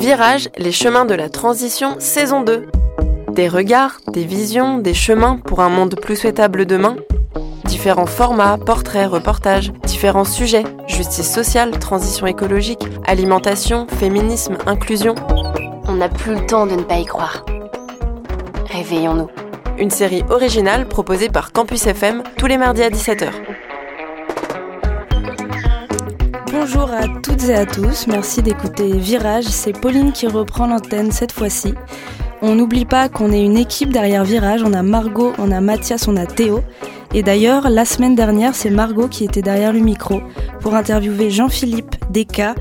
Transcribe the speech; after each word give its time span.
Virage, 0.00 0.48
les 0.56 0.72
chemins 0.72 1.04
de 1.04 1.12
la 1.12 1.28
transition, 1.28 1.96
saison 1.98 2.40
2. 2.40 2.68
Des 3.32 3.48
regards, 3.48 4.00
des 4.08 4.24
visions, 4.24 4.78
des 4.78 4.94
chemins 4.94 5.36
pour 5.36 5.60
un 5.60 5.68
monde 5.68 5.94
plus 6.00 6.16
souhaitable 6.16 6.64
demain. 6.64 6.96
Différents 7.66 8.06
formats, 8.06 8.56
portraits, 8.56 9.10
reportages, 9.10 9.74
différents 9.84 10.24
sujets, 10.24 10.64
justice 10.86 11.30
sociale, 11.30 11.78
transition 11.78 12.26
écologique, 12.26 12.82
alimentation, 13.06 13.86
féminisme, 13.88 14.56
inclusion. 14.66 15.14
On 15.86 15.96
n'a 15.96 16.08
plus 16.08 16.34
le 16.34 16.46
temps 16.46 16.66
de 16.66 16.76
ne 16.76 16.82
pas 16.82 16.96
y 16.96 17.04
croire. 17.04 17.44
Réveillons-nous. 18.70 19.28
Une 19.76 19.90
série 19.90 20.24
originale 20.30 20.88
proposée 20.88 21.28
par 21.28 21.52
Campus 21.52 21.86
FM 21.86 22.22
tous 22.38 22.46
les 22.46 22.56
mardis 22.56 22.82
à 22.82 22.88
17h. 22.88 23.28
Bonjour 26.52 26.90
à 26.90 27.06
toutes 27.06 27.44
et 27.48 27.54
à 27.54 27.64
tous, 27.64 28.08
merci 28.08 28.42
d'écouter 28.42 28.98
Virage, 28.98 29.44
c'est 29.44 29.72
Pauline 29.72 30.10
qui 30.10 30.26
reprend 30.26 30.66
l'antenne 30.66 31.12
cette 31.12 31.30
fois-ci. 31.30 31.74
On 32.42 32.56
n'oublie 32.56 32.84
pas 32.84 33.08
qu'on 33.08 33.30
est 33.30 33.44
une 33.44 33.56
équipe 33.56 33.92
derrière 33.92 34.24
Virage, 34.24 34.64
on 34.64 34.72
a 34.72 34.82
Margot, 34.82 35.32
on 35.38 35.52
a 35.52 35.60
Mathias, 35.60 36.08
on 36.08 36.16
a 36.16 36.26
Théo. 36.26 36.60
Et 37.14 37.22
d'ailleurs, 37.22 37.70
la 37.70 37.84
semaine 37.84 38.16
dernière, 38.16 38.56
c'est 38.56 38.70
Margot 38.70 39.06
qui 39.06 39.24
était 39.24 39.42
derrière 39.42 39.72
le 39.72 39.78
micro 39.78 40.22
pour 40.60 40.74
interviewer 40.74 41.30
Jean-Philippe 41.30 41.94
Descas 42.10 42.56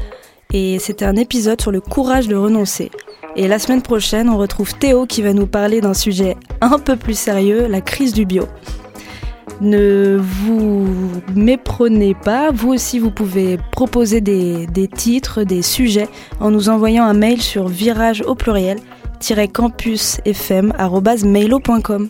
et 0.54 0.78
c'était 0.78 1.06
un 1.06 1.16
épisode 1.16 1.60
sur 1.60 1.72
le 1.72 1.82
courage 1.82 2.28
de 2.28 2.36
renoncer. 2.36 2.92
Et 3.36 3.48
la 3.48 3.58
semaine 3.58 3.82
prochaine, 3.82 4.30
on 4.30 4.38
retrouve 4.38 4.76
Théo 4.76 5.08
qui 5.08 5.24
va 5.24 5.34
nous 5.34 5.48
parler 5.48 5.82
d'un 5.82 5.96
sujet 5.96 6.38
un 6.62 6.78
peu 6.78 6.96
plus 6.96 7.18
sérieux, 7.18 7.68
la 7.68 7.82
crise 7.82 8.14
du 8.14 8.26
bio. 8.26 8.44
Ne 9.62 10.18
vous 10.18 10.88
méprenez 11.36 12.14
pas, 12.14 12.52
vous 12.52 12.70
aussi 12.70 12.98
vous 12.98 13.12
pouvez 13.12 13.58
proposer 13.72 14.22
des, 14.22 14.88
titres, 14.88 15.44
des 15.44 15.62
sujets 15.62 16.08
en 16.40 16.50
nous 16.50 16.70
envoyant 16.70 17.04
un 17.04 17.14
mail 17.14 17.42
sur 17.42 17.68
virage 17.68 18.22
au 18.22 18.36
pluriel 18.36 18.80
campusfm.mailo.com. 19.54 22.10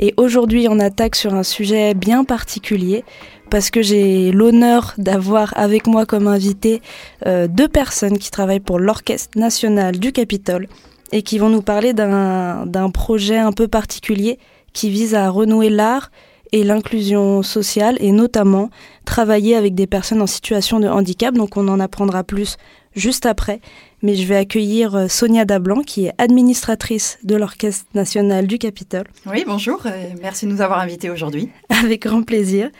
Et 0.00 0.12
aujourd'hui 0.16 0.66
on 0.68 0.80
attaque 0.80 1.14
sur 1.14 1.34
un 1.34 1.44
sujet 1.44 1.94
bien 1.94 2.24
particulier 2.24 3.04
parce 3.48 3.70
que 3.70 3.80
j'ai 3.80 4.32
l'honneur 4.32 4.94
d'avoir 4.98 5.56
avec 5.56 5.86
moi 5.86 6.04
comme 6.04 6.26
invité 6.26 6.82
euh, 7.26 7.46
deux 7.46 7.68
personnes 7.68 8.18
qui 8.18 8.32
travaillent 8.32 8.58
pour 8.58 8.80
l'Orchestre 8.80 9.38
national 9.38 10.00
du 10.00 10.10
Capitole 10.10 10.66
et 11.12 11.22
qui 11.22 11.38
vont 11.38 11.48
nous 11.48 11.62
parler 11.62 11.92
d'un 11.92 12.90
projet 12.92 13.38
un 13.38 13.52
peu 13.52 13.68
particulier 13.68 14.40
qui 14.72 14.90
vise 14.90 15.14
à 15.14 15.30
renouer 15.30 15.70
l'art 15.70 16.10
et 16.52 16.64
l'inclusion 16.64 17.42
sociale 17.42 17.96
et 18.00 18.12
notamment 18.12 18.70
travailler 19.04 19.56
avec 19.56 19.74
des 19.74 19.86
personnes 19.86 20.22
en 20.22 20.26
situation 20.26 20.80
de 20.80 20.88
handicap. 20.88 21.34
Donc 21.34 21.56
on 21.56 21.68
en 21.68 21.80
apprendra 21.80 22.24
plus 22.24 22.56
juste 22.94 23.26
après. 23.26 23.60
Mais 24.02 24.14
je 24.14 24.26
vais 24.26 24.36
accueillir 24.36 24.94
euh, 24.94 25.08
Sonia 25.08 25.44
Dablanc 25.44 25.82
qui 25.82 26.06
est 26.06 26.12
administratrice 26.18 27.18
de 27.24 27.36
l'Orchestre 27.36 27.86
national 27.94 28.46
du 28.46 28.58
Capitole. 28.58 29.04
Oui, 29.26 29.44
bonjour. 29.46 29.82
Merci 30.20 30.46
de 30.46 30.52
nous 30.52 30.60
avoir 30.60 30.80
invités 30.80 31.10
aujourd'hui. 31.10 31.50
Avec 31.68 32.02
grand 32.02 32.22
plaisir. 32.22 32.70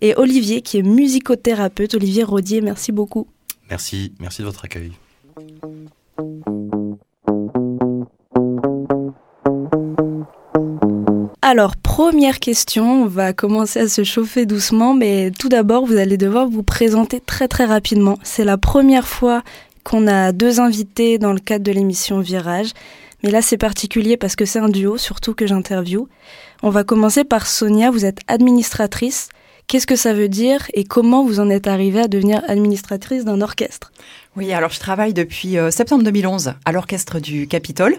Et 0.00 0.14
Olivier 0.16 0.62
qui 0.62 0.78
est 0.78 0.82
musicothérapeute. 0.82 1.94
Olivier 1.94 2.24
Rodier, 2.24 2.60
merci 2.60 2.92
beaucoup. 2.92 3.26
Merci, 3.70 4.12
merci 4.20 4.42
de 4.42 4.46
votre 4.46 4.64
accueil. 4.64 4.92
Alors, 11.48 11.76
première 11.76 12.40
question, 12.40 13.04
on 13.04 13.06
va 13.06 13.32
commencer 13.32 13.78
à 13.78 13.88
se 13.88 14.02
chauffer 14.02 14.46
doucement, 14.46 14.94
mais 14.94 15.30
tout 15.30 15.48
d'abord, 15.48 15.86
vous 15.86 15.96
allez 15.96 16.16
devoir 16.16 16.48
vous 16.48 16.64
présenter 16.64 17.20
très 17.20 17.46
très 17.46 17.66
rapidement. 17.66 18.18
C'est 18.24 18.42
la 18.42 18.58
première 18.58 19.06
fois 19.06 19.44
qu'on 19.84 20.08
a 20.08 20.32
deux 20.32 20.58
invités 20.58 21.18
dans 21.18 21.32
le 21.32 21.38
cadre 21.38 21.62
de 21.62 21.70
l'émission 21.70 22.18
Virage, 22.18 22.70
mais 23.22 23.30
là 23.30 23.42
c'est 23.42 23.58
particulier 23.58 24.16
parce 24.16 24.34
que 24.34 24.44
c'est 24.44 24.58
un 24.58 24.68
duo, 24.68 24.98
surtout 24.98 25.34
que 25.34 25.46
j'interviewe. 25.46 26.08
On 26.64 26.70
va 26.70 26.82
commencer 26.82 27.22
par 27.22 27.46
Sonia, 27.46 27.92
vous 27.92 28.04
êtes 28.04 28.18
administratrice. 28.26 29.28
Qu'est-ce 29.68 29.86
que 29.88 29.96
ça 29.96 30.14
veut 30.14 30.28
dire 30.28 30.68
et 30.74 30.84
comment 30.84 31.24
vous 31.24 31.40
en 31.40 31.50
êtes 31.50 31.66
arrivée 31.66 32.00
à 32.00 32.06
devenir 32.06 32.40
administratrice 32.46 33.24
d'un 33.24 33.40
orchestre? 33.40 33.90
Oui, 34.36 34.52
alors 34.52 34.70
je 34.70 34.78
travaille 34.78 35.12
depuis 35.12 35.58
euh, 35.58 35.72
septembre 35.72 36.04
2011 36.04 36.54
à 36.64 36.70
l'orchestre 36.72 37.18
du 37.18 37.48
Capitole, 37.48 37.96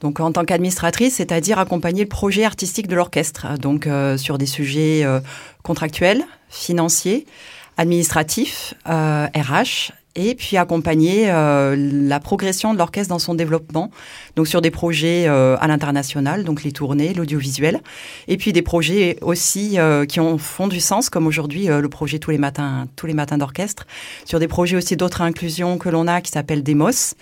donc 0.00 0.20
en 0.20 0.30
tant 0.30 0.44
qu'administratrice, 0.44 1.14
c'est-à-dire 1.16 1.58
accompagner 1.58 2.02
le 2.02 2.08
projet 2.08 2.44
artistique 2.44 2.86
de 2.86 2.94
l'orchestre, 2.94 3.58
donc 3.58 3.88
euh, 3.88 4.16
sur 4.16 4.38
des 4.38 4.46
sujets 4.46 5.02
euh, 5.04 5.18
contractuels, 5.64 6.24
financiers, 6.50 7.26
administratifs, 7.78 8.74
RH 8.86 9.92
et 10.14 10.34
puis 10.34 10.56
accompagner 10.56 11.30
euh, 11.30 11.76
la 11.76 12.20
progression 12.20 12.72
de 12.72 12.78
l'orchestre 12.78 13.10
dans 13.10 13.18
son 13.18 13.34
développement, 13.34 13.90
donc 14.36 14.48
sur 14.48 14.60
des 14.60 14.70
projets 14.70 15.26
euh, 15.28 15.56
à 15.60 15.68
l'international, 15.68 16.44
donc 16.44 16.64
les 16.64 16.72
tournées, 16.72 17.14
l'audiovisuel, 17.14 17.80
et 18.26 18.36
puis 18.36 18.52
des 18.52 18.62
projets 18.62 19.18
aussi 19.20 19.78
euh, 19.78 20.06
qui 20.06 20.20
ont, 20.20 20.38
font 20.38 20.68
du 20.68 20.80
sens, 20.80 21.08
comme 21.10 21.26
aujourd'hui 21.26 21.66
le 21.66 21.88
projet 21.88 22.18
tous 22.18 22.30
les 22.30 22.38
matins, 22.38 22.86
matins 23.14 23.38
d'orchestre, 23.38 23.86
sur 24.24 24.38
des 24.38 24.48
projets 24.48 24.76
aussi 24.76 24.96
d'autres 24.96 25.22
inclusions 25.22 25.78
que 25.78 25.88
l'on 25.88 26.06
a 26.06 26.20
qui 26.20 26.30
s'appellent 26.30 26.62
Demos. 26.62 27.14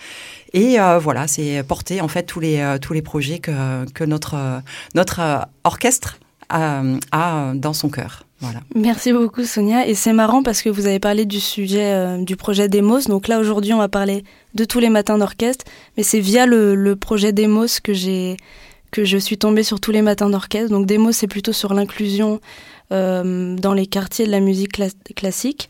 Et 0.53 0.77
voilà, 1.01 1.27
c'est 1.27 1.63
porter 1.65 2.01
en 2.01 2.09
fait 2.09 2.23
tous 2.23 2.41
les 2.41 2.77
tous 2.81 2.93
les 2.93 3.03
projets 3.03 3.41
que, 3.41 3.85
que 3.93 4.05
notre 4.05 4.63
notre 4.95 5.21
orchestre 5.65 6.19
a, 6.49 6.83
a 7.13 7.55
dans 7.55 7.73
son 7.73 7.89
cœur. 7.89 8.27
Voilà. 8.41 8.61
Merci 8.75 9.13
beaucoup 9.13 9.45
Sonia. 9.45 9.87
Et 9.87 9.95
c'est 9.95 10.13
marrant 10.13 10.43
parce 10.43 10.63
que 10.63 10.69
vous 10.69 10.87
avez 10.87 11.01
parlé 11.01 11.25
du 11.25 11.41
sujet 11.41 11.93
euh, 11.93 12.19
du 12.23 12.37
projet 12.37 12.69
Demos. 12.69 13.01
Donc 13.09 13.29
là 13.29 13.39
aujourd'hui 13.39 13.73
on 13.73 13.79
va 13.79 13.89
parler 13.89 14.25
de 14.55 14.65
tous 14.65 14.79
les 14.79 14.91
matins 14.91 15.17
d'orchestre, 15.17 15.65
mais 15.97 16.03
c'est 16.03 16.21
via 16.21 16.45
le, 16.47 16.95
projet 16.97 17.33
Demos 17.33 17.81
que 17.83 17.95
j'ai 17.95 18.37
que 18.91 19.05
je 19.05 19.17
suis 19.17 19.39
tombée 19.39 19.63
sur 19.63 19.81
tous 19.81 19.91
les 19.91 20.03
matins 20.03 20.29
d'orchestre. 20.29 20.71
Donc 20.71 20.87
Demos 20.87 21.13
c'est 21.13 21.27
plutôt 21.27 21.53
sur 21.53 21.73
l'inclusion 21.73 22.41
euh, 22.93 23.57
dans 23.57 23.73
les 23.73 23.87
quartiers 23.87 24.27
de 24.27 24.31
la 24.31 24.41
musique 24.41 24.79
classique. 25.15 25.69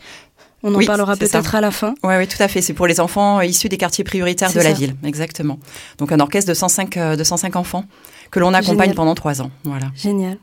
On 0.63 0.75
en 0.75 0.85
parlera 0.85 1.15
peut-être 1.17 1.55
à 1.55 1.61
la 1.61 1.71
fin. 1.71 1.95
Oui, 2.03 2.15
oui, 2.19 2.27
tout 2.27 2.43
à 2.43 2.49
fait. 2.49 2.61
C'est 2.61 2.73
pour 2.73 2.89
les 2.89 2.99
enfants 2.99 3.41
issus 3.41 3.69
des 3.69 3.77
quartiers 3.77 4.03
prioritaires 4.03 4.53
de 4.53 4.59
la 4.59 4.73
ville, 4.73 4.97
exactement. 5.05 5.61
Donc 5.99 6.11
un 6.11 6.19
orchestre 6.19 6.49
de 6.49 6.55
105, 6.55 6.97
euh, 6.97 7.15
de 7.15 7.23
105 7.23 7.55
enfants 7.55 7.85
que 8.31 8.39
l'on 8.39 8.55
accompagne 8.55 8.95
pendant 8.95 9.15
trois 9.15 9.43
ans. 9.43 9.51
Voilà. 9.65 9.91
Génial. 9.97 10.39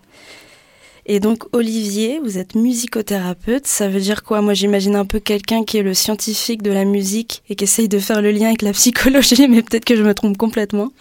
Et 1.05 1.19
donc 1.19 1.43
Olivier, 1.51 2.19
vous 2.23 2.37
êtes 2.37 2.55
musicothérapeute, 2.55 3.67
ça 3.67 3.89
veut 3.89 3.99
dire 3.99 4.23
quoi? 4.23 4.41
Moi 4.41 4.53
j'imagine 4.53 4.95
un 4.95 5.05
peu 5.05 5.19
quelqu'un 5.19 5.65
qui 5.65 5.77
est 5.77 5.83
le 5.83 5.93
scientifique 5.93 6.61
de 6.61 6.71
la 6.71 6.85
musique 6.85 7.43
et 7.49 7.55
qui 7.55 7.65
essaye 7.65 7.89
de 7.89 7.99
faire 7.99 8.21
le 8.21 8.31
lien 8.31 8.47
avec 8.47 8.61
la 8.61 8.71
psychologie, 8.73 9.47
mais 9.49 9.61
peut-être 9.61 9.83
que 9.83 9.97
je 9.97 10.03
me 10.03 10.13
trompe 10.13 10.37
complètement. 10.37 10.91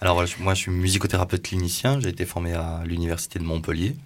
Alors 0.00 0.22
moi 0.38 0.54
je 0.54 0.60
suis 0.60 0.70
musicothérapeute 0.70 1.42
clinicien, 1.42 1.98
j'ai 1.98 2.10
été 2.10 2.24
formé 2.24 2.52
à 2.54 2.82
l'université 2.86 3.40
de 3.40 3.44
Montpellier. 3.44 3.96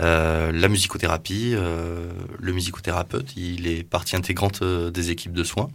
Euh, 0.00 0.52
la 0.52 0.68
musicothérapie, 0.68 1.52
euh, 1.54 2.10
le 2.38 2.52
musicothérapeute, 2.52 3.34
il 3.36 3.66
est 3.66 3.82
partie 3.82 4.16
intégrante 4.16 4.60
euh, 4.62 4.90
des 4.90 5.10
équipes 5.10 5.32
de 5.32 5.44
soins. 5.44 5.68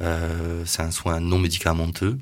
c'est 0.00 0.82
un 0.82 0.90
soin 0.90 1.20
non 1.20 1.38
médicamenteux 1.38 2.18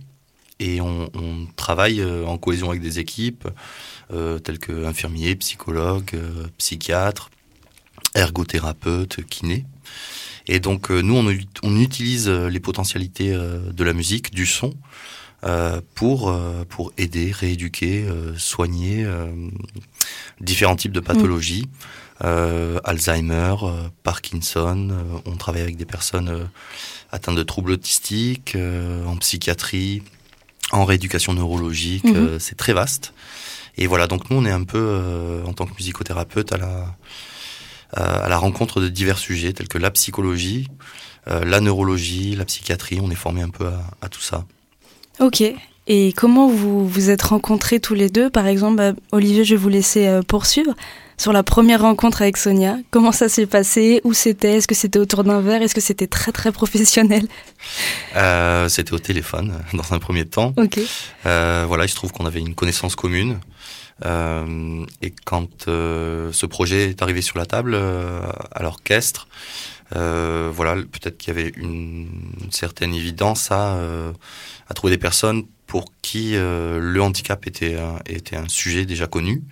et 0.60 0.81
on, 0.81 1.10
on 1.15 1.47
travaille 1.56 2.04
en 2.04 2.38
cohésion 2.38 2.70
avec 2.70 2.82
des 2.82 2.98
équipes 2.98 3.48
euh, 4.12 4.38
tels 4.38 4.59
que 4.59 4.84
infirmiers, 4.84 5.34
psychologues, 5.37 6.10
euh, 6.12 6.47
psychiatres, 6.59 7.31
ergothérapeutes, 8.15 9.25
kinés. 9.25 9.64
Et 10.47 10.60
donc 10.60 10.91
euh, 10.91 11.00
nous, 11.00 11.16
on, 11.16 11.34
on, 11.62 11.81
utilise 11.81 12.28
les 12.28 12.60
potentialités 12.60 13.32
de 13.32 13.84
la 13.84 13.94
musique, 13.94 14.34
du 14.34 14.44
son, 14.44 14.75
pour, 15.94 16.34
pour 16.70 16.93
aider, 16.97 17.31
rééduquer, 17.31 18.06
soigner 18.38 19.06
différents 20.40 20.76
types 20.76 20.93
de 20.93 21.00
pathologies. 21.00 21.69
Alzheimer, 22.20 23.55
Parkinson, 24.02 24.88
on 25.26 25.37
travaille 25.37 25.61
avec 25.61 25.76
des 25.76 25.84
personnes 25.84 26.49
atteintes 27.12 27.37
de 27.37 27.43
troubles 27.43 27.73
autistiques, 27.73 28.56
en 29.06 29.17
psychiatrie, 29.19 30.02
en 30.75 30.85
rééducation 30.85 31.32
neurologique, 31.32 32.05
mhm. 32.05 32.38
c'est 32.38 32.56
très 32.56 32.73
vaste. 32.73 33.12
Et 33.76 33.87
voilà, 33.87 34.06
donc 34.06 34.31
nous, 34.31 34.37
on 34.37 34.44
est 34.44 34.50
un 34.50 34.65
peu, 34.65 34.79
euh, 34.79 35.44
en 35.44 35.53
tant 35.53 35.67
que 35.67 35.75
musicothérapeute, 35.75 36.53
à 36.53 36.59
la, 36.59 36.97
à 37.93 38.29
la 38.29 38.38
rencontre 38.38 38.81
de 38.81 38.88
divers 38.88 39.19
sujets, 39.19 39.53
tels 39.53 39.69
que 39.69 39.79
la 39.79 39.91
psychologie, 39.91 40.69
euh, 41.29 41.44
la 41.44 41.61
neurologie, 41.61 42.37
la 42.37 42.44
psychiatrie. 42.44 43.00
On 43.03 43.11
est 43.11 43.17
formé 43.17 43.43
un 43.43 43.49
peu 43.49 43.67
à, 43.67 43.82
à, 44.03 44.09
tout 44.09 44.21
ça. 44.21 44.44
Ok. 45.21 45.43
Et 45.87 46.12
comment 46.12 46.49
vous 46.49 46.87
vous 46.88 47.11
êtes 47.11 47.23
rencontrés 47.23 47.81
tous 47.81 47.94
les 47.94 48.09
deux? 48.11 48.31
Par 48.31 48.47
exemple, 48.47 48.76
bah, 48.76 48.93
Olivier, 49.12 49.44
je 49.44 49.55
vais 49.55 49.61
vous 49.61 49.69
laisser 49.69 50.06
euh, 50.06 50.23
poursuivre 50.23 50.75
sur 51.16 51.32
la 51.32 51.43
première 51.43 51.82
rencontre 51.82 52.22
avec 52.22 52.37
Sonia. 52.37 52.76
Comment 52.90 53.12
ça 53.12 53.28
s'est 53.28 53.46
passé? 53.46 54.00
Où 54.05 54.12
c'était? 54.12 54.56
Est-ce 54.56 54.69
que 54.69 54.75
c'était 54.75 54.99
autour 54.99 55.25
d'un 55.25 55.40
verre? 55.40 55.62
Est-ce 55.62 55.75
que 55.75 55.81
c'était 55.81 56.06
très 56.06 56.32
très 56.32 56.52
professionnel? 56.52 57.26
Euh, 58.16 58.69
C'était 58.69 58.93
au 58.93 58.99
téléphone 58.99 59.61
dans 59.72 59.93
un 59.93 59.99
premier 59.99 60.25
temps. 60.25 60.52
Ok. 60.56 60.78
Euh, 61.26 61.64
voilà, 61.66 61.84
il 61.84 61.88
se 61.88 61.94
trouve 61.94 62.12
qu'on 62.12 62.26
avait 62.26 62.40
une 62.40 62.55
connaissance 62.55 62.96
commune. 62.96 63.38
Euh, 64.05 64.84
et 65.02 65.14
quand 65.25 65.66
ce 65.66 66.46
projet 66.46 66.90
est 66.90 67.02
arrivé 67.02 67.22
sur 67.22 67.38
la 67.38 67.46
table 67.46 67.76
à 67.76 68.62
l'orchestre, 68.62 69.28
voilà, 69.93 70.75
peut-être 70.75 71.16
qu'il 71.16 71.32
y 71.34 71.38
avait 71.38 71.52
une, 71.56 72.08
certaine 72.50 72.93
évidence 72.93 73.52
à, 73.52 73.78
à 74.69 74.75
trouver 74.75 74.93
des 74.93 74.99
personnes 74.99 75.44
pour 75.66 75.87
qui 76.02 76.32
le 76.34 76.99
handicap 77.00 77.46
était 77.46 77.76
était 78.06 78.37
un 78.37 78.49
sujet 78.49 78.84
déjà 78.84 79.06
connu, 79.06 79.44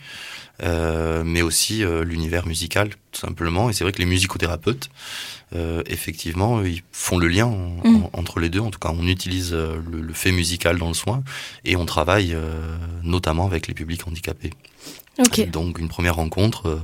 euh, 0.63 1.23
mais 1.25 1.43
aussi 1.43 1.85
euh, 1.85 2.05
l'univers 2.05 2.47
musical, 2.47 2.91
tout 3.11 3.21
simplement. 3.21 3.69
Et 3.71 3.73
c'est 3.73 3.85
vrai 3.85 3.93
que 3.93 3.99
les 3.99 4.07
musicothérapeutes, 4.07 4.91
euh, 5.55 5.83
effectivement, 5.87 6.63
ils 6.63 6.83
font 6.93 7.19
le 7.19 7.29
lien 7.29 7.47
en- 7.47 7.81
Mm. 7.85 7.97
en- 8.05 8.11
entre 8.15 8.41
les 8.41 8.49
deux. 8.49 8.61
En 8.61 8.71
tout 8.71 8.79
cas, 8.79 8.91
on 8.97 9.07
utilise 9.07 9.51
euh, 9.53 9.77
le, 9.91 10.01
le 10.01 10.13
fait 10.15 10.33
musical 10.33 10.79
dans 10.79 10.89
le 10.89 10.95
soin 10.95 11.23
et 11.65 11.77
on 11.77 11.85
travaille 11.87 12.33
euh, 12.35 12.77
notamment 13.03 13.47
avec 13.47 13.67
les 13.69 13.75
publics 13.75 14.07
handicapés. 14.07 14.51
Ok. 15.19 15.51
Donc 15.51 15.79
une 15.79 15.89
première 15.89 16.15
rencontre 16.17 16.81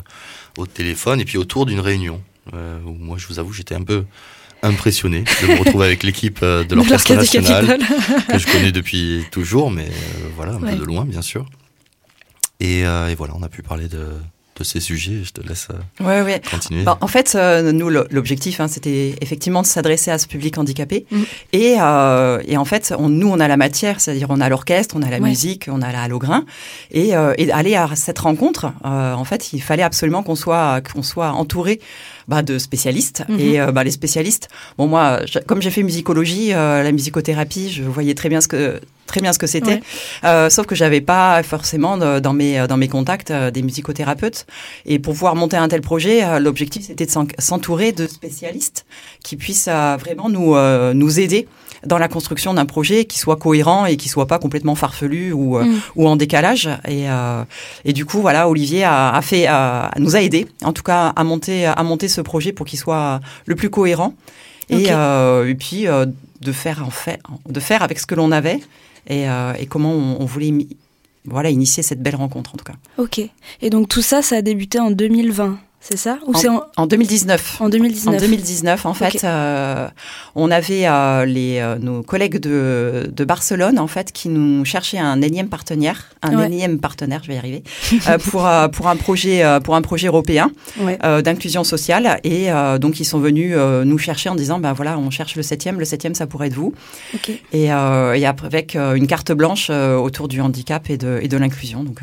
au 0.58 0.66
téléphone 0.66 1.20
et 1.20 1.25
puis 1.25 1.38
autour 1.38 1.64
d'une 1.66 1.80
réunion. 1.80 2.20
Euh, 2.54 2.78
où 2.84 2.92
moi, 2.92 3.16
je 3.19 3.26
vous 3.26 3.38
avoue, 3.38 3.52
j'étais 3.52 3.75
un 3.75 3.82
peu 3.84 4.04
impressionné 4.62 5.22
de 5.42 5.46
me 5.46 5.58
retrouver 5.60 5.86
avec 5.86 6.02
l'équipe 6.02 6.40
de 6.42 6.75
l'Orchestre 6.75 7.14
National 7.14 7.78
que 8.28 8.38
je 8.38 8.46
connais 8.46 8.72
depuis 8.72 9.25
toujours, 9.30 9.70
mais 9.70 9.88
voilà, 10.34 10.52
un 10.54 10.60
Ouais. 10.62 10.72
peu 10.72 10.78
de 10.78 10.84
loin, 10.84 11.04
bien 11.04 11.22
sûr. 11.22 11.46
Et, 12.60 12.84
euh, 12.87 13.08
et 13.08 13.14
voilà, 13.14 13.34
on 13.37 13.43
a 13.43 13.49
pu 13.49 13.62
parler 13.62 13.87
de, 13.88 14.06
de 14.56 14.64
ces 14.64 14.81
sujets. 14.81 15.22
Je 15.22 15.32
te 15.32 15.46
laisse 15.46 15.69
euh, 15.70 16.05
Ouais, 16.05 16.22
ouais. 16.22 16.40
continuer. 16.50 16.82
Bah, 16.82 16.99
en 17.00 17.06
fait, 17.06 17.34
euh, 17.37 17.70
nous, 17.72 17.88
l'objectif, 17.88 18.58
hein, 18.60 18.66
c'était 18.69 19.14
effectivement 19.20 19.62
de 19.62 19.66
s'adresser 19.69 20.10
à 20.10 20.19
ce 20.19 20.26
public 20.26 20.58
handicapé. 20.58 21.06
Mm. 21.10 21.22
Et, 21.52 21.76
euh, 21.81 22.43
et 22.46 22.56
en 22.56 22.64
fait, 22.64 22.93
on, 22.99 23.08
nous, 23.08 23.28
on 23.28 23.38
a 23.38 23.46
la 23.46 23.56
matière, 23.56 24.00
c'est-à-dire 24.00 24.26
on 24.31 24.40
a 24.40 24.49
l'orchestre, 24.49 24.96
on 24.99 25.02
a 25.02 25.10
la 25.10 25.19
Ouais. 25.20 25.28
musique, 25.28 25.69
on 25.70 25.82
a 25.82 25.93
la 25.93 26.02
halograin. 26.02 26.44
Et, 26.90 27.14
euh, 27.16 27.32
et 27.38 27.50
aller 27.52 27.76
à 27.76 27.88
cette 27.94 28.19
rencontre, 28.19 28.72
euh, 28.84 29.12
en 29.14 29.25
fait, 29.25 29.52
il 29.52 29.61
fallait 29.62 29.82
absolument 29.84 30.22
qu'on 30.25 30.34
soit, 30.37 30.81
qu'on 30.81 31.02
soit 31.04 31.31
entouré 31.31 31.81
bah, 32.28 32.42
de 32.42 32.58
spécialistes. 32.58 33.25
Mhm. 33.28 33.40
Et 33.40 33.60
euh, 33.60 33.72
bah, 33.72 33.82
les 33.84 33.90
spécialistes, 33.90 34.48
bon, 34.76 34.86
moi, 34.86 35.20
je- 35.26 35.38
comme 35.40 35.60
j'ai 35.62 35.70
fait 35.70 35.82
musicologie, 35.82 36.52
euh, 36.52 36.82
la 36.82 36.92
musicothérapie, 36.92 37.70
je 37.70 37.82
voyais 37.82 38.14
très 38.14 38.28
bien 38.28 38.40
ce 38.40 38.48
que 38.48 38.80
très 39.06 39.22
bien 39.22 39.32
ce 39.32 39.38
que 39.38 39.46
c'était, 39.46 39.70
Ouais. 39.76 39.82
Euh, 40.25 40.50
sauf 40.50 40.66
que 40.66 40.75
j'avais 40.75 41.00
pas 41.00 41.42
forcément 41.42 41.96
de- 41.96 42.19
dans 42.20 42.34
mes 42.34 42.66
dans 42.69 42.76
mes 42.76 42.88
contacts 42.88 43.30
euh, 43.30 43.50
des 43.50 43.62
musicothérapeutes. 43.62 44.44
Et 44.84 44.98
pour 44.98 45.14
pouvoir 45.14 45.34
monter 45.34 45.56
un 45.56 45.69
tel 45.69 45.80
projet, 45.80 46.22
euh, 46.22 46.38
l'objectif 46.38 46.84
c'était 46.84 47.06
de 47.06 47.10
s'en- 47.10 47.26
s'entourer 47.38 47.92
de 47.92 48.06
spécialistes 48.06 48.84
qui 49.25 49.36
puissent 49.36 49.69
euh, 49.70 49.96
vraiment 49.98 50.28
nous 50.28 50.54
euh, 50.54 50.92
nous 50.92 51.19
aider 51.20 51.48
dans 51.86 51.98
la 51.98 52.08
construction 52.08 52.54
d'un 52.54 52.66
projet 52.66 53.04
qui 53.04 53.19
soit 53.19 53.36
cohérent 53.36 53.86
et 53.86 53.96
qui 53.96 54.08
soit 54.08 54.26
pas 54.26 54.38
complètement 54.38 54.75
farfelu 54.75 55.32
ou 55.32 55.56
euh, 55.58 55.64
Mm. 55.64 55.80
ou 55.96 56.08
en 56.08 56.16
décalage. 56.16 56.69
Et 56.86 57.08
euh, 57.10 57.44
et 57.84 57.92
du 57.92 58.04
coup 58.04 58.20
voilà, 58.20 58.48
Olivier 58.48 58.84
a, 58.84 59.10
a 59.14 59.22
fait 59.22 59.46
a- 59.46 59.90
nous 59.98 60.16
a 60.16 60.22
aidé 60.22 60.46
en 60.62 60.72
tout 60.72 60.82
cas 60.82 61.12
à 61.14 61.25
monter 61.25 61.66
à 61.66 61.82
monter 61.82 62.08
ce 62.08 62.20
projet 62.20 62.52
pour 62.52 62.66
qu'il 62.66 62.78
soit 62.78 63.20
le 63.46 63.54
plus 63.54 63.70
cohérent. 63.70 64.14
Et, 64.70 64.88
euh, 64.90 65.48
et 65.48 65.54
puis 65.54 65.86
de 65.86 66.52
faire 66.52 66.84
en 66.86 66.90
fait 66.90 67.20
de 67.48 67.58
faire 67.60 67.82
avec 67.82 67.98
ce 67.98 68.06
que 68.06 68.14
l'on 68.14 68.30
avait 68.32 68.60
et, 69.08 69.25
et 69.58 69.66
comment 69.66 69.92
on, 69.92 70.19
on 70.20 70.25
voulait 70.26 70.52
voilà 71.25 71.48
initier 71.50 71.82
cette 71.82 72.02
belle 72.02 72.16
rencontre 72.16 72.54
en 72.54 72.58
tout 72.58 72.64
cas. 72.64 72.75
Ok. 72.98 73.20
Et 73.62 73.70
donc 73.70 73.88
tout 73.88 74.02
ça, 74.02 74.20
ça 74.22 74.36
a 74.36 74.42
débuté 74.42 74.78
en 74.78 74.90
2020, 74.90 75.58
c'est 75.80 75.96
ça 75.96 76.19
Ou 76.26 76.34
c'est 76.34 76.48
en, 76.48 76.62
En 76.76 76.86
2019. 76.86 77.60
en 77.60 77.69
2019 77.69 78.14
En 78.14 78.19
2019, 78.19 78.86
en 78.86 78.94
fait, 78.94 79.14
Ok. 79.14 79.25
euh, 79.25 79.88
on 80.34 80.50
avait 80.50 80.86
euh, 80.88 81.25
les, 81.25 81.58
euh, 81.60 81.78
nos 81.78 82.02
collègues 82.02 82.38
de, 82.40 83.08
de 83.10 83.25
Barcelone, 83.25 83.78
en 83.78 83.86
fait, 83.86 84.12
qui 84.12 84.28
nous 84.28 84.64
cherchaient 84.64 84.98
un 84.98 85.22
énième 85.22 85.48
partenaire, 85.48 86.08
un 86.22 86.36
Ouais. 86.36 86.46
énième 86.46 86.78
partenaire, 86.80 87.20
je 87.22 87.28
vais 87.28 87.34
y 87.36 87.38
arriver, 87.38 87.62
euh, 88.08 88.19
pour 88.19 88.46
euh, 88.46 88.69
pour 88.69 88.88
un 88.88 88.96
projet 88.96 89.44
euh, 89.44 89.60
pour 89.60 89.76
un 89.76 89.82
projet 89.82 90.08
européen 90.08 90.50
Ouais. 90.80 90.98
d'inclusion 91.22 91.64
sociale. 91.64 92.20
Et 92.25 92.48
donc 92.80 93.00
ils 93.00 93.04
sont 93.04 93.19
venus 93.20 93.56
nous 93.56 93.98
chercher 93.98 94.28
en 94.28 94.34
disant, 94.34 94.58
ben 94.58 94.72
voilà, 94.72 94.98
on 94.98 95.10
cherche 95.10 95.36
le 95.36 95.42
septième, 95.42 95.78
le 95.78 95.84
septième, 95.84 96.14
ça 96.14 96.26
pourrait 96.26 96.48
être 96.48 96.54
vous. 96.54 96.75
Ok. 97.14 97.30
Et, 97.52 97.64
et 97.66 97.70
après, 98.26 98.46
avec 98.46 98.75
une 98.75 99.06
carte 99.06 99.32
blanche 99.32 99.70
autour 99.70 100.28
du 100.28 100.40
handicap 100.40 100.90
et 100.90 100.96
de, 100.96 101.19
et 101.22 101.28
de 101.28 101.36
l'inclusion. 101.36 101.84
Donc 101.84 102.00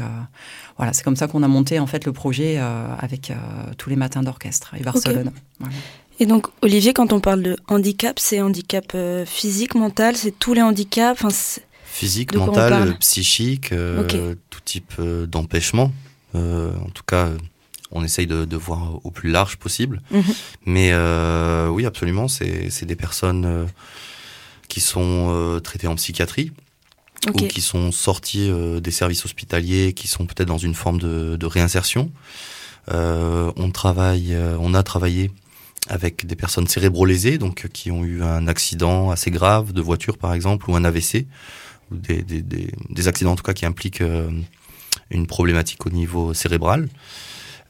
voilà, 0.77 0.93
c'est 0.93 1.03
comme 1.03 1.15
ça 1.15 1.27
qu'on 1.27 1.43
a 1.43 1.47
monté 1.47 1.79
en 1.79 1.87
fait 1.87 2.05
le 2.05 2.11
projet 2.11 2.55
euh, 2.57 2.87
avec 2.99 3.31
euh, 3.31 3.35
tous 3.77 3.89
les 3.89 3.95
matins 3.95 4.23
d'orchestre 4.23 4.73
et 4.77 4.83
Barcelone. 4.83 5.31
Voilà. 5.59 5.75
Et 6.19 6.25
donc 6.25 6.47
Olivier, 6.61 6.93
quand 6.93 7.13
on 7.13 7.19
parle 7.19 7.41
de 7.43 7.57
handicap, 7.67 8.19
c'est 8.19 8.41
handicap 8.41 8.91
euh, 8.95 9.25
physique, 9.25 9.75
mental, 9.75 10.15
c'est 10.15 10.37
tous 10.37 10.53
les 10.53 10.61
handicaps. 10.61 11.23
Enfin, 11.23 11.35
Physique, 11.85 12.35
mental, 12.35 12.97
psychique, 12.99 13.71
euh, 13.71 14.35
tout 14.49 14.59
type 14.65 14.93
euh, 14.99 15.25
d'empêchement. 15.25 15.93
Euh, 16.35 16.73
en 16.85 16.89
tout 16.89 17.03
cas, 17.07 17.29
on 17.91 18.03
essaye 18.03 18.27
de, 18.27 18.43
de 18.43 18.57
voir 18.57 18.99
au 19.05 19.11
plus 19.11 19.31
large 19.31 19.55
possible. 19.55 20.01
Mhm. 20.11 20.23
Mais 20.65 20.89
euh, 20.91 21.69
oui, 21.69 21.85
absolument, 21.85 22.27
c'est 22.27 22.69
c'est 22.69 22.85
des 22.85 22.97
personnes 22.97 23.45
euh, 23.45 23.65
qui 24.67 24.81
sont 24.81 25.27
euh, 25.29 25.61
traitées 25.61 25.87
en 25.87 25.95
psychiatrie 25.95 26.51
ok. 27.27 27.41
ou 27.41 27.47
qui 27.47 27.61
sont 27.61 27.91
sorties 27.91 28.49
euh, 28.49 28.79
des 28.79 28.91
services 28.91 29.25
hospitaliers, 29.25 29.93
qui 29.93 30.07
sont 30.07 30.25
peut-être 30.25 30.47
dans 30.47 30.57
une 30.57 30.75
forme 30.75 30.99
de, 30.99 31.35
de 31.35 31.45
réinsertion. 31.45 32.11
Euh, 32.91 33.51
on 33.55 33.71
travaille, 33.71 34.33
euh, 34.33 34.57
on 34.59 34.73
a 34.73 34.83
travaillé 34.83 35.31
avec 35.87 36.25
des 36.25 36.35
personnes 36.35 36.67
cérébrolésées, 36.67 37.37
donc 37.37 37.67
qui 37.73 37.91
ont 37.91 38.03
eu 38.03 38.23
un 38.23 38.47
accident 38.47 39.11
assez 39.11 39.31
grave 39.31 39.71
de 39.73 39.81
voiture 39.81 40.17
par 40.17 40.33
exemple, 40.33 40.69
ou 40.69 40.75
un 40.75 40.83
AVC, 40.83 41.25
ou 41.91 41.95
des, 41.95 42.21
des, 42.23 42.41
des, 42.41 42.71
des 42.89 43.07
accidents 43.07 43.31
en 43.33 43.35
tout 43.35 43.43
cas 43.43 43.53
qui 43.53 43.65
impliquent 43.65 44.03
une 45.11 45.27
problématique 45.27 45.85
au 45.85 45.89
niveau 45.91 46.33
cérébral. 46.33 46.87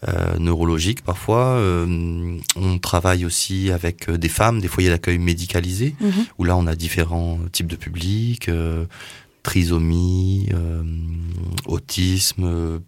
Euh, 0.07 0.37
neurologique 0.37 1.01
parfois. 1.03 1.55
Euh, 1.57 2.37
on 2.55 2.77
travaille 2.77 3.25
aussi 3.25 3.71
avec 3.71 4.09
des 4.11 4.29
femmes, 4.29 4.59
des 4.59 4.67
foyers 4.67 4.89
d'accueil 4.89 5.17
médicalisés, 5.17 5.95
Mhm. 5.99 6.25
où 6.37 6.43
là 6.43 6.55
on 6.57 6.67
a 6.67 6.75
différents 6.75 7.39
types 7.51 7.65
de 7.67 7.75
publics, 7.77 8.47
euh, 8.49 8.85
trisomie, 9.45 10.49
euh, 10.53 10.83
autisme, 11.65 12.43
euh, 12.43 12.79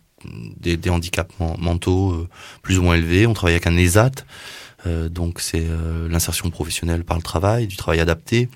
des, 0.60 0.76
des 0.76 0.90
handicaps 0.90 1.34
men- 1.40 1.56
mentaux 1.60 2.12
euh, 2.12 2.28
plus 2.64 2.78
ou 2.80 2.82
moins 2.84 2.96
élevés. 2.96 3.28
On 3.28 3.34
travaille 3.34 3.54
avec 3.54 3.68
un 3.68 3.78
ESAT, 3.78 4.12
donc 5.10 5.42
c'est 5.42 5.66
l'insertion 6.10 6.50
professionnelle 6.50 7.04
par 7.04 7.18
le 7.18 7.24
travail, 7.24 7.68
du 7.68 7.76
travail 7.76 8.00
adapté, 8.00 8.48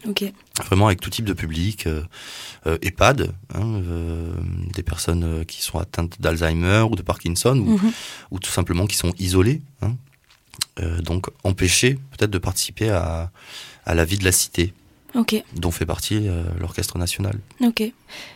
vraiment 0.65 0.88
avec 0.88 1.01
tout 1.01 1.09
type 1.09 1.25
de 1.25 1.33
public, 1.33 1.88
euh, 1.88 2.77
EHPAD, 2.81 3.33
hein, 3.53 3.65
euh, 3.86 4.33
des 4.74 4.83
personnes 4.83 5.44
qui 5.45 5.62
sont 5.62 5.77
atteintes 5.77 6.21
d'Alzheimer 6.21 6.86
ou 6.89 6.95
de 6.95 7.01
Parkinson, 7.01 7.57
ou, 7.57 7.71
Mhm. 7.77 7.92
ou 8.31 8.39
tout 8.39 8.51
simplement 8.51 8.88
qui 8.88 8.96
sont 8.96 9.13
isolés, 9.20 9.62
hein, 9.81 9.96
euh, 10.79 11.01
donc 11.01 11.27
empêchés 11.43 11.96
peut-être 12.12 12.31
de 12.31 12.38
participer 12.39 12.89
à, 12.91 13.29
à 13.86 13.93
la 13.93 14.05
vie 14.05 14.17
de 14.17 14.24
la 14.24 14.31
cité, 14.31 14.74
Dont 15.56 15.72
fait 15.72 15.86
partie 15.86 16.27
euh, 16.27 16.44
l'Orchestre 16.60 16.98
National. 16.98 17.36
Ok. 17.63 17.84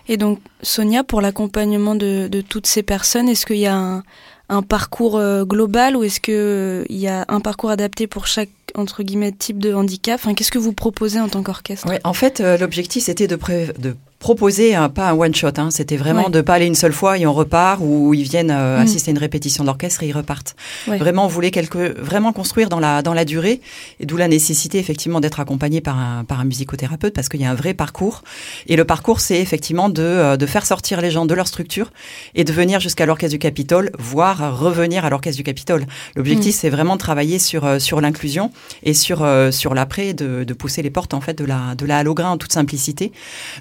Et 0.07 0.17
donc, 0.17 0.39
Sonia, 0.61 1.03
pour 1.03 1.21
l'accompagnement 1.21 1.95
de, 1.95 2.27
de 2.29 2.41
toutes 2.41 2.67
ces 2.67 2.83
personnes, 2.83 3.29
est-ce 3.29 3.45
qu'il 3.45 3.57
y 3.57 3.65
a 3.67 3.75
un, 3.75 4.03
un 4.49 4.61
parcours 4.61 5.17
euh, 5.17 5.45
global 5.45 5.95
ou 5.95 6.03
est-ce 6.03 6.19
qu'il 6.19 6.85
il 6.93 6.99
y 7.01 7.07
a 7.07 7.25
un 7.29 7.39
parcours 7.39 7.69
adapté 7.69 8.07
pour 8.07 8.27
chaque, 8.27 8.49
entre 8.75 9.03
guillemets, 9.03 9.31
type 9.31 9.59
de 9.59 9.73
handicap? 9.73 10.19
Enfin, 10.21 10.33
Qu'est-ce 10.33 10.51
que 10.51 10.59
vous 10.59 10.73
proposez 10.73 11.19
en 11.19 11.29
tant 11.29 11.43
qu'orchestre? 11.43 11.87
Ouais, 11.87 11.99
en 12.03 12.13
fait, 12.13 12.41
euh, 12.41 12.57
l'objectif 12.57 13.03
c'était 13.05 13.27
de, 13.27 13.35
pré- 13.37 13.73
de 13.79 13.95
proposer 14.25 14.73
un, 14.73 14.89
pas 14.89 15.09
un 15.11 15.13
one 15.13 15.35
shot. 15.35 15.49
Hein, 15.57 15.69
c'était 15.69 15.97
vraiment 15.97 16.25
Ouais. 16.25 16.31
de 16.31 16.41
pas 16.41 16.55
aller 16.55 16.65
une 16.65 16.73
seule 16.85 16.93
fois 16.93 17.19
et 17.19 17.27
on 17.27 17.33
repart 17.33 17.79
ou 17.79 18.15
ils 18.15 18.23
viennent 18.23 18.49
euh, 18.49 18.79
Mm. 18.79 18.81
assister 18.81 19.09
à 19.09 19.13
une 19.13 19.19
répétition 19.19 19.63
d'orchestre 19.63 20.01
et 20.01 20.07
ils 20.07 20.17
repartent. 20.17 20.55
Ouais. 20.87 20.97
Vraiment, 20.97 21.25
on 21.25 21.27
voulait 21.27 21.51
quelque, 21.51 21.95
vraiment 22.01 22.33
construire 22.33 22.67
dans 22.69 22.79
la 22.79 23.03
dans 23.03 23.13
la 23.13 23.23
durée 23.23 23.61
et 23.99 24.05
d'où 24.07 24.17
la 24.17 24.27
nécessité 24.27 24.79
effectivement 24.79 25.19
d'être 25.19 25.39
accompagné 25.39 25.79
par 25.79 25.97
un 25.99 26.23
par 26.23 26.39
un 26.39 26.45
musicothérapeute 26.45 27.13
parce 27.13 27.29
qu'il 27.29 27.39
y 27.39 27.45
a 27.45 27.51
un 27.51 27.53
vrai 27.63 27.75
parcours. 27.75 28.23
Et 28.65 28.75
le 28.75 28.83
parcours, 28.85 29.19
c'est 29.19 29.39
effectivement 29.39 29.89
de 29.89 30.01
euh, 30.01 30.37
de 30.37 30.45
faire 30.47 30.65
sortir 30.65 31.01
les 31.01 31.11
gens 31.11 31.27
de 31.27 31.35
leur 31.35 31.47
structure 31.47 31.91
et 32.33 32.43
de 32.43 32.51
venir 32.51 32.79
jusqu'à 32.79 33.05
l'orchestre 33.05 33.33
du 33.37 33.39
Capitole, 33.39 33.91
voire 33.99 34.39
revenir 34.59 35.05
à 35.05 35.11
l'orchestre 35.11 35.37
du 35.37 35.43
Capitole. 35.43 35.85
L'objectif, 36.15 36.55
c'est 36.55 36.71
vraiment 36.71 36.95
de 36.95 37.01
travailler 37.07 37.37
sur 37.37 37.63
euh, 37.65 37.77
sur 37.77 38.01
l'inclusion 38.01 38.45
et 38.81 38.95
sur 38.95 39.17
sur 39.51 39.71
l'après, 39.75 40.13
de, 40.15 40.43
de 40.43 40.53
pousser 40.55 40.81
les 40.81 40.89
portes 40.89 41.13
en 41.13 41.21
fait 41.21 41.35
de 41.37 41.45
la 41.45 41.75
de 41.77 41.85
la 41.85 41.99
halograin 41.99 42.31
en 42.31 42.37
toute 42.37 42.53
simplicité. 42.53 43.11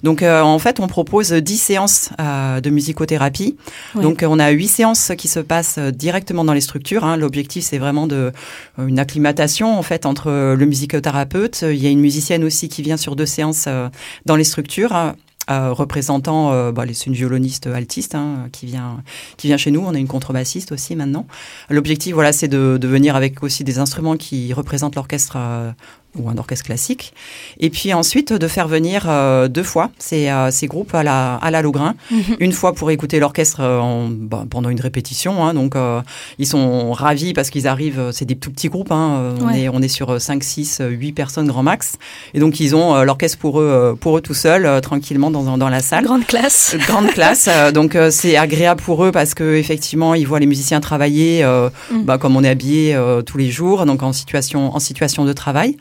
Donc 0.03 0.23
euh, 0.23 0.54
en 0.55 0.59
fait, 0.59 0.81
on 0.81 0.87
propose 0.87 1.33
10 1.33 1.59
séances 1.59 2.11
euh, 2.21 2.61
de 2.61 2.71
musicothérapie. 2.71 3.57
Ouais. 3.95 4.03
Donc 4.03 4.25
on 4.27 4.39
a 4.39 4.51
huit 4.51 4.69
séances 4.69 5.13
qui 5.19 5.29
se 5.29 5.41
passent 5.41 5.77
euh, 5.79 5.91
directement 5.91 6.45
dans 6.45 6.53
les 6.55 6.61
structures. 6.63 7.05
hein. 7.05 7.17
L'objectif, 7.17 7.65
c'est 7.65 7.79
vraiment 7.79 8.07
de 8.07 8.33
euh, 8.79 8.87
une 8.87 8.99
acclimatation 8.99 9.79
en 9.79 9.83
fait 9.83 10.07
entre 10.07 10.55
le 10.55 10.67
musicothérapeute. 10.67 11.63
Il 11.69 11.77
y 11.83 11.87
a 11.87 11.91
une 11.91 12.01
musicienne 12.01 12.45
aussi 12.45 12.69
qui 12.69 12.83
vient 12.83 12.97
sur 12.97 13.17
deux 13.17 13.27
séances 13.27 13.65
euh, 13.69 13.89
dans 14.27 14.37
les 14.37 14.45
structures. 14.45 14.93
hein, 14.95 15.17
euh, 15.51 15.75
représentant, 15.75 16.53
euh, 16.53 16.73
bah, 16.73 16.85
c'est 16.95 17.05
une 17.05 17.13
violoniste 17.13 17.67
altiste 17.67 18.15
hein, 18.15 18.49
qui 18.51 18.65
vient 18.65 19.03
qui 19.37 19.47
vient 19.49 19.59
chez 19.59 19.71
nous. 19.71 19.81
On 19.85 19.95
a 19.95 19.99
une 19.99 20.07
contrebassiste 20.09 20.73
aussi 20.73 20.97
maintenant. 20.97 21.27
L'objectif, 21.69 22.15
voilà, 22.15 22.33
c'est 22.33 22.49
de, 22.49 22.79
de 22.81 22.89
venir 22.89 23.15
avec 23.15 23.43
aussi 23.43 23.63
des 23.63 23.79
instruments 23.79 24.17
qui 24.17 24.55
représentent 24.55 24.95
l'orchestre 24.97 25.35
euh, 25.37 25.71
ou 26.17 26.29
un 26.29 26.39
orchestre 26.39 26.65
classique. 26.67 27.13
Et 27.59 27.71
puis 27.71 27.93
ensuite 27.95 28.33
de 28.33 28.49
faire 28.49 28.69
venir 28.69 29.07
euh, 29.09 29.49
deux 29.49 29.63
fois 29.63 29.91
ces, 29.99 30.29
euh, 30.29 30.51
ces 30.51 30.67
groupes 30.67 30.95
à 30.95 31.03
la, 31.03 31.35
à 31.37 31.51
la 31.51 31.63
Logrin. 31.63 31.95
Mhm. 32.11 32.37
Une 32.41 32.53
fois 32.53 32.73
pour 32.73 32.91
écouter 32.91 33.19
l'orchestre 33.19 33.61
euh, 33.61 33.79
en- 33.81 34.09
bah, 34.11 34.45
pendant 34.49 34.69
une 34.71 34.81
répétition. 34.81 35.45
Hein, 35.45 35.55
donc 35.55 35.77
euh, 35.77 36.01
ils 36.39 36.47
sont 36.47 36.93
ravis 36.93 37.33
parce 37.33 37.51
qu'ils 37.51 37.67
arrivent, 37.67 37.99
euh, 37.99 38.13
c'est 38.13 38.25
des 38.25 38.37
tout 38.37 38.51
petits 38.51 38.69
groupes. 38.69 38.93
Hein, 38.93 39.35
on, 39.41 39.47
Ouais. 39.47 39.63
est, 39.63 39.69
on 39.69 39.81
est 39.83 39.89
sur 39.89 40.21
5, 40.21 40.43
6, 40.45 40.83
8 40.89 41.13
personnes 41.13 41.47
grand 41.49 41.63
max. 41.63 41.95
Et 42.35 42.41
donc 42.41 42.61
ils 42.61 42.75
ont 42.77 43.03
l'orchestre 43.03 43.39
pour 43.39 43.61
eux, 43.61 43.97
pour 44.01 44.17
eux 44.17 44.21
tout 44.21 44.35
seuls, 44.35 44.81
tranquillement 44.81 45.31
dans, 45.31 45.57
dans 45.59 45.69
la 45.69 45.81
salle. 45.81 46.05
Grande 46.05 46.27
classe. 46.27 46.77
Grande 46.87 47.09
classe, 47.09 47.49
donc 47.73 47.95
euh, 47.97 48.11
c'est 48.11 48.37
agréable 48.37 48.81
pour 48.83 49.05
eux 49.05 49.13
parce 49.13 49.35
que 49.35 49.57
effectivement 49.57 50.15
ils 50.15 50.27
voient 50.27 50.41
les 50.41 50.47
musiciens 50.47 50.81
travailler 50.81 51.43
euh, 51.45 51.69
Mm. 51.91 52.03
bah, 52.05 52.19
comme 52.19 52.37
on 52.37 52.45
est 52.45 52.49
habillé 52.49 52.95
euh, 52.95 53.23
tous 53.23 53.39
les 53.39 53.51
jours, 53.51 53.85
donc 53.87 54.03
en 54.03 54.13
situation 54.13 54.75
en 54.75 54.79
situation 54.79 55.25
de 55.25 55.33
travail. 55.33 55.77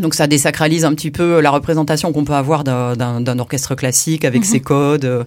Donc 0.00 0.14
ça 0.14 0.26
désacralise 0.26 0.84
un 0.84 0.92
petit 0.94 1.12
peu 1.12 1.40
la 1.40 1.50
représentation 1.50 2.12
qu'on 2.12 2.24
peut 2.24 2.32
avoir 2.34 2.64
d'un- 2.64 3.38
orchestre 3.38 3.76
classique 3.76 4.24
avec 4.24 4.40
Mhm. 4.42 4.46
ses 4.48 4.60
codes. 4.60 5.04
Euh, 5.04 5.22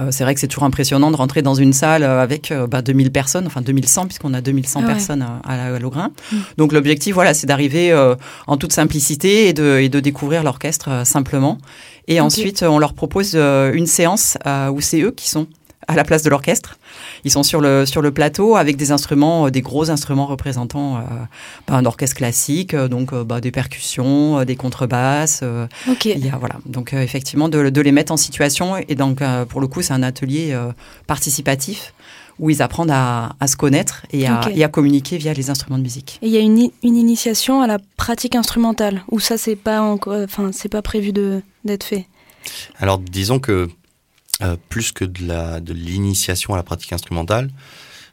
euh, 0.00 0.08
c'est 0.10 0.24
vrai 0.24 0.34
que 0.34 0.40
c'est 0.40 0.48
toujours 0.48 0.64
impressionnant 0.64 1.12
de 1.12 1.16
rentrer 1.16 1.40
dans 1.40 1.54
une 1.54 1.72
salle 1.72 2.02
euh, 2.02 2.20
avec 2.20 2.52
bah, 2.68 2.82
2000 2.82 3.12
personnes, 3.12 3.46
enfin 3.46 3.60
2100 3.62 4.06
puisqu'on 4.06 4.34
a 4.34 4.40
2100 4.40 4.80
Ah 4.82 4.86
ouais. 4.86 4.92
personnes 4.92 5.22
à, 5.22 5.40
à. 5.44 5.70
Mhm. 5.70 6.08
Donc 6.56 6.72
l'objectif, 6.72 7.14
voilà, 7.14 7.32
c'est 7.32 7.46
d'arriver 7.46 7.92
euh, 7.92 8.16
en 8.48 8.56
toute 8.56 8.72
simplicité 8.72 9.48
et 9.48 9.52
de, 9.52 9.78
et 9.78 9.88
de 9.88 10.00
découvrir 10.00 10.42
l'orchestre 10.42 10.88
euh, 10.90 11.04
simplement. 11.04 11.58
Et 12.08 12.20
ensuite, 12.20 12.62
on 12.62 12.78
leur 12.78 12.94
propose 12.94 13.34
une 13.34 13.86
séance 13.86 14.38
où 14.72 14.80
c'est 14.80 15.00
eux 15.02 15.10
qui 15.10 15.28
sont 15.28 15.46
à 15.86 15.94
la 15.94 16.04
place 16.04 16.22
de 16.22 16.30
l'orchestre. 16.30 16.78
Ils 17.24 17.30
sont 17.30 17.42
sur 17.42 17.60
le 17.60 17.86
sur 17.86 18.02
le 18.02 18.10
plateau 18.10 18.56
avec 18.56 18.76
des 18.76 18.92
instruments, 18.92 19.46
euh, 19.46 19.50
des 19.50 19.60
gros 19.62 19.90
instruments 19.90 20.26
représentant 20.26 20.96
euh, 20.96 21.00
bah, 21.66 21.74
un 21.74 21.84
orchestre 21.84 22.16
classique, 22.16 22.74
euh, 22.74 22.88
donc 22.88 23.12
euh, 23.12 23.24
bah, 23.24 23.40
des 23.40 23.50
percussions, 23.50 24.38
euh, 24.38 24.44
des 24.44 24.56
contrebasses. 24.56 25.40
euh, 25.42 25.66
Ok. 25.88 26.06
il 26.06 26.24
y 26.24 26.28
a, 26.30 26.36
voilà, 26.36 26.56
donc 26.66 26.92
euh, 26.92 27.02
effectivement 27.02 27.48
de, 27.48 27.70
de 27.70 27.80
les 27.80 27.92
mettre 27.92 28.12
en 28.12 28.16
situation 28.16 28.76
et 28.76 28.94
donc 28.94 29.22
euh, 29.22 29.44
pour 29.44 29.60
le 29.60 29.66
coup 29.66 29.82
c'est 29.82 29.92
un 29.94 30.02
atelier 30.02 30.50
euh, 30.52 30.72
participatif 31.06 31.92
où 32.38 32.50
ils 32.50 32.62
apprennent 32.62 32.90
à, 32.92 33.34
à 33.40 33.48
se 33.48 33.56
connaître 33.56 34.06
et 34.12 34.28
à, 34.28 34.40
et 34.54 34.62
à 34.62 34.68
communiquer 34.68 35.16
via 35.18 35.32
les 35.34 35.50
instruments 35.50 35.76
de 35.78 35.82
musique. 35.82 36.20
Et 36.22 36.28
il 36.28 36.32
y 36.32 36.36
a 36.36 36.40
une, 36.40 36.70
une 36.84 36.96
initiation 36.96 37.62
à 37.62 37.66
la 37.66 37.78
pratique 37.96 38.36
instrumentale, 38.36 39.02
ou 39.10 39.18
ça 39.18 39.36
c'est 39.36 39.56
pas 39.56 39.80
encore, 39.82 40.14
enfin 40.22 40.50
c'est 40.52 40.68
pas 40.68 40.80
prévu 40.82 41.12
de 41.12 41.42
d'être 41.64 41.82
fait? 41.82 42.06
Alors 42.78 42.98
disons 43.00 43.40
que 43.40 43.68
euh, 44.42 44.56
plus 44.68 44.92
que 44.92 45.04
de 45.04 45.26
la 45.26 45.60
de 45.60 45.72
l'initiation 45.72 46.54
à 46.54 46.56
la 46.56 46.62
pratique 46.62 46.92
instrumentale, 46.92 47.50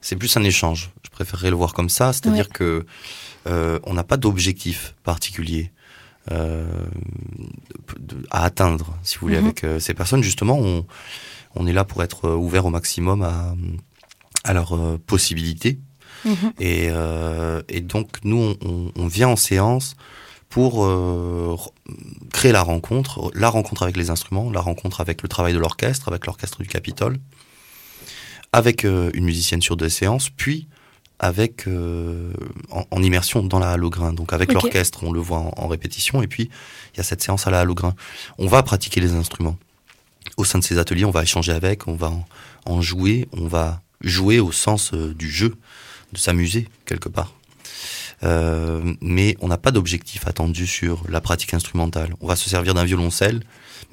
c'est 0.02 0.16
plus 0.16 0.36
un 0.38 0.44
échange. 0.44 0.92
Je 1.04 1.10
préférerais 1.10 1.50
le 1.50 1.56
voir 1.56 1.74
comme 1.74 1.90
ça, 1.90 2.14
c'est-à-dire 2.14 2.50
que 2.50 2.86
euh, 3.48 3.80
on 3.84 3.94
n'a 3.94 4.04
pas 4.04 4.18
d'objectif 4.18 4.96
particulier 5.04 5.72
euh, 6.32 6.66
à 8.32 8.44
atteindre, 8.44 8.98
si 9.04 9.16
vous 9.18 9.28
voulez, 9.28 9.38
Mhm. 9.40 9.46
avec 9.46 9.64
euh, 9.64 9.80
ces 9.80 9.94
personnes. 9.94 10.24
Justement, 10.24 10.58
on, 10.60 10.86
on 11.56 11.68
est 11.68 11.74
là 11.74 11.84
pour 11.84 12.02
être 12.04 12.26
euh, 12.26 12.36
ouvert 12.36 12.66
au 12.66 12.70
maximum 12.70 13.22
à, 13.22 13.54
à 14.44 14.54
leurs 14.54 15.00
possibilités. 15.06 15.80
Mhm. 16.26 16.54
Et, 16.60 16.88
euh, 16.90 17.62
et 17.70 17.82
donc, 17.82 18.18
nous, 18.24 18.56
on- 18.62 18.92
on 18.96 19.08
vient 19.08 19.28
en 19.30 19.36
séance 19.36 19.96
pour 20.56 20.86
euh, 20.86 21.58
créer 22.32 22.54
la 22.54 22.62
rencontre, 22.62 23.30
la 23.34 23.50
rencontre 23.50 23.84
avec 23.84 23.98
les 23.98 24.10
instruments, 24.10 24.50
la 24.50 24.62
rencontre 24.62 25.02
avec 25.02 25.22
le 25.22 25.28
travail 25.28 25.52
de 25.52 25.60
l'orchestre, 25.60 26.08
avec 26.08 26.26
l'orchestre 26.26 26.62
du 26.62 26.70
Capitole, 26.70 27.18
avec 28.54 28.86
euh, 28.86 29.12
une 29.14 29.26
musicienne 29.26 29.62
sur 29.62 29.76
deux 29.76 29.90
séances, 29.90 30.30
puis 30.30 30.70
avec 31.20 31.68
euh, 31.68 32.32
en, 32.72 32.86
en 32.90 33.04
immersion 33.04 33.44
dans 33.44 33.60
la 33.60 33.72
Halograin. 33.72 34.14
Donc 34.14 34.32
avec 34.32 34.54
l'orchestre, 34.54 35.04
on 35.04 35.12
le 35.12 35.20
voit 35.20 35.40
en, 35.40 35.52
en 35.58 35.68
répétition, 35.68 36.22
et 36.22 36.28
puis 36.28 36.50
il 36.94 36.98
y 36.98 37.02
a 37.02 37.04
cette 37.04 37.22
séance 37.22 37.48
à 37.48 37.52
la 37.52 37.60
Halograin. 37.60 37.94
On 38.38 38.48
va 38.48 38.64
pratiquer 38.64 39.02
les 39.02 39.12
instruments. 39.12 39.58
Au 40.38 40.46
sein 40.46 40.60
de 40.60 40.64
ces 40.64 40.78
ateliers, 40.78 41.04
on 41.04 41.12
va 41.12 41.24
échanger 41.24 41.52
avec, 41.52 41.86
on 41.90 41.96
va 41.96 42.12
en, 42.12 42.26
en 42.66 42.82
jouer, 42.82 43.28
on 43.34 43.48
va 43.50 43.82
jouer 44.00 44.40
au 44.40 44.54
sens 44.54 44.94
du 44.94 45.30
jeu, 45.30 45.54
de 46.14 46.18
s'amuser 46.18 46.70
quelque 46.86 47.10
part. 47.10 47.34
Euh, 48.26 48.82
mais 49.02 49.38
on 49.42 49.48
n'a 49.48 49.58
pas 49.58 49.72
d'objectif 49.72 50.28
attendu 50.28 50.66
sur 50.68 51.04
la 51.10 51.22
pratique 51.22 51.54
instrumentale. 51.54 52.14
On 52.22 52.28
va 52.28 52.36
se 52.36 52.50
servir 52.50 52.74
d'un 52.74 52.84
violoncelle, 52.86 53.42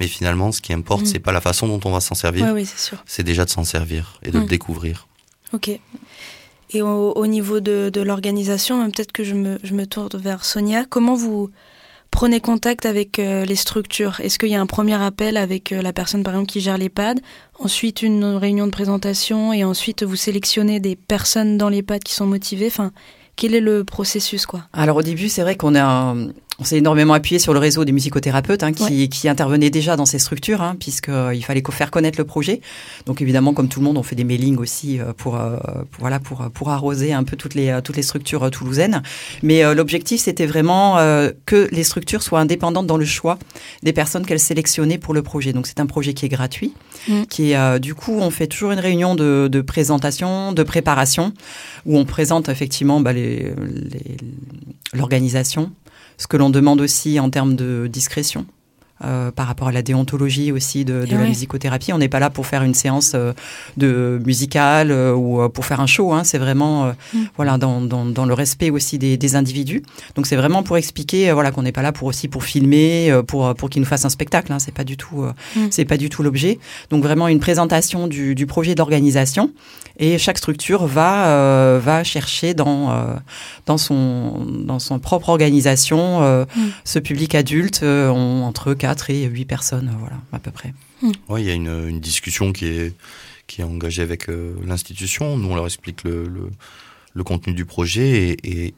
mais 0.01 0.07
finalement, 0.07 0.53
ce 0.53 0.61
qui 0.61 0.73
importe, 0.73 1.03
Mhm. 1.03 1.07
c'est 1.07 1.19
pas 1.19 1.33
la 1.33 1.41
façon 1.41 1.69
dont 1.69 1.81
on 1.85 1.91
va 1.93 2.01
s'en 2.01 2.15
servir, 2.15 2.47
Ouais, 2.47 2.53
oui, 2.53 2.67
c'est 2.67 2.79
sûr. 2.81 3.03
c'est 3.07 3.23
déjà 3.25 3.45
de 3.45 3.51
s'en 3.51 3.65
servir 3.65 4.19
et 4.23 4.31
de 4.31 4.39
le 4.39 4.47
découvrir. 4.47 5.07
Ok. 5.53 5.69
Et 6.75 6.81
au, 6.81 7.13
au 7.13 7.27
niveau 7.27 7.61
de, 7.61 7.91
de 7.93 8.01
l'organisation, 8.01 8.81
euh, 8.83 8.87
peut-être 8.87 9.13
que 9.13 9.25
je 9.25 9.35
me, 9.35 9.59
je 9.63 9.75
me 9.75 9.87
tourne 9.87 10.09
vers 10.15 10.45
Sonia. 10.47 10.87
Comment 10.89 11.15
vous 11.15 11.51
prenez 12.11 12.41
contact 12.41 12.87
avec 12.87 13.19
euh, 13.19 13.45
les 13.45 13.57
structures? 13.57 14.21
Est-ce 14.21 14.39
qu'il 14.39 14.49
y 14.49 14.55
a 14.55 14.61
un 14.61 14.67
premier 14.67 14.95
appel 14.95 15.37
avec 15.37 15.73
euh, 15.73 15.83
la 15.83 15.93
personne, 15.93 16.23
par 16.23 16.33
exemple, 16.33 16.51
qui 16.51 16.63
gère 16.63 16.79
l'EHPAD? 16.79 17.21
Ensuite, 17.59 18.01
une 18.01 18.25
réunion 18.25 18.65
de 18.65 18.71
présentation 18.71 19.53
et 19.53 19.65
ensuite, 19.65 20.03
vous 20.03 20.17
sélectionnez 20.17 20.81
des 20.81 20.97
personnes 20.97 21.59
dans 21.59 21.69
l'EHPAD 21.69 22.03
qui 22.03 22.15
sont 22.15 22.27
motivées? 22.27 22.69
Enfin, 22.69 22.93
quel 23.37 23.55
est 23.55 23.61
le 23.61 23.85
processus, 23.85 24.47
quoi? 24.47 24.65
Alors 24.73 24.97
au 24.99 25.03
début, 25.03 25.29
c'est 25.29 25.43
vrai 25.43 25.57
qu'on 25.57 25.75
a, 25.75 26.15
on 26.59 26.65
s'est 26.65 26.77
énormément 26.77 27.15
appuyé 27.15 27.39
sur 27.39 27.53
le 27.55 27.59
réseau 27.59 27.85
des 27.85 27.93
musicothérapeutes 27.93 28.63
hein, 28.63 28.73
qui, 28.73 29.09
qui 29.09 29.29
intervenaient 29.29 29.71
déjà 29.71 29.97
dans 29.97 30.05
ces 30.07 30.19
structures, 30.19 30.61
hein, 30.63 30.77
puisqu'il 30.79 31.43
fallait 31.45 31.63
co- 31.63 31.73
faire 31.73 31.91
connaître 31.91 32.19
le 32.19 32.25
projet. 32.25 32.61
Donc 33.07 33.23
évidemment, 33.23 33.55
comme 33.55 33.69
tout 33.69 33.81
le 33.81 33.85
monde, 33.87 33.97
on 33.97 34.03
fait 34.03 34.15
des 34.15 34.23
mailings 34.25 34.59
aussi 34.59 35.01
euh, 35.01 35.13
pour, 35.17 35.37
euh, 35.37 35.57
pour, 35.91 36.01
voilà, 36.01 36.21
pour, 36.21 36.51
pour 36.53 36.71
arroser 36.71 37.13
un 37.15 37.25
peu 37.25 37.37
toutes 37.37 37.55
les, 37.55 37.71
euh, 37.71 37.81
toutes 37.81 37.97
les 37.97 38.03
structures 38.03 38.45
euh, 38.45 38.51
toulousaines. 38.51 39.03
Mais 39.43 39.65
euh, 39.65 39.75
l'objectif, 39.75 40.21
c'était 40.21 40.47
vraiment 40.47 40.99
euh, 40.99 41.31
que 41.47 41.69
les 41.73 41.85
structures 41.85 42.23
soient 42.23 42.39
indépendantes 42.41 42.87
dans 42.87 42.99
le 42.99 43.05
choix 43.07 43.39
des 43.83 43.93
personnes 43.95 44.27
qu'elles 44.27 44.39
sélectionnaient 44.39 44.99
pour 44.99 45.15
le 45.15 45.23
projet. 45.23 45.53
Donc 45.55 45.67
c'est 45.67 45.81
un 45.81 45.87
projet 45.87 46.13
qui 46.15 46.27
est 46.27 46.31
gratuit, 46.31 46.75
Mm. 47.09 47.23
qui 47.29 47.51
est 47.51 47.57
euh, 47.57 47.81
du 47.81 47.97
coup, 47.97 48.17
on 48.21 48.31
fait 48.31 48.47
toujours 48.47 48.71
une 48.71 48.79
réunion 48.79 49.17
de, 49.17 49.49
de 49.51 49.61
présentation, 49.61 50.53
de 50.53 50.63
préparation, 50.63 51.33
où 51.85 51.99
on 51.99 52.05
présente 52.05 52.49
effectivement 52.49 53.01
bah, 53.01 53.13
les- 53.13 53.32
l'organisation, 54.93 55.73
ce 56.19 56.27
que 56.27 56.37
l'on 56.37 56.51
demande 56.51 56.81
aussi 56.81 57.19
en 57.21 57.31
termes 57.31 57.57
de 57.57 57.89
discrétion. 57.91 58.47
Euh, 59.05 59.31
par 59.31 59.47
rapport 59.47 59.69
à 59.69 59.73
la 59.73 59.83
déontologie 59.83 60.53
aussi 60.53 60.85
de, 60.85 61.01
de 61.01 61.07
Eh 61.09 61.13
la 61.15 61.21
ouais. 61.21 61.29
musicothérapie, 61.29 61.93
on 61.93 61.99
n'est 61.99 62.09
pas 62.09 62.21
là 62.21 62.31
pour 62.31 62.47
faire 62.47 62.63
une 62.63 62.75
séance 62.75 63.13
euh, 63.15 63.33
de 63.77 64.21
musicale 64.25 64.91
euh, 64.91 65.13
ou 65.15 65.49
pour 65.49 65.65
faire 65.67 65.81
un 65.81 65.87
show. 65.87 66.13
Hein, 66.13 66.25
c'est 66.25 66.39
vraiment 66.39 66.93
Mm. 67.15 67.19
voilà 67.37 67.59
dans, 67.59 67.81
dans, 67.81 68.05
dans 68.07 68.25
le 68.27 68.35
respect 68.35 68.71
aussi 68.71 68.99
des, 68.99 69.17
des 69.17 69.37
individus. 69.37 69.83
Donc 70.15 70.27
c'est 70.27 70.37
vraiment 70.37 70.63
pour 70.63 70.77
expliquer 70.77 71.33
voilà 71.33 71.51
qu'on 71.51 71.63
n'est 71.63 71.73
pas 71.73 71.83
là 71.83 71.93
pour 71.93 72.09
aussi 72.09 72.29
pour 72.29 72.45
filmer, 72.45 73.13
pour 73.27 73.55
pour 73.55 73.71
qu'ils 73.71 73.83
nous 73.83 73.89
fassent 73.89 74.05
un 74.05 74.09
spectacle. 74.11 74.53
Hein, 74.53 74.59
c'est 74.59 74.73
pas 74.75 74.85
du 74.85 74.97
tout 74.97 75.25
Mm. 75.57 75.61
c'est 75.71 75.85
pas 75.85 75.97
du 75.97 76.09
tout 76.09 76.23
l'objet. 76.23 76.59
Donc 76.91 77.03
vraiment 77.03 77.29
une 77.29 77.41
présentation 77.41 78.07
du, 78.09 78.35
du 78.35 78.47
projet 78.47 78.75
d'organisation 78.75 79.51
et 79.99 80.17
chaque 80.19 80.39
structure 80.39 80.87
va 80.87 81.79
va 81.79 82.05
chercher 82.05 82.55
dans 82.55 82.91
dans 83.67 83.79
son 83.79 84.47
dans 84.65 84.79
son 84.79 84.99
propre 84.99 85.29
organisation 85.31 86.21
Mm. 86.23 86.47
ce 86.85 86.99
public 86.99 87.35
adulte 87.35 87.83
entre 87.83 88.75
4 88.75 88.92
et 89.11 89.25
8 89.27 89.45
personnes 89.45 89.95
voilà 89.99 90.21
à 90.33 90.39
peu 90.39 90.51
près. 90.51 90.75
Ouais, 91.29 91.43
il 91.43 91.47
y 91.47 91.51
a 91.51 91.55
une, 91.55 91.89
une 91.89 92.01
discussion 92.01 92.53
qui 92.53 92.67
est, 92.67 92.95
qui 93.47 93.61
est 93.61 93.65
engagée 93.65 94.03
avec 94.03 94.29
euh, 94.29 94.55
l'institution. 94.65 95.37
Nous, 95.37 95.49
on 95.49 95.55
leur 95.55 95.67
explique 95.67 96.05
le, 96.05 96.27
le, 96.29 96.51
le 97.15 97.25
contenu 97.25 97.55
du 97.55 97.65
projet 97.65 98.37
et, 98.45 98.67
et 98.67 98.75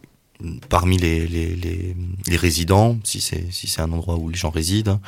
parmi 0.68 0.97
les, 0.97 1.26
les, 1.26 1.54
les, 1.54 1.97
les 2.26 2.37
résidents, 2.37 2.99
si 3.04 3.21
c'est 3.21 3.52
si 3.52 3.66
c'est 3.66 3.80
un 3.83 3.92
endroit 3.92 4.16
où 4.16 4.28
les 4.28 4.37
gens 4.37 4.50
résident 4.50 5.00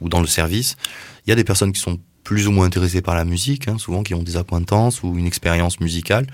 ou 0.00 0.08
dans 0.08 0.20
le 0.20 0.26
service, 0.26 0.76
il 1.26 1.30
y 1.30 1.32
a 1.32 1.36
des 1.36 1.44
personnes 1.44 1.72
qui 1.72 1.80
sont 1.80 1.98
plus 2.22 2.48
ou 2.48 2.52
moins 2.52 2.66
intéressées 2.66 3.02
par 3.02 3.14
la 3.14 3.24
musique, 3.24 3.68
hein, 3.68 3.78
souvent 3.78 4.02
qui 4.02 4.14
ont 4.14 4.22
des 4.22 4.36
acquaintances 4.36 5.02
ou 5.02 5.16
une 5.16 5.26
expérience 5.26 5.80
musicale, 5.80 6.26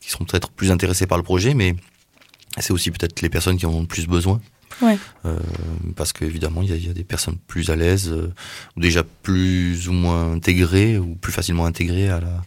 qui 0.00 0.10
seront 0.10 0.24
peut-être 0.24 0.50
plus 0.50 0.70
intéressées 0.70 1.06
par 1.06 1.18
le 1.18 1.24
projet, 1.24 1.54
mais 1.54 1.76
c'est 2.58 2.72
aussi 2.72 2.90
peut-être 2.90 3.20
les 3.20 3.28
personnes 3.28 3.58
qui 3.58 3.66
en 3.66 3.72
ont 3.72 3.82
le 3.82 3.86
plus 3.86 4.06
besoin. 4.06 4.40
Ouais. 4.82 4.98
Euh, 5.24 5.38
parce 5.96 6.12
qu'évidemment, 6.12 6.62
il 6.62 6.68
y, 6.68 6.72
a- 6.72 6.76
il 6.76 6.86
y 6.86 6.90
a 6.90 6.92
des 6.92 7.04
personnes 7.04 7.36
plus 7.46 7.70
à 7.70 7.76
l'aise, 7.76 8.10
euh, 8.12 8.32
ou 8.76 8.80
déjà 8.80 9.02
plus 9.22 9.88
ou 9.88 9.92
moins 9.92 10.32
intégrées, 10.32 10.98
ou 10.98 11.14
plus 11.14 11.32
facilement 11.32 11.64
intégrées 11.66 12.08
à 12.10 12.20
la, 12.20 12.42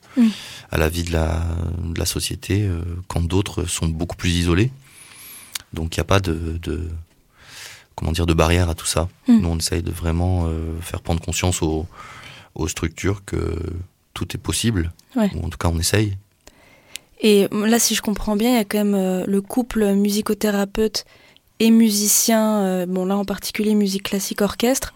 à 0.71 0.77
la 0.77 0.89
vie 0.89 1.03
de 1.03 1.12
la, 1.12 1.43
de 1.83 1.98
la 1.98 2.05
société, 2.05 2.63
euh, 2.67 2.81
quand 3.07 3.21
d'autres 3.21 3.65
sont 3.65 3.88
beaucoup 3.88 4.15
plus 4.15 4.29
isolés. 4.31 4.71
Donc 5.74 5.95
il 5.95 6.00
n'y 6.00 6.01
a 6.01 6.05
pas 6.05 6.19
de, 6.19 6.57
de, 6.62 6.88
comment 7.95 8.12
dire, 8.12 8.25
de 8.25 8.33
barrière 8.33 8.69
à 8.69 8.75
tout 8.75 8.86
ça. 8.86 9.09
Mm. 9.27 9.39
Nous, 9.39 9.50
on 9.50 9.57
essaye 9.57 9.81
de 9.83 9.91
vraiment 9.91 10.45
euh, 10.48 10.79
faire 10.81 11.01
prendre 11.01 11.21
conscience 11.21 11.62
aux, 11.63 11.88
aux 12.55 12.67
structures 12.67 13.24
que 13.25 13.55
tout 14.13 14.27
est 14.36 14.39
possible, 14.39 14.91
Ouais. 15.15 15.31
ou 15.36 15.45
en 15.45 15.50
tout 15.50 15.57
cas 15.57 15.69
on 15.69 15.79
essaye. 15.79 16.15
Et 17.21 17.48
là, 17.51 17.79
si 17.79 17.95
je 17.95 18.01
comprends 18.01 18.36
bien, 18.36 18.51
il 18.51 18.55
y 18.55 18.59
a 18.59 18.63
quand 18.65 18.83
même 18.83 19.25
le 19.25 19.41
couple 19.41 19.93
musicothérapeute 19.93 21.05
et 21.60 21.72
musicien, 21.72 22.62
euh, 22.63 22.86
bon 22.86 23.06
là 23.06 23.18
en 23.18 23.25
particulier 23.25 23.75
musique 23.75 24.04
classique 24.04 24.42
orchestre, 24.42 24.94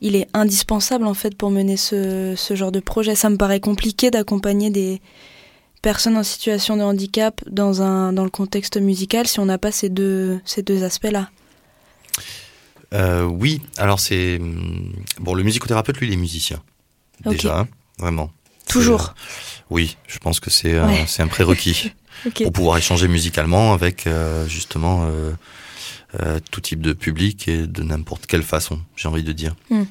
il 0.00 0.16
est 0.16 0.28
indispensable 0.34 1.06
en 1.06 1.14
fait 1.14 1.34
pour 1.36 1.50
mener 1.50 1.76
ce, 1.76 2.34
ce 2.36 2.54
genre 2.54 2.72
de 2.72 2.80
projet. 2.80 3.14
Ça 3.14 3.30
me 3.30 3.36
paraît 3.36 3.60
compliqué 3.60 4.10
d'accompagner 4.10 4.70
des 4.70 5.00
personnes 5.82 6.16
en 6.16 6.22
situation 6.22 6.76
de 6.76 6.82
handicap 6.82 7.40
dans, 7.50 7.80
un, 7.82 8.12
dans 8.12 8.24
le 8.24 8.30
contexte 8.30 8.76
musical 8.78 9.26
si 9.26 9.38
on 9.40 9.46
n'a 9.46 9.58
pas 9.58 9.72
ces 9.72 9.88
deux, 9.88 10.40
ces 10.44 10.62
deux 10.62 10.82
aspects-là. 10.82 11.30
Euh, 12.92 13.24
oui, 13.24 13.60
alors 13.76 13.98
c'est 13.98 14.36
hum, 14.40 14.92
bon 15.20 15.34
le 15.34 15.42
musicothérapeute 15.42 15.98
lui 15.98 16.06
il 16.08 16.12
est 16.12 16.16
musicien 16.16 16.62
déjà 17.26 17.60
hein, 17.60 17.68
vraiment. 17.98 18.30
Toujours. 18.68 19.08
Euh, 19.16 19.64
oui, 19.70 19.96
je 20.06 20.18
pense 20.18 20.38
que 20.40 20.50
c'est 20.50 20.78
un- 20.78 20.88
Ouais. 20.88 21.04
un 21.18 21.26
prérequis 21.26 21.92
pour 22.42 22.52
pouvoir 22.52 22.78
échanger 22.78 23.08
musicalement 23.08 23.72
avec 23.72 24.06
euh, 24.06 24.46
justement 24.46 25.06
euh, 25.06 25.32
euh, 26.20 26.38
tout 26.50 26.60
type 26.60 26.80
de 26.80 26.92
public 26.92 27.48
et 27.48 27.66
de 27.66 27.82
n'importe 27.82 28.26
quelle 28.26 28.42
façon, 28.42 28.80
j'ai 28.96 29.08
envie 29.08 29.24
de 29.24 29.32
dire. 29.32 29.54
Mm. 29.70 29.82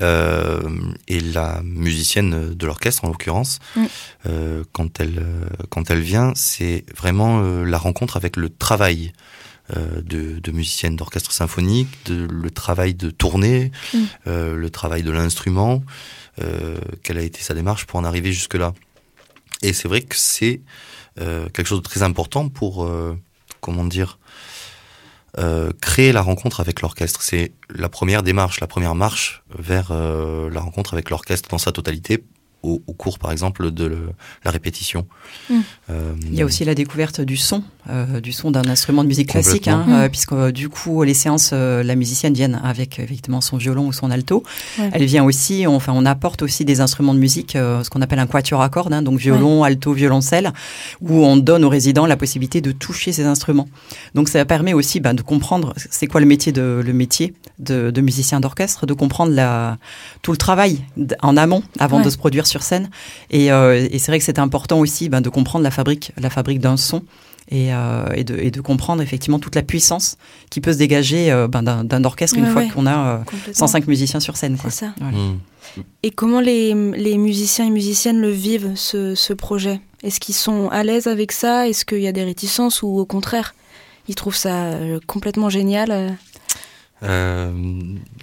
Euh, 0.00 0.62
et 1.08 1.20
la 1.20 1.60
musicienne 1.62 2.54
de 2.54 2.66
l'orchestre, 2.66 3.04
en 3.04 3.08
l'occurrence, 3.08 3.58
Mm. 3.76 3.84
euh, 4.26 4.64
quand 4.72 4.98
elle 5.00 5.22
quand 5.68 5.90
elle 5.90 6.00
vient, 6.00 6.32
c'est 6.34 6.84
vraiment 6.96 7.40
la 7.42 7.76
rencontre 7.78 8.16
avec 8.16 8.36
le 8.36 8.48
travail 8.48 9.12
de, 9.76 10.40
de 10.40 10.50
musicienne 10.50 10.96
d'orchestre 10.96 11.30
symphonique, 11.30 11.88
de, 12.06 12.26
le 12.28 12.50
travail 12.50 12.94
de 12.94 13.10
tournée, 13.10 13.70
Mm. 13.94 13.98
euh, 14.26 14.56
le 14.56 14.70
travail 14.70 15.02
de 15.02 15.10
l'instrument, 15.10 15.82
quelle 17.02 17.18
a 17.18 17.22
été 17.22 17.42
sa 17.42 17.52
démarche 17.54 17.84
pour 17.84 18.00
en 18.00 18.04
arriver 18.04 18.32
jusque 18.32 18.54
là. 18.54 18.72
Et 19.62 19.74
c'est 19.74 19.88
vrai 19.88 20.00
que 20.00 20.16
c'est 20.16 20.62
quelque 21.16 21.66
chose 21.66 21.82
de 21.82 21.88
très 21.88 22.02
important 22.02 22.48
pour, 22.48 22.90
comment 23.60 23.84
dire, 23.84 24.18
euh, 25.38 25.70
créer 25.80 26.12
la 26.12 26.22
rencontre 26.22 26.60
avec 26.60 26.80
l'orchestre. 26.80 27.22
C'est 27.22 27.52
la 27.68 27.88
première 27.88 28.22
démarche, 28.22 28.60
la 28.60 28.66
première 28.66 28.94
marche 28.94 29.42
vers 29.56 29.88
euh, 29.90 30.50
la 30.50 30.60
rencontre 30.60 30.94
avec 30.94 31.10
l'orchestre 31.10 31.48
dans 31.48 31.58
sa 31.58 31.72
totalité, 31.72 32.24
au, 32.62 32.82
au 32.86 32.92
cours 32.92 33.18
par 33.18 33.32
exemple 33.32 33.70
de 33.70 33.84
le- 33.84 34.10
la 34.44 34.50
répétition. 34.50 35.06
Mm. 35.48 35.54
Euh, 35.90 36.12
Il 36.26 36.34
y 36.34 36.42
a 36.42 36.44
aussi 36.44 36.64
la 36.64 36.74
découverte 36.74 37.20
du 37.20 37.36
son, 37.36 37.62
euh, 37.88 38.20
du 38.20 38.32
son 38.32 38.50
d'un 38.50 38.68
instrument 38.68 39.02
de 39.02 39.08
musique 39.08 39.28
classique, 39.30 39.68
hein, 39.68 39.78
Complètement. 39.78 40.00
euh, 40.02 40.08
puisque 40.08 40.34
du 40.52 40.68
coup 40.68 41.02
les 41.02 41.14
séances, 41.14 41.50
euh, 41.52 41.82
la 41.82 41.96
musicienne 41.96 42.34
vient 42.34 42.52
avec 42.54 42.98
effectivement 42.98 43.40
son 43.40 43.56
violon 43.56 43.86
ou 43.86 43.92
son 43.92 44.10
alto. 44.10 44.42
Ouais. 44.78 44.90
Elle 44.92 45.04
vient 45.06 45.24
aussi, 45.24 45.66
enfin 45.66 45.92
on 45.96 46.04
apporte 46.06 46.42
aussi 46.42 46.64
des 46.64 46.80
instruments 46.80 47.14
de 47.14 47.18
musique, 47.18 47.56
euh, 47.56 47.82
ce 47.84 47.90
qu'on 47.90 48.02
appelle 48.02 48.18
un 48.18 48.26
quatuor 48.26 48.60
à 48.62 48.68
cordes, 48.68 48.92
hein, 48.92 49.02
donc 49.02 49.18
violon, 49.18 49.64
alto, 49.64 49.92
violoncelle, 49.92 50.52
où 51.00 51.24
on 51.24 51.36
donne 51.36 51.64
aux 51.64 51.68
résidents 51.70 52.06
la 52.06 52.16
possibilité 52.16 52.60
de 52.60 52.72
toucher 52.72 53.12
ces 53.12 53.24
instruments. 53.24 53.68
Donc 54.14 54.28
ça 54.28 54.44
permet 54.44 54.72
aussi 54.74 55.00
ben, 55.00 55.14
de 55.14 55.22
comprendre 55.22 55.72
c'est 55.90 56.06
quoi 56.06 56.20
le 56.20 56.26
métier 56.26 56.52
de 56.52 56.82
le 56.84 56.92
métier 56.92 57.34
de, 57.58 57.90
de 57.90 58.00
musicien 58.00 58.40
d'orchestre, 58.40 58.86
de 58.86 58.92
comprendre 58.94 59.32
la, 59.32 59.78
tout 60.22 60.30
le 60.32 60.36
travail 60.36 60.80
en 61.22 61.36
amont 61.36 61.62
avant 61.78 61.98
Ouais. 61.98 62.04
de 62.04 62.10
se 62.10 62.16
produire 62.18 62.46
sur 62.50 62.62
scène. 62.62 62.90
Et, 63.30 63.50
euh, 63.50 63.88
et 63.90 63.98
c'est 63.98 64.10
vrai 64.12 64.18
que 64.18 64.24
c'est 64.24 64.38
important 64.38 64.78
aussi 64.78 65.08
ben, 65.08 65.20
de 65.20 65.28
comprendre 65.30 65.62
la 65.62 65.70
fabrique, 65.70 66.12
la 66.18 66.30
fabrique 66.30 66.60
d'un 66.60 66.76
son. 66.76 67.02
Et, 67.52 67.74
euh, 67.74 68.06
et, 68.14 68.22
de, 68.22 68.36
et 68.38 68.52
de 68.52 68.60
comprendre 68.60 69.02
effectivement 69.02 69.40
toute 69.40 69.56
la 69.56 69.62
puissance 69.62 70.18
qui 70.50 70.60
peut 70.60 70.72
se 70.72 70.78
dégager 70.78 71.32
euh, 71.32 71.48
ben, 71.48 71.64
d'un 71.64 72.04
orchestre 72.04 72.38
une 72.38 72.46
fois 72.46 72.62
ouais. 72.62 72.68
qu'on 72.68 72.86
a 72.86 72.98
euh, 72.98 73.18
Complètement. 73.24 73.66
105 73.66 73.88
musiciens 73.88 74.20
sur 74.20 74.36
scène. 74.36 74.54
C'est 74.54 74.62
Quoi. 74.62 74.70
ça. 74.70 74.94
Voilà. 75.00 75.16
mm. 75.18 75.38
Et 76.04 76.10
comment 76.12 76.38
les, 76.40 76.74
les 76.92 77.18
musiciens 77.18 77.66
et 77.66 77.70
musiciennes 77.70 78.20
le 78.20 78.30
vivent, 78.30 78.70
ce, 78.76 79.16
ce 79.16 79.32
projet? 79.32 79.80
Est-ce 80.04 80.20
qu'ils 80.20 80.36
sont 80.36 80.68
à 80.68 80.84
l'aise 80.84 81.08
avec 81.08 81.32
ça? 81.32 81.66
Est-ce 81.68 81.84
qu'il 81.84 82.00
y 82.02 82.06
a 82.06 82.12
des 82.12 82.22
réticences 82.22 82.82
ou 82.82 82.98
au 83.00 83.04
contraire, 83.04 83.54
ils 84.06 84.14
trouvent 84.14 84.36
ça 84.36 84.70
complètement 85.08 85.50
génial 85.50 86.16
euh 87.02 87.50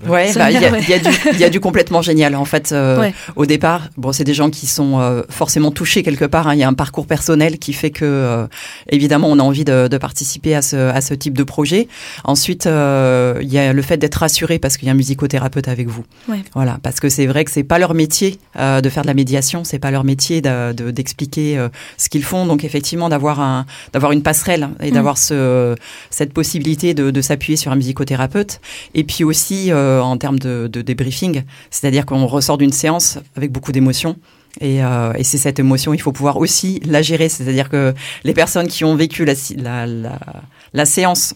Ouais, 0.08 0.32
bah, 0.36 0.52
il 0.52 0.58
y, 0.58 0.62
y 0.62 0.94
a 0.94 1.00
du- 1.00 1.10
il 1.34 1.40
y 1.40 1.44
a 1.44 1.50
du 1.50 1.60
complètement 1.60 2.04
génial. 2.04 2.36
En 2.36 2.46
fait, 2.46 2.72
euh, 2.72 3.00
Ouais. 3.00 3.14
au 3.36 3.46
départ, 3.48 3.90
bon, 3.98 4.12
c'est 4.12 4.24
des 4.24 4.36
gens 4.36 4.52
qui 4.52 4.68
sont 4.68 5.00
euh, 5.00 5.24
forcément 5.30 5.72
touchés 5.72 6.04
quelque 6.04 6.26
part. 6.26 6.48
hein. 6.48 6.54
Il 6.54 6.60
y 6.60 6.64
a 6.64 6.68
un 6.68 6.74
parcours 6.76 7.08
personnel 7.08 7.58
qui 7.58 7.74
fait 7.74 7.90
que, 7.90 8.06
euh, 8.06 8.46
évidemment, 8.90 9.28
on 9.30 9.40
a 9.40 9.44
envie 9.44 9.66
de, 9.66 9.88
de 9.88 9.98
participer 9.98 10.54
à 10.54 10.62
ce, 10.62 10.76
à 10.76 11.02
ce 11.02 11.16
type 11.16 11.36
de 11.36 11.44
projet. 11.44 11.88
Ensuite, 12.24 12.68
euh, 12.68 13.40
il 13.42 13.52
y 13.52 13.58
a 13.58 13.74
le 13.74 13.82
fait 13.82 13.98
d'être 13.98 14.16
rassuré 14.16 14.60
parce 14.60 14.78
qu'il 14.78 14.86
y 14.88 14.90
a 14.90 14.94
un 14.94 14.98
musicothérapeute 14.98 15.68
avec 15.68 15.88
vous. 15.88 16.06
Ouais. 16.30 16.42
Voilà, 16.54 16.78
parce 16.84 17.00
que 17.00 17.10
c'est 17.10 17.26
vrai 17.26 17.44
que 17.44 17.52
c'est 17.52 17.64
pas 17.64 17.80
leur 17.80 17.96
métier 17.96 18.38
euh, 18.60 18.82
de 18.82 18.90
faire 18.90 19.02
de 19.02 19.08
la 19.08 19.14
médiation, 19.16 19.64
c'est 19.64 19.80
pas 19.80 19.90
leur 19.92 20.04
métier 20.04 20.42
de- 20.42 20.74
de- 20.74 20.92
d'expliquer 20.92 21.58
euh, 21.58 21.70
ce 21.98 22.10
qu'ils 22.10 22.24
font. 22.24 22.46
Donc, 22.46 22.64
effectivement, 22.64 23.10
d'avoir 23.10 23.40
un, 23.40 23.66
d'avoir 23.94 24.12
une 24.12 24.22
passerelle 24.22 24.70
et 24.82 24.92
Mm. 24.92 24.94
d'avoir 24.94 25.18
ce, 25.18 25.76
cette 26.12 26.34
possibilité 26.34 26.94
de, 26.94 27.10
de 27.10 27.22
s'appuyer 27.22 27.58
sur 27.58 27.72
un 27.72 27.76
musicothérapeute. 27.76 28.60
Et 28.94 29.04
puis 29.04 29.24
aussi 29.24 29.72
euh, 29.72 30.02
en 30.02 30.18
termes 30.18 30.40
de, 30.40 30.68
de 30.68 30.82
débriefing, 30.82 31.44
c'est-à-dire 31.70 32.06
qu'on 32.06 32.26
ressort 32.26 32.58
d'une 32.58 32.72
séance 32.72 33.20
avec 33.36 33.52
beaucoup 33.52 33.72
d'émotions. 33.72 34.16
Et, 34.60 34.84
euh, 34.84 35.14
et 35.16 35.24
c'est 35.24 35.38
cette 35.38 35.60
émotion, 35.60 35.94
il 35.94 36.02
faut 36.02 36.12
pouvoir 36.12 36.38
aussi 36.38 36.82
la 36.86 37.02
gérer. 37.02 37.30
C'est-à-dire 37.30 37.70
que 37.70 37.94
les 38.24 38.34
personnes 38.34 38.68
qui 38.68 38.84
ont 38.84 38.96
vécu 38.96 39.26
la 39.26 40.86
séance 40.86 41.36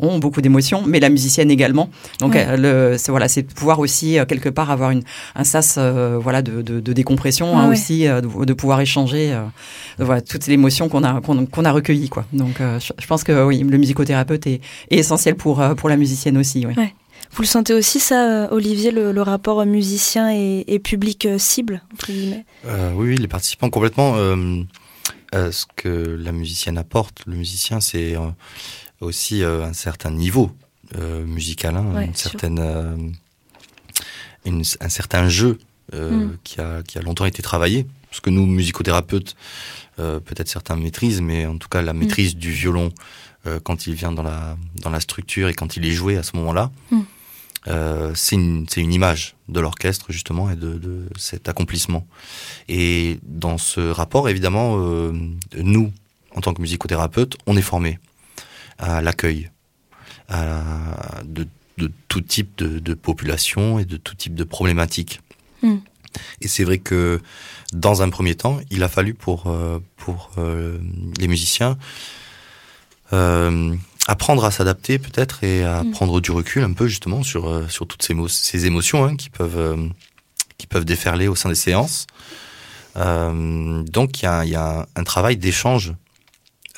ont 0.00 0.18
beaucoup 0.18 0.40
d'émotions, 0.40 0.82
mais 0.86 1.00
la 1.00 1.08
musicienne 1.08 1.50
également. 1.50 1.90
Donc 2.20 2.34
Ouais. 2.34 2.46
euh, 2.48 2.56
le, 2.92 2.98
c'est 2.98 3.10
voilà, 3.10 3.28
c'est 3.28 3.42
de 3.42 3.52
pouvoir 3.52 3.78
aussi 3.78 4.18
euh, 4.18 4.24
quelque 4.24 4.48
part 4.48 4.70
avoir 4.70 4.90
une, 4.90 5.02
un 5.34 5.44
sas 5.44 5.76
euh, 5.78 6.18
voilà 6.20 6.42
de, 6.42 6.62
de, 6.62 6.80
de 6.80 6.92
décompression 6.92 7.56
Ah 7.56 7.60
hein, 7.62 7.68
ouais. 7.68 7.72
aussi, 7.72 8.06
euh, 8.06 8.20
de, 8.20 8.44
de 8.44 8.52
pouvoir 8.52 8.80
échanger 8.80 9.32
euh, 9.32 9.42
voilà 9.98 10.20
toutes 10.20 10.46
les 10.46 10.54
émotions 10.54 10.88
qu'on 10.88 11.04
a 11.04 11.20
qu'on, 11.20 11.46
qu'on 11.46 11.64
a 11.64 11.72
recueillies 11.72 12.08
quoi. 12.08 12.24
Donc 12.32 12.60
euh, 12.60 12.78
je, 12.80 12.92
je 12.98 13.06
pense 13.06 13.24
que 13.24 13.44
oui, 13.44 13.58
le 13.62 13.78
musicothérapeute 13.78 14.46
est, 14.46 14.60
est 14.90 14.96
essentiel 14.98 15.34
pour 15.34 15.60
euh, 15.60 15.74
pour 15.74 15.88
la 15.88 15.96
musicienne 15.96 16.36
aussi. 16.38 16.66
Oui. 16.66 16.74
Vous 17.32 17.42
le 17.42 17.46
sentez 17.48 17.74
aussi 17.74 18.00
ça, 18.00 18.48
Olivier, 18.52 18.90
le, 18.90 19.12
le 19.12 19.22
rapport 19.22 19.66
musicien 19.66 20.32
et, 20.32 20.64
et 20.66 20.78
public 20.78 21.28
cible 21.36 21.82
entre 21.92 22.06
guillemets? 22.10 22.44
Euh, 22.66 22.92
oui, 22.96 23.08
oui, 23.10 23.16
les 23.16 23.28
participants 23.28 23.68
complètement. 23.68 24.14
euh, 24.16 24.62
euh, 25.34 25.52
ce 25.52 25.66
que 25.76 26.16
la 26.18 26.32
musicienne 26.32 26.78
apporte, 26.78 27.18
le 27.26 27.34
musicien, 27.36 27.80
c'est 27.80 28.16
euh, 28.16 28.20
aussi 29.00 29.42
euh, 29.42 29.64
un 29.64 29.72
certain 29.72 30.10
niveau 30.10 30.50
euh, 30.96 31.24
musical, 31.24 31.76
hein, 31.76 31.84
Ouais, 31.94 32.06
une 32.06 32.14
sûr. 32.14 32.30
certaine, 32.30 32.58
euh, 32.60 32.96
une- 34.44 34.62
un 34.80 34.88
certain 34.88 35.28
jeu 35.28 35.58
euh, 35.94 36.10
Mm. 36.26 36.38
qui, 36.44 36.60
a, 36.60 36.82
qui 36.82 36.98
a 36.98 37.02
longtemps 37.02 37.24
été 37.26 37.42
travaillé. 37.42 37.86
Parce 38.10 38.20
que 38.20 38.30
nous, 38.30 38.46
musicothérapeutes, 38.46 39.36
peut-être 39.96 40.48
certains 40.48 40.76
maîtrisent, 40.76 41.20
mais 41.20 41.44
en 41.46 41.58
tout 41.58 41.68
cas 41.68 41.82
la 41.82 41.92
maîtrise 41.92 42.36
du 42.36 42.52
violon 42.52 42.90
quand 43.64 43.86
il 43.86 43.94
vient 43.94 44.12
dans 44.12 44.22
la, 44.22 44.56
dans 44.76 44.90
la 44.90 45.00
structure 45.00 45.48
et 45.48 45.54
quand 45.54 45.76
il 45.76 45.84
est 45.84 45.90
joué 45.90 46.16
à 46.16 46.22
ce 46.22 46.36
moment-là, 46.36 46.70
Mm. 46.90 47.00
euh, 47.68 48.12
c'est 48.14 48.36
une, 48.36 48.66
image 48.92 49.34
de 49.48 49.60
l'orchestre 49.60 50.06
justement 50.10 50.50
et 50.50 50.56
de, 50.56 50.74
de 50.78 51.06
cet 51.18 51.48
accomplissement. 51.48 52.06
Et 52.68 53.18
dans 53.24 53.58
ce 53.58 53.80
rapport, 53.90 54.28
évidemment, 54.28 54.76
euh, 54.78 55.12
nous, 55.56 55.92
en 56.34 56.40
tant 56.40 56.54
que 56.54 56.62
musicothérapeutes, 56.62 57.36
on 57.46 57.56
est 57.56 57.62
formés 57.62 57.98
à 58.78 59.02
l'accueil 59.02 59.50
à, 60.28 61.22
de, 61.24 61.46
de 61.78 61.90
tout 62.08 62.20
type 62.20 62.56
de, 62.58 62.78
de 62.78 62.94
population 62.94 63.78
et 63.78 63.84
de 63.84 63.96
tout 63.96 64.14
type 64.14 64.34
de 64.34 64.44
problématiques. 64.44 65.20
Mm. 65.62 65.76
Et 66.40 66.48
c'est 66.48 66.64
vrai 66.64 66.78
que 66.78 67.20
dans 67.72 68.02
un 68.02 68.10
premier 68.10 68.34
temps, 68.34 68.60
il 68.70 68.82
a 68.82 68.88
fallu 68.88 69.14
pour, 69.14 69.46
euh, 69.46 69.78
pour 69.96 70.30
euh, 70.38 70.78
les 71.18 71.28
musiciens 71.28 71.76
euh, 73.12 73.74
apprendre 74.06 74.44
à 74.44 74.50
s'adapter 74.50 74.98
peut-être 74.98 75.44
et 75.44 75.64
à 75.64 75.82
Mm. 75.82 75.90
prendre 75.92 76.20
du 76.20 76.30
recul 76.30 76.62
un 76.62 76.72
peu 76.72 76.88
justement 76.88 77.22
sur, 77.22 77.48
euh, 77.48 77.68
sur 77.68 77.86
toutes 77.86 78.02
ces, 78.02 78.14
ces 78.28 78.66
émotions 78.66 79.04
hein, 79.04 79.16
qui, 79.16 79.30
peuvent, 79.30 79.90
qui 80.56 80.66
peuvent 80.66 80.84
déferler 80.84 81.28
au 81.28 81.34
sein 81.34 81.48
des 81.48 81.54
séances. 81.54 82.06
Euh, 82.96 83.82
donc 83.82 84.20
il 84.20 84.24
y 84.24 84.28
a, 84.28 84.44
y 84.44 84.56
a 84.56 84.86
un, 84.96 85.04
travail 85.04 85.36
d'échange 85.36 85.92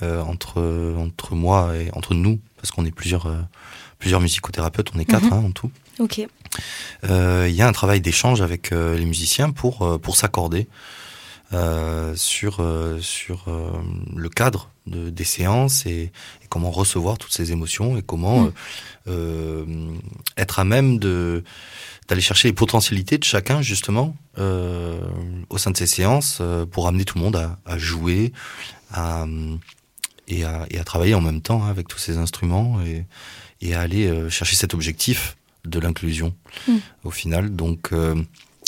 entre, 0.02 0.94
entre 0.98 1.34
moi 1.34 1.76
et 1.76 1.90
entre 1.92 2.14
nous, 2.14 2.38
parce 2.56 2.70
qu'on 2.70 2.84
est 2.84 2.90
plusieurs, 2.90 3.26
euh, 3.26 3.40
plusieurs 3.98 4.20
musicothérapeutes, 4.20 4.90
on 4.94 4.98
est 4.98 5.04
quatre 5.04 5.24
Mhm. 5.26 5.32
hein, 5.32 5.44
en 5.46 5.50
tout. 5.52 5.70
Ok. 5.98 6.26
Euh, 7.08 7.46
Il 7.48 7.54
y 7.54 7.62
a 7.62 7.68
un 7.68 7.72
travail 7.72 8.00
d'échange 8.00 8.40
avec 8.40 8.72
euh, 8.72 8.96
les 8.98 9.04
musiciens 9.04 9.50
pour, 9.50 9.82
euh, 9.82 9.98
pour 9.98 10.16
s'accorder 10.16 10.66
euh, 11.52 12.14
sur, 12.16 12.58
euh, 12.60 13.00
sur 13.00 13.44
euh, 13.48 13.70
le 14.16 14.28
cadre 14.28 14.70
de, 14.86 15.10
des 15.10 15.24
séances 15.24 15.84
et, 15.84 16.12
et 16.42 16.46
comment 16.48 16.70
recevoir 16.70 17.18
toutes 17.18 17.32
ces 17.32 17.50
émotions 17.52 17.96
et 17.98 18.02
comment 18.02 18.40
Mm. 18.42 18.52
euh, 19.08 19.64
euh, 19.66 19.90
être 20.36 20.58
à 20.60 20.64
même 20.64 20.98
de 20.98 21.42
d'aller 22.08 22.20
chercher 22.22 22.48
les 22.48 22.54
potentialités 22.54 23.18
de 23.18 23.24
chacun 23.24 23.62
justement 23.62 24.16
euh, 24.38 24.98
au 25.48 25.58
sein 25.58 25.70
de 25.70 25.76
ces 25.76 25.86
séances 25.86 26.38
euh, 26.40 26.66
pour 26.66 26.88
amener 26.88 27.04
tout 27.04 27.18
le 27.18 27.24
monde 27.24 27.36
à, 27.36 27.56
à 27.66 27.78
jouer 27.78 28.32
à, 28.92 29.26
et, 30.31 30.45
à, 30.45 30.66
et 30.71 30.79
à 30.79 30.85
travailler 30.85 31.14
en 31.14 31.21
même 31.21 31.43
temps 31.43 31.62
hein, 31.64 31.69
avec 31.71 31.87
tous 31.88 31.99
ces 31.99 32.16
instruments 32.16 32.81
et, 32.87 33.05
et 33.61 33.75
à 33.75 33.81
aller 33.81 34.07
euh, 34.07 34.31
chercher 34.31 34.57
cet 34.57 34.73
objectif 34.75 35.37
de 35.66 35.79
l'inclusion 35.79 36.35
Mm. 36.66 36.77
au 37.05 37.11
final. 37.11 37.55
Donc 37.55 37.90
euh, 37.93 38.14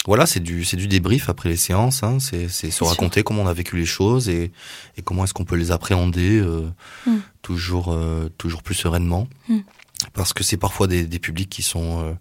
voilà, 0.06 0.26
c'est 0.26 0.40
du 0.40 0.64
c'est 0.64 0.76
du 0.76 0.88
débrief 0.88 1.28
après 1.28 1.48
les 1.48 1.56
séances. 1.56 2.02
Hein, 2.02 2.18
c'est 2.20 2.48
se 2.48 2.70
sûr. 2.70 2.86
raconter 2.86 3.22
comment 3.22 3.42
on 3.42 3.46
a 3.46 3.54
vécu 3.54 3.76
les 3.76 3.86
choses 3.86 4.28
et, 4.28 4.50
et 4.96 5.02
comment 5.02 5.24
est-ce 5.24 5.32
qu'on 5.34 5.44
peut 5.46 5.56
les 5.56 5.70
appréhender 5.70 6.38
euh, 6.40 6.68
Mm. 7.06 7.16
toujours 7.42 7.88
euh, 7.92 8.28
toujours 8.38 8.62
plus 8.62 8.74
sereinement. 8.74 9.26
Mm. 9.48 9.58
Parce 10.14 10.32
que 10.32 10.42
c'est 10.44 10.56
parfois 10.58 10.86
des, 10.88 11.06
des 11.06 11.18
publics 11.20 11.48
qui 11.50 11.62
sont 11.62 12.02
euh, 12.04 12.12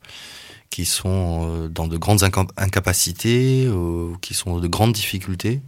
qui 0.70 0.86
sont 0.86 1.68
dans 1.70 1.88
de 1.88 1.98
grandes 1.98 2.22
inca- 2.24 2.48
incapacités, 2.58 3.66
euh, 3.68 4.14
qui 4.22 4.34
sont 4.34 4.60
de 4.60 4.68
grandes 4.68 4.94
difficultés. 4.94 5.60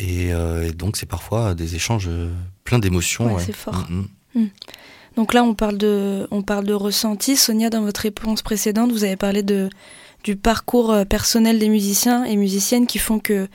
Et, 0.00 0.32
euh, 0.32 0.66
et 0.66 0.72
donc 0.72 0.96
c'est 0.96 1.06
parfois 1.06 1.54
des 1.54 1.76
échanges 1.76 2.08
euh, 2.08 2.32
pleins 2.64 2.78
d'émotions. 2.78 3.34
Ouais, 3.34 3.42
c'est 3.44 3.54
fort. 3.54 3.86
Mm, 3.88 4.06
mm. 4.34 4.48
Donc 5.16 5.34
là, 5.34 5.44
on 5.44 5.54
parle 5.54 5.76
de, 5.76 6.26
on 6.30 6.42
parle 6.42 6.64
de 6.64 6.72
ressenti. 6.72 7.36
Sonia, 7.36 7.68
dans 7.68 7.82
votre 7.82 8.00
réponse 8.00 8.42
précédente, 8.42 8.92
vous 8.92 9.04
avez 9.04 9.16
parlé 9.16 9.42
de, 9.42 9.68
du 10.24 10.36
parcours 10.36 10.90
euh, 10.90 11.04
personnel 11.04 11.58
des 11.58 11.68
musiciens 11.68 12.24
et 12.24 12.36
musiciennes 12.36 12.86
qui 12.86 12.98
font 12.98 13.18
que 13.18 13.46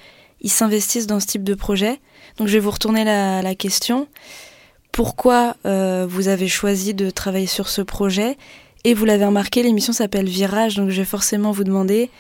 ils 0.42 0.52
s'investissent 0.52 1.08
dans 1.08 1.20
ce 1.20 1.26
type 1.26 1.44
de 1.44 1.56
projet. 1.56 2.00
Donc 2.38 2.48
je 2.48 2.54
vais 2.54 2.60
vous 2.60 2.72
retourner 2.72 3.04
la, 3.04 3.42
la 3.42 3.56
question. 3.56 4.08
Pourquoi 4.92 5.58
euh, 5.66 6.06
vous 6.08 6.28
avez 6.28 6.48
choisi 6.48 6.94
de 6.94 7.10
travailler 7.10 7.48
sur 7.48 7.70
ce 7.70 7.82
projet? 7.82 8.38
Et 8.84 8.94
vous 8.94 9.06
l'avez 9.06 9.26
remarqué, 9.26 9.64
l'émission 9.64 9.94
s'appelle 9.94 10.28
Virage, 10.28 10.76
donc 10.76 10.92
je 10.92 10.98
vais 10.98 11.06
forcément 11.06 11.52
vous 11.52 11.64
demander 11.64 12.12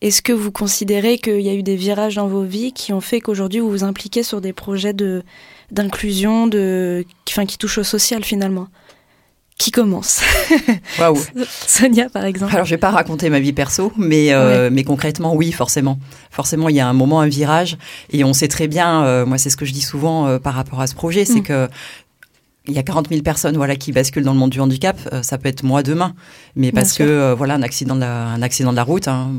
est-ce 0.00 0.22
que 0.22 0.32
vous 0.32 0.50
considérez 0.50 1.18
qu'il 1.18 1.40
y 1.40 1.50
a 1.50 1.54
eu 1.54 1.62
des 1.62 1.76
virages 1.76 2.14
dans 2.14 2.26
vos 2.26 2.42
vies 2.42 2.72
qui 2.72 2.92
ont 2.92 3.00
fait 3.00 3.20
qu'aujourd'hui 3.20 3.60
vous 3.60 3.70
vous 3.70 3.84
impliquez 3.84 4.22
sur 4.22 4.40
des 4.40 4.52
projets 4.52 4.92
de 4.92 5.22
d'inclusion, 5.70 6.46
de, 6.48 7.04
enfin, 7.28 7.46
qui 7.46 7.56
touchent 7.56 7.78
au 7.78 7.84
social 7.84 8.24
finalement? 8.24 8.68
Qui 9.56 9.70
commence? 9.72 10.22
Waouh 10.98 11.18
Sonia, 11.66 12.08
par 12.08 12.24
exemple. 12.24 12.54
Alors, 12.54 12.64
je 12.64 12.70
vais 12.70 12.78
pas 12.78 12.90
raconter 12.90 13.28
ma 13.28 13.40
vie 13.40 13.52
perso, 13.52 13.92
mais 13.98 14.32
euh, 14.32 14.70
mais 14.72 14.84
concrètement, 14.84 15.34
oui, 15.34 15.52
forcément. 15.52 15.98
Forcément, 16.30 16.70
il 16.70 16.76
y 16.76 16.80
a 16.80 16.88
un 16.88 16.94
moment, 16.94 17.20
un 17.20 17.28
virage, 17.28 17.76
et 18.10 18.24
on 18.24 18.32
sait 18.32 18.48
très 18.48 18.68
bien. 18.68 19.04
Euh, 19.04 19.26
moi, 19.26 19.36
c'est 19.36 19.50
ce 19.50 19.58
que 19.58 19.66
je 19.66 19.74
dis 19.74 19.82
souvent 19.82 20.26
euh, 20.26 20.38
par 20.38 20.54
rapport 20.54 20.80
à 20.80 20.86
ce 20.86 20.94
projet, 20.94 21.26
c'est 21.26 21.40
mm. 21.40 21.42
que 21.42 21.68
il 22.70 22.76
y 22.76 22.78
a 22.78 22.82
40 22.82 23.08
000 23.08 23.22
personnes 23.22 23.56
voilà 23.56 23.76
qui 23.76 23.92
basculent 23.92 24.24
dans 24.24 24.32
le 24.32 24.38
monde 24.38 24.50
du 24.50 24.60
handicap. 24.60 24.96
Euh, 25.12 25.22
ça 25.22 25.38
peut 25.38 25.48
être 25.48 25.62
moi 25.62 25.82
demain, 25.82 26.14
mais 26.56 26.72
parce 26.72 26.96
que 26.96 27.02
euh, 27.02 27.34
voilà 27.34 27.54
un 27.54 27.62
accident 27.62 27.94
de 27.96 28.00
la, 28.00 28.28
un 28.28 28.42
accident 28.42 28.70
de 28.70 28.76
la 28.76 28.84
route, 28.84 29.08
hein, 29.08 29.30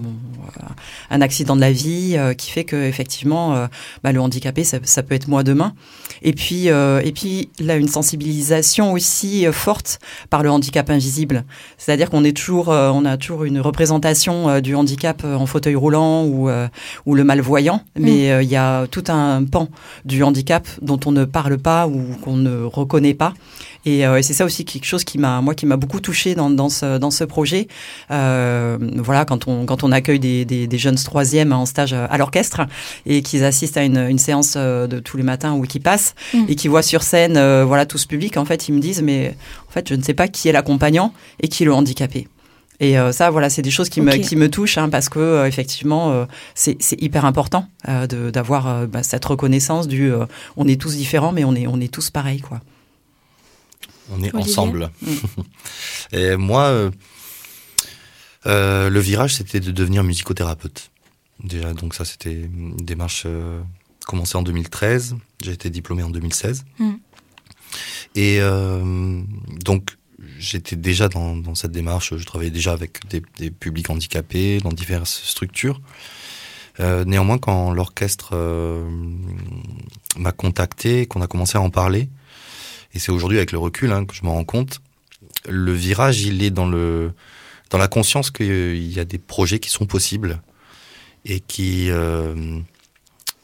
un 1.10 1.22
accident 1.22 1.56
de 1.56 1.62
la 1.62 1.72
vie 1.72 2.16
euh, 2.18 2.34
qui 2.34 2.52
fait 2.52 2.66
que 2.66 2.76
effectivement 2.76 3.68
bah, 4.04 4.12
le 4.12 4.20
handicapé 4.20 4.64
ça, 4.64 4.78
ça, 4.84 5.04
peut 5.04 5.16
être 5.16 5.28
moi 5.28 5.44
demain. 5.44 5.74
Et 6.22 6.34
puis 6.34 6.68
et 6.68 7.12
puis 7.14 7.50
là 7.60 7.76
une 7.78 7.88
sensibilisation 7.88 8.92
aussi 8.94 9.46
forte 9.52 10.00
par 10.30 10.44
le 10.44 10.52
handicap 10.52 10.90
invisible. 10.90 11.46
C'est-à-dire 11.78 12.10
qu'on 12.10 12.24
est 12.24 12.36
toujours 12.36 12.68
on 12.70 13.06
a 13.06 13.18
toujours 13.18 13.46
une 13.46 13.60
représentation 13.60 14.60
du 14.60 14.76
handicap 14.76 15.24
en 15.24 15.46
fauteuil 15.46 15.76
roulant 15.76 16.26
ou 16.26 16.50
ou 17.06 17.16
le 17.16 17.24
malvoyant, 17.24 17.82
mm. 17.96 18.04
mais 18.04 18.44
il 18.44 18.50
y 18.50 18.56
a 18.56 18.88
tout 18.88 19.04
un 19.08 19.44
pan 19.44 19.70
du 20.06 20.24
handicap 20.24 20.68
dont 20.82 21.00
on 21.06 21.12
ne 21.12 21.26
parle 21.26 21.58
pas 21.58 21.88
ou 21.88 22.02
qu'on 22.24 22.36
ne 22.36 22.64
reconnaît 22.64 23.14
pas. 23.14 23.21
Euh, 23.88 24.18
et, 24.18 24.24
c'est 24.24 24.34
ça 24.34 24.46
aussi 24.46 24.66
quelque 24.66 24.86
chose 24.86 25.04
qui 25.04 25.18
m'a, 25.18 25.42
moi, 25.42 25.56
qui 25.56 25.66
m'a 25.66 25.78
beaucoup 25.78 26.00
touché 26.00 26.36
dans, 26.36 26.50
dans, 26.50 26.70
ce, 26.70 26.98
dans 26.98 27.12
ce 27.12 27.24
projet. 27.24 27.68
Euh, 28.12 28.78
voilà, 28.98 29.26
quand 29.26 29.48
on, 29.48 29.66
quand 29.66 29.84
on 29.84 29.92
accueille 29.92 30.20
des, 30.20 30.46
des, 30.46 30.78
jeunes 30.78 30.96
troisièmes 30.96 31.54
en 31.54 31.66
stage 31.66 31.94
à 31.94 32.18
l'orchestre 32.18 32.62
et 33.06 33.22
qu'ils 33.22 33.44
assistent 33.44 33.78
à 33.78 33.84
une, 33.84 33.98
une, 33.98 34.20
séance 34.20 34.54
euh, 34.58 34.88
de 34.88 35.00
tous 35.00 35.18
les 35.18 35.24
matins 35.24 35.54
ou 35.54 35.62
qui 35.64 35.80
passent 35.80 36.16
mm. 36.34 36.46
et 36.48 36.56
qui 36.56 36.68
voient 36.68 36.82
sur 36.82 37.04
scène, 37.04 37.34
voilà, 37.64 37.86
tout 37.86 37.98
ce 37.98 38.08
public, 38.08 38.38
en 38.38 38.46
fait, 38.46 38.68
ils 38.68 38.74
me 38.74 38.80
disent, 38.80 39.02
mais 39.02 39.36
en 39.68 39.72
fait, 39.72 39.90
je 39.90 39.96
ne 39.96 40.02
sais 40.02 40.14
pas 40.14 40.28
qui 40.28 40.48
est 40.50 40.52
l'accompagnant 40.52 41.14
et 41.40 41.48
qui 41.48 41.64
est 41.64 41.66
le 41.66 41.74
handicapé. 41.74 42.28
Et 42.80 42.96
ça, 43.12 43.30
voilà, 43.30 43.52
c'est 43.52 43.62
des 43.62 43.70
choses 43.70 43.90
qui 43.90 44.02
me 44.02 44.12
qui 44.14 44.36
me 44.36 44.50
touchent 44.50 44.80
hein, 44.80 44.90
parce 44.90 45.08
que 45.08 45.46
effectivement, 45.46 46.26
c'est 46.56 46.78
hyper 47.00 47.26
important 47.26 47.68
d'avoir 47.86 48.88
bah, 48.88 49.04
cette 49.04 49.24
reconnaissance 49.24 49.88
du 49.88 50.12
on 50.58 50.68
est 50.68 50.82
tous 50.82 50.96
différents, 50.96 51.32
mais 51.32 51.44
on 51.44 51.54
est 51.54 51.68
on 51.68 51.80
est 51.80 51.94
tous 51.94 52.10
pareils, 52.10 52.42
quoi. 52.42 52.60
On 54.12 54.24
est 54.24 54.36
ensemble. 54.36 54.92
Mm. 55.02 55.16
Et 56.14 56.36
moi, 56.36 56.64
euh, 56.64 56.92
euh, 58.46 58.90
le 58.90 59.00
virage, 59.00 59.36
c'était 59.36 59.60
de 59.60 59.72
devenir 59.72 60.04
musicothérapeute. 60.04 60.92
Déjà, 61.44 61.74
donc 61.74 61.96
ça, 61.96 62.06
c'était 62.06 62.34
une 62.34 62.76
démarche 62.78 63.24
euh, 63.26 63.62
commencée 64.06 64.38
en 64.38 64.44
2013. 64.44 65.16
J'ai 65.44 65.52
été 65.52 65.70
diplômé 65.70 66.04
en 66.04 66.10
2016. 66.10 66.66
Mm. 66.80 66.92
Et 68.16 68.42
donc, 69.64 69.96
j'étais 70.38 70.76
déjà 70.76 71.08
dans, 71.08 71.56
cette 71.56 71.72
démarche. 71.72 72.18
Je 72.18 72.26
travaillais 72.26 72.52
déjà 72.52 72.74
avec 72.74 73.00
des, 73.08 73.50
publics 73.50 73.90
handicapés 73.90 74.60
dans 74.60 74.74
diverses 74.74 75.22
structures. 75.24 75.80
néanmoins, 76.80 77.38
quand 77.38 77.72
l'orchestre 77.72 78.36
m'a 80.18 80.34
contacté, 80.34 81.06
qu'on 81.06 81.22
a 81.22 81.28
commencé 81.28 81.58
à 81.58 81.62
en 81.62 81.70
parler, 81.70 82.10
et 82.94 83.00
c'est 83.00 83.12
aujourd'hui 83.12 83.38
avec 83.38 83.52
le 83.52 83.58
recul 83.58 83.92
hein, 83.92 84.06
que 84.06 84.14
je 84.14 84.24
me 84.24 84.30
rends 84.30 84.44
compte, 84.44 84.82
le 85.48 85.74
virage, 85.74 86.22
il 86.22 86.44
est 86.44 86.52
dans 86.52 86.68
le 86.68 87.12
dans 87.70 87.78
la 87.78 87.88
conscience 87.88 88.32
qu'il 88.32 88.92
y 88.92 89.00
a 89.00 89.06
des 89.06 89.18
projets 89.18 89.60
qui 89.60 89.70
sont 89.70 89.86
possibles 89.86 90.42
et 91.26 91.40
qui 91.40 91.90
euh, 91.90 92.60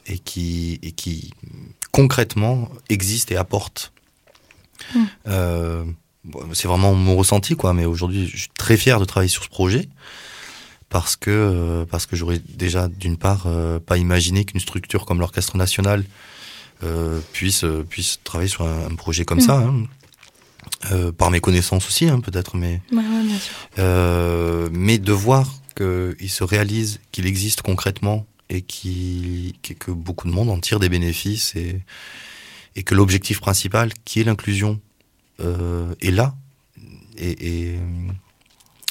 et 0.05 0.19
qui 0.19 0.79
et 0.83 0.91
qui 0.91 1.31
concrètement 1.91 2.69
existent 2.89 3.33
et 3.33 3.37
apportent. 3.37 3.93
Hmm. 4.93 5.05
Euh, 5.27 5.85
c'est 6.53 6.67
vraiment 6.67 6.93
mon 6.93 7.15
ressenti 7.15 7.55
quoi, 7.55 7.73
mais 7.73 7.85
aujourd'hui 7.85 8.27
je 8.27 8.37
suis 8.37 8.49
très 8.57 8.75
fier 8.75 8.99
de 8.99 9.05
travailler 9.05 9.29
sur 9.29 9.43
ce 9.43 9.49
projet 9.49 9.87
parce 10.89 11.15
que 11.15 11.85
parce 11.89 12.05
que 12.05 12.15
j'aurais 12.15 12.39
déjà 12.39 12.89
d'une 12.89 13.17
part 13.17 13.43
euh, 13.47 13.79
pas 13.79 13.97
imaginé 13.97 14.43
qu'une 14.43 14.59
structure 14.59 15.05
comme 15.05 15.19
l'orchestre 15.19 15.55
national 15.55 16.03
euh, 16.83 17.19
puisse, 17.33 17.63
euh, 17.63 17.85
travailler 18.23 18.49
sur 18.49 18.65
un, 18.65 18.95
projet 18.95 19.25
comme 19.25 19.41
ça. 19.41 19.57
Mm. 19.57 19.83
Hein. 19.83 19.87
Euh, 20.91 21.11
par 21.11 21.31
mes 21.31 21.39
connaissances 21.39 21.87
aussi, 21.87 22.07
hein, 22.07 22.19
peut-être, 22.19 22.55
mais 22.55 22.81
euh, 23.79 24.69
mais 24.71 24.97
de 24.99 25.11
voir 25.11 25.51
qu'il 25.75 26.29
se 26.29 26.43
réalise, 26.43 26.99
qu'il 27.11 27.25
existe 27.25 27.61
concrètement 27.61 28.25
et 28.49 28.61
qui, 28.61 29.55
que 29.61 29.91
beaucoup 29.91 30.27
de 30.27 30.33
monde 30.33 30.49
en 30.49 30.59
tire 30.59 30.79
des 30.79 30.89
bénéfices 30.89 31.55
et, 31.55 31.81
et 32.75 32.83
que 32.83 32.95
l'objectif 32.95 33.39
principal, 33.39 33.91
qui 34.05 34.19
est 34.21 34.23
l'inclusion, 34.23 34.79
euh, 35.39 35.93
est 36.01 36.11
là. 36.11 36.35
Et, 37.17 37.71
et 37.71 37.75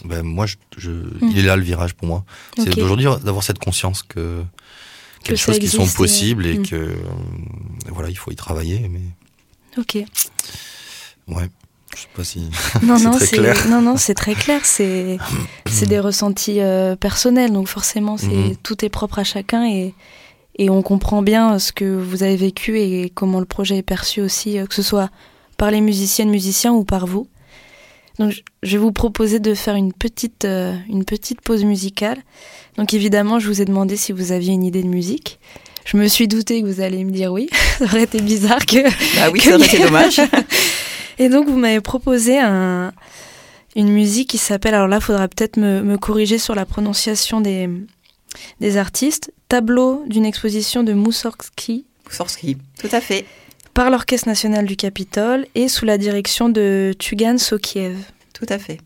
ben 0.04 0.22
moi, 0.22 0.46
je, 0.46 0.56
je 0.76 0.90
mm. 0.90 1.30
il 1.30 1.38
est 1.38 1.42
là 1.42 1.56
le 1.56 1.62
virage 1.62 1.94
pour 1.94 2.08
moi. 2.08 2.24
C'est 2.56 2.76
d'aujourd'hui 2.76 3.06
d'avoir 3.22 3.44
cette 3.44 3.58
conscience 3.58 4.02
que 4.02 4.42
quelque 5.26 5.38
choses 5.38 5.58
qui 5.58 5.68
sont 5.68 5.86
possibles 5.86 6.46
et 6.46 6.58
mm. 6.58 6.66
que 6.66 6.76
euh, 6.76 6.94
voilà, 7.88 8.08
il 8.08 8.16
faut 8.16 8.30
y 8.30 8.36
travailler. 8.36 8.88
Mais 8.88 9.00
ok. 9.78 9.98
Ouais. 11.28 11.48
Je 11.94 12.02
sais 12.02 12.08
pas 12.14 12.24
si 12.24 12.50
non, 12.82 12.98
non, 13.00 13.12
très 13.12 13.26
clair. 13.26 13.68
Non, 13.68 13.80
non, 13.80 13.96
c'est 13.96 14.14
très 14.14 14.34
clair. 14.34 14.64
C'est 14.64 15.18
des 15.86 16.00
ressentis 16.00 16.60
euh, 16.60 16.96
personnels, 16.96 17.52
donc 17.52 17.68
forcément, 17.68 18.16
c'est 18.16 18.28
mm-hmm. 18.28 18.56
tout 18.62 18.84
est 18.84 18.88
propre 18.88 19.18
à 19.18 19.24
chacun 19.24 19.66
et 19.66 19.94
et 20.58 20.70
on 20.70 20.82
comprend 20.82 21.22
bien 21.22 21.58
ce 21.58 21.72
que 21.72 21.84
vous 21.84 22.22
avez 22.22 22.36
vécu 22.36 22.80
et 22.80 23.10
comment 23.10 23.40
le 23.40 23.46
projet 23.46 23.78
est 23.78 23.82
perçu 23.82 24.22
aussi, 24.22 24.58
euh, 24.58 24.66
que 24.66 24.74
ce 24.74 24.82
soit 24.82 25.10
par 25.58 25.70
les 25.70 25.80
musiciennes, 25.80 26.30
musiciens 26.30 26.72
ou 26.72 26.84
par 26.84 27.06
vous. 27.06 27.28
Donc, 28.18 28.42
je 28.62 28.72
vais 28.72 28.78
vous 28.78 28.92
proposer 28.92 29.40
de 29.40 29.54
faire 29.54 29.74
une 29.74 29.92
petite, 29.92 30.44
une 30.44 31.04
petite 31.04 31.40
pause 31.40 31.64
musicale. 31.64 32.18
Donc 32.76 32.92
évidemment, 32.94 33.38
je 33.38 33.48
vous 33.48 33.62
ai 33.62 33.64
demandé 33.64 33.96
si 33.96 34.12
vous 34.12 34.32
aviez 34.32 34.52
une 34.52 34.62
idée 34.62 34.82
de 34.82 34.88
musique. 34.88 35.38
Je 35.84 35.96
me 35.96 36.08
suis 36.08 36.28
douté 36.28 36.60
que 36.60 36.66
vous 36.66 36.80
allez 36.80 37.04
me 37.04 37.10
dire 37.10 37.32
oui. 37.32 37.48
ça 37.78 37.84
aurait 37.84 38.02
été 38.02 38.20
bizarre 38.20 38.64
que. 38.66 38.82
Bah 39.16 39.30
oui, 39.32 39.40
ça 39.40 39.54
aurait 39.54 39.66
été 39.66 39.78
dommage. 39.78 40.20
Et 41.18 41.28
donc 41.28 41.48
vous 41.48 41.56
m'avez 41.56 41.80
proposé 41.80 42.38
un, 42.38 42.92
une 43.76 43.88
musique 43.88 44.28
qui 44.28 44.38
s'appelle. 44.38 44.74
Alors 44.74 44.88
là, 44.88 44.96
il 44.96 45.02
faudra 45.02 45.28
peut-être 45.28 45.56
me, 45.56 45.82
me, 45.82 45.96
corriger 45.96 46.38
sur 46.38 46.54
la 46.54 46.66
prononciation 46.66 47.40
des, 47.40 47.70
des 48.60 48.76
artistes. 48.76 49.32
Tableau 49.48 50.02
d'une 50.08 50.26
exposition 50.26 50.82
de 50.82 50.92
Moussorgsky. 50.92 51.86
Moussorgsky, 52.06 52.58
tout 52.78 52.88
à 52.90 53.00
fait. 53.00 53.24
Par 53.76 53.90
l'Orchestre 53.90 54.26
national 54.26 54.64
du 54.64 54.74
Capitole 54.74 55.44
et 55.54 55.68
sous 55.68 55.84
la 55.84 55.98
direction 55.98 56.48
de 56.48 56.94
Tugan 56.98 57.36
Sokiev. 57.36 57.94
Tout 58.32 58.46
à 58.48 58.58
fait. 58.58 58.80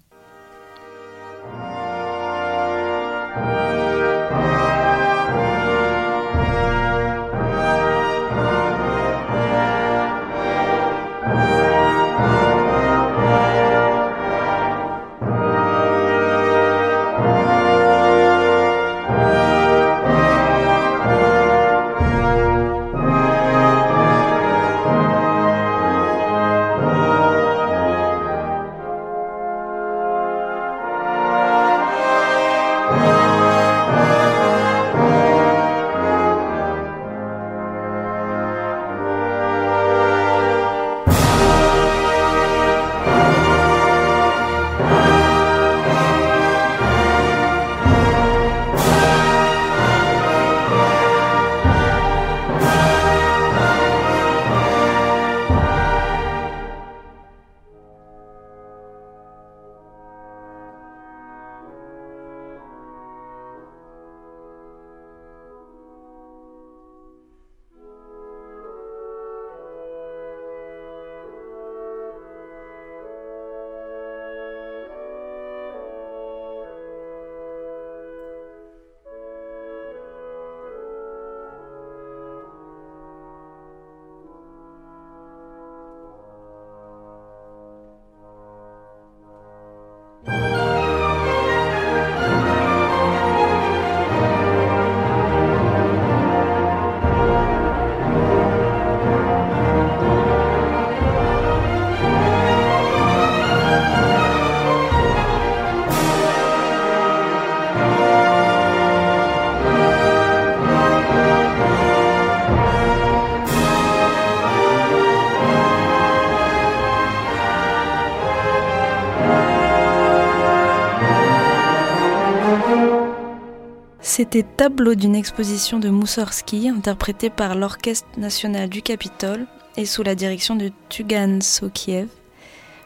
C'était 124.21 124.43
Tableau 124.43 124.95
d'une 124.95 125.15
exposition 125.15 125.79
de 125.79 125.89
Moussorski, 125.89 126.69
interprété 126.69 127.31
par 127.31 127.55
l'Orchestre 127.55 128.07
national 128.19 128.69
du 128.69 128.83
Capitole 128.83 129.47
et 129.79 129.87
sous 129.87 130.03
la 130.03 130.15
direction 130.15 130.57
de 130.57 130.71
Tugan 130.91 131.39
Sokiev. 131.41 132.07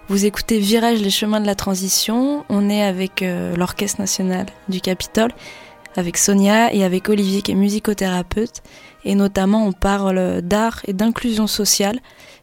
Vous 0.06 0.26
écoutez 0.26 0.60
Virage 0.60 1.00
les 1.00 1.10
chemins 1.10 1.40
de 1.40 1.46
la 1.46 1.56
transition. 1.56 2.44
On 2.48 2.70
est 2.70 2.84
avec 2.84 3.22
euh, 3.22 3.56
l'Orchestre 3.56 4.00
national 4.00 4.46
du 4.68 4.80
Capitole, 4.80 5.32
avec 5.96 6.18
Sonia 6.18 6.72
et 6.72 6.84
avec 6.84 7.08
Olivier 7.08 7.42
qui 7.42 7.50
est 7.50 7.56
musicothérapeute. 7.56 8.62
Et 9.04 9.16
notamment, 9.16 9.66
on 9.66 9.72
parle 9.72 10.40
d'art 10.40 10.82
et 10.86 10.92
d'inclusion 10.92 11.48
sociale 11.48 11.98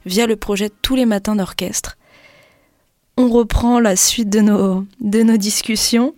via 0.05 0.27
le 0.27 0.35
projet 0.35 0.69
Tous 0.81 0.97
les 0.97 1.05
matins 1.05 1.37
d'orchestre. 1.37 1.97
On 3.15 3.29
reprend 3.29 3.79
la 3.79 3.95
suite 3.95 4.29
de 4.29 4.41
nos 4.41 5.37
discussions. 5.37 6.13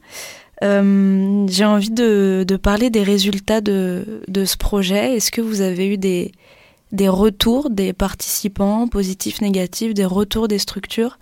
Euh, 0.64 1.46
j'ai 1.50 1.66
envie 1.66 1.92
de, 1.92 2.46
de, 2.48 2.56
parler 2.56 2.90
des 2.90 3.04
résultats 3.04 3.62
de, 3.62 4.22
de 4.28 4.46
ce 4.46 4.58
projet. 4.58 5.16
Est-ce 5.16 5.32
que 5.32 5.42
vous 5.42 5.62
avez 5.62 5.88
eu 5.88 5.98
des, 5.98 6.32
des 6.94 7.10
retours 7.10 7.70
des 7.70 7.92
participants, 7.92 8.88
positifs, 8.88 9.42
négatifs, 9.42 9.94
des 9.94 10.06
retours 10.06 10.48
des 10.48 10.60
structures 10.60 11.18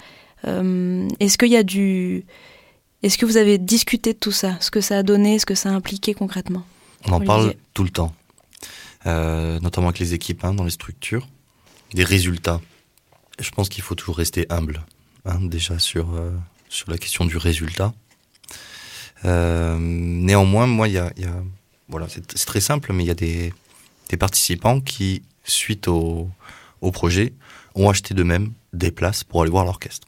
euh, 0.45 1.07
Est-ce 1.19 1.37
qu'il 1.37 1.49
y 1.49 1.57
a 1.57 1.63
du... 1.63 2.25
Est-ce 3.03 3.17
que 3.17 3.25
vous 3.25 3.37
avez 3.37 3.57
discuté 3.57 4.13
de 4.13 4.19
tout 4.19 4.31
ça? 4.31 4.57
Ce 4.59 4.69
que 4.69 4.81
ça 4.81 4.99
a 4.99 5.03
donné, 5.03 5.39
ce 5.39 5.45
que 5.47 5.55
ça 5.55 5.69
a 5.69 5.71
impliqué 5.71 6.13
concrètement? 6.13 6.63
On 7.07 7.13
en 7.13 7.21
parle 7.21 7.55
tout 7.73 7.83
le 7.83 7.89
temps, 7.89 8.13
euh, 9.07 9.59
notamment 9.59 9.87
avec 9.87 9.97
les 9.97 10.13
équipes 10.13 10.45
hein, 10.45 10.53
dans 10.53 10.65
les 10.65 10.71
structures, 10.71 11.27
des 11.95 12.03
résultats. 12.03 12.61
Je 13.39 13.49
pense 13.49 13.69
qu'il 13.69 13.81
faut 13.81 13.95
toujours 13.95 14.17
rester 14.17 14.45
humble, 14.51 14.85
hein, 15.25 15.39
déjà 15.41 15.79
sur, 15.79 16.13
euh, 16.13 16.29
sur 16.69 16.91
la 16.91 16.99
question 16.99 17.25
du 17.25 17.37
résultat. 17.37 17.91
Euh, 19.25 19.77
néanmoins, 19.79 20.67
moi, 20.67 20.87
il 20.87 20.93
y 20.93 20.97
a, 20.97 21.11
y 21.17 21.25
a, 21.25 21.43
voilà, 21.87 22.07
c'est 22.09 22.25
très 22.45 22.61
simple, 22.61 22.93
mais 22.93 23.03
il 23.03 23.07
y 23.07 23.11
a 23.11 23.15
des, 23.15 23.53
des 24.09 24.17
participants 24.17 24.81
qui, 24.81 25.23
suite 25.43 25.87
au, 25.87 26.29
au 26.81 26.91
projet, 26.91 27.33
ont 27.75 27.89
acheté 27.89 28.13
d'eux-mêmes 28.13 28.53
des 28.73 28.91
places 28.91 29.23
pour 29.23 29.41
aller 29.41 29.51
voir 29.51 29.65
l'orchestre. 29.65 30.07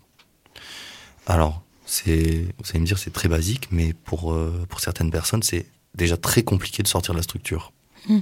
Alors, 1.27 1.61
c'est, 1.85 2.47
vous 2.57 2.69
allez 2.69 2.79
me 2.79 2.85
dire, 2.85 2.97
c'est 2.97 3.13
très 3.13 3.29
basique, 3.29 3.67
mais 3.71 3.93
pour, 3.93 4.33
euh, 4.33 4.65
pour 4.69 4.79
certaines 4.79 5.11
personnes, 5.11 5.43
c'est 5.43 5.65
déjà 5.95 6.17
très 6.17 6.43
compliqué 6.43 6.81
de 6.81 6.87
sortir 6.87 7.13
de 7.13 7.19
la 7.19 7.23
structure, 7.23 7.71
Mm. 8.07 8.19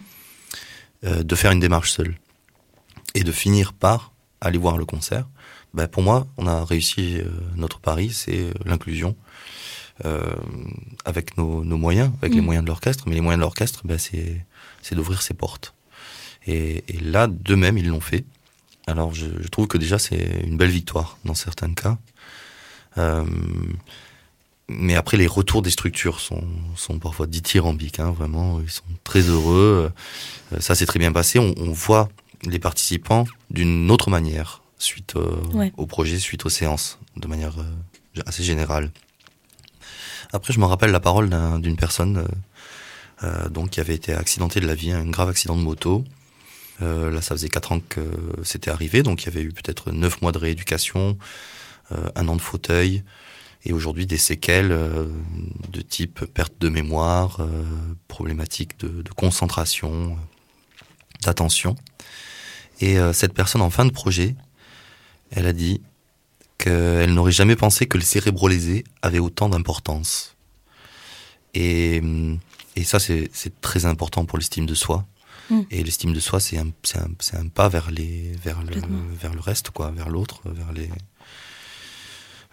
Euh, 1.03 1.23
de 1.23 1.35
faire 1.35 1.51
une 1.51 1.59
démarche 1.59 1.91
seule, 1.91 2.15
et 3.15 3.23
de 3.23 3.31
finir 3.31 3.73
par 3.73 4.13
aller 4.39 4.59
voir 4.59 4.77
le 4.77 4.85
concert. 4.85 5.27
Ben, 5.73 5.87
pour 5.87 6.03
moi, 6.03 6.27
on 6.37 6.45
a 6.45 6.63
réussi 6.63 7.17
euh, 7.17 7.25
notre 7.55 7.79
pari, 7.79 8.11
c'est 8.11 8.51
l'inclusion. 8.65 9.15
Euh, 10.05 10.33
avec 11.05 11.37
nos, 11.37 11.63
nos 11.63 11.77
moyens, 11.77 12.11
avec 12.21 12.33
les 12.33 12.41
Mm. 12.41 12.45
moyens 12.45 12.63
de 12.65 12.69
l'orchestre, 12.69 13.03
mais 13.07 13.13
les 13.15 13.21
moyens 13.21 13.39
de 13.39 13.41
l'orchestre, 13.45 13.81
ben, 13.85 13.97
c'est, 13.99 14.45
d'ouvrir 14.95 15.21
ses 15.21 15.33
portes. 15.35 15.73
Et, 16.47 16.83
et 16.87 16.97
là, 16.99 17.27
d'eux-mêmes, 17.27 17.77
ils 17.77 17.87
l'ont 17.87 18.01
fait. 18.01 18.25
Alors, 18.87 19.13
je, 19.13 19.27
je 19.41 19.47
trouve 19.47 19.67
que 19.67 19.77
déjà, 19.77 19.99
c'est 19.99 20.41
une 20.43 20.57
belle 20.57 20.71
victoire 20.71 21.17
dans 21.23 21.35
certains 21.35 21.71
cas. 21.73 21.97
Euh, 22.97 23.23
mais 24.67 24.95
après, 24.95 25.17
les 25.17 25.27
retours 25.27 25.61
des 25.61 25.69
structures 25.69 26.19
sont, 26.19 26.43
sont 26.75 26.97
parfois 26.97 27.27
dithyrambiques, 27.27 27.99
hein, 27.99 28.11
vraiment. 28.11 28.59
Ils 28.61 28.69
sont 28.71 28.83
très 29.03 29.21
heureux. 29.21 29.91
Euh, 30.53 30.59
ça 30.59 30.75
s'est 30.75 30.85
très 30.85 30.99
bien 30.99 31.11
passé. 31.11 31.37
On, 31.39 31.53
on 31.57 31.71
voit 31.71 32.09
les 32.43 32.59
participants 32.59 33.25
d'une 33.49 33.91
autre 33.91 34.09
manière 34.09 34.61
suite 34.79 35.15
euh, 35.15 35.35
Ouais. 35.53 35.71
au 35.77 35.85
projet, 35.85 36.17
suite 36.19 36.45
aux 36.45 36.49
séances, 36.49 36.97
de 37.17 37.27
manière 37.27 37.53
assez 38.25 38.43
générale. 38.43 38.91
Après, 40.33 40.53
je 40.53 40.59
me 40.59 40.65
rappelle 40.65 40.91
la 40.91 40.99
parole 40.99 41.29
d'un- 41.29 41.59
d'une 41.59 41.75
personne 41.75 42.17
euh, 42.17 42.27
euh, 43.23 43.49
donc 43.49 43.71
qui 43.71 43.79
avait 43.79 43.95
été 43.95 44.13
accidentée 44.13 44.59
de 44.59 44.67
la 44.67 44.75
vie, 44.75 44.91
un 44.91 45.09
grave 45.09 45.29
accident 45.29 45.55
de 45.55 45.61
moto. 45.61 46.03
Euh, 46.81 47.11
là, 47.11 47.21
ça 47.21 47.35
faisait 47.35 47.49
quatre 47.49 47.71
ans 47.73 47.79
que 47.79 48.01
c'était 48.43 48.71
arrivé, 48.71 49.03
donc 49.03 49.23
il 49.23 49.25
y 49.25 49.29
avait 49.29 49.43
eu 49.43 49.51
peut-être 49.51 49.91
neuf 49.91 50.21
mois 50.21 50.31
de 50.31 50.37
rééducation, 50.39 51.17
euh, 51.91 52.09
un 52.15 52.27
an 52.27 52.35
de 52.35 52.41
fauteuil, 52.41 53.03
et 53.63 53.73
aujourd'hui 53.73 54.07
des 54.07 54.17
séquelles 54.17 54.71
euh, 54.71 55.05
de 55.69 55.81
type 55.81 56.25
perte 56.25 56.53
de 56.59 56.69
mémoire, 56.69 57.45
problématique 58.07 58.79
de, 58.79 59.03
de 59.03 59.09
concentration, 59.11 60.17
d'attention. 61.21 61.75
Et 62.79 62.97
cette 63.13 63.35
personne 63.35 63.61
en 63.61 63.69
fin 63.69 63.85
de 63.85 63.91
projet, 63.91 64.35
elle 65.29 65.45
a 65.45 65.53
dit 65.53 65.81
qu'elle 66.61 67.13
n'aurait 67.13 67.31
jamais 67.31 67.55
pensé 67.55 67.87
que 67.87 67.97
le 67.97 68.03
cérébrolésé 68.03 68.83
avait 69.01 69.19
autant 69.19 69.49
d'importance. 69.49 70.35
Et, 71.53 71.99
hum, 72.01 72.39
et 72.75 72.83
ça, 72.83 72.99
c'est 72.99 73.61
très 73.61 73.85
important 73.85 74.25
pour 74.25 74.37
l'estime 74.37 74.65
de 74.65 74.75
soi. 74.75 75.05
Mm. 75.49 75.61
Et 75.71 75.83
l'estime 75.83 76.13
de 76.13 76.19
soi, 76.19 76.39
c'est 76.39 76.57
un, 76.57 76.71
pas 77.53 77.67
vers, 77.67 77.91
les, 77.91 78.31
vers, 78.43 78.61
le, 78.61 78.67
Complètement. 78.67 78.99
vers 79.19 79.33
le 79.33 79.41
reste, 79.41 79.71
quoi, 79.71 79.91
vers 79.91 80.09
l'autre, 80.09 80.41
vers, 80.45 80.71
les, 80.71 80.89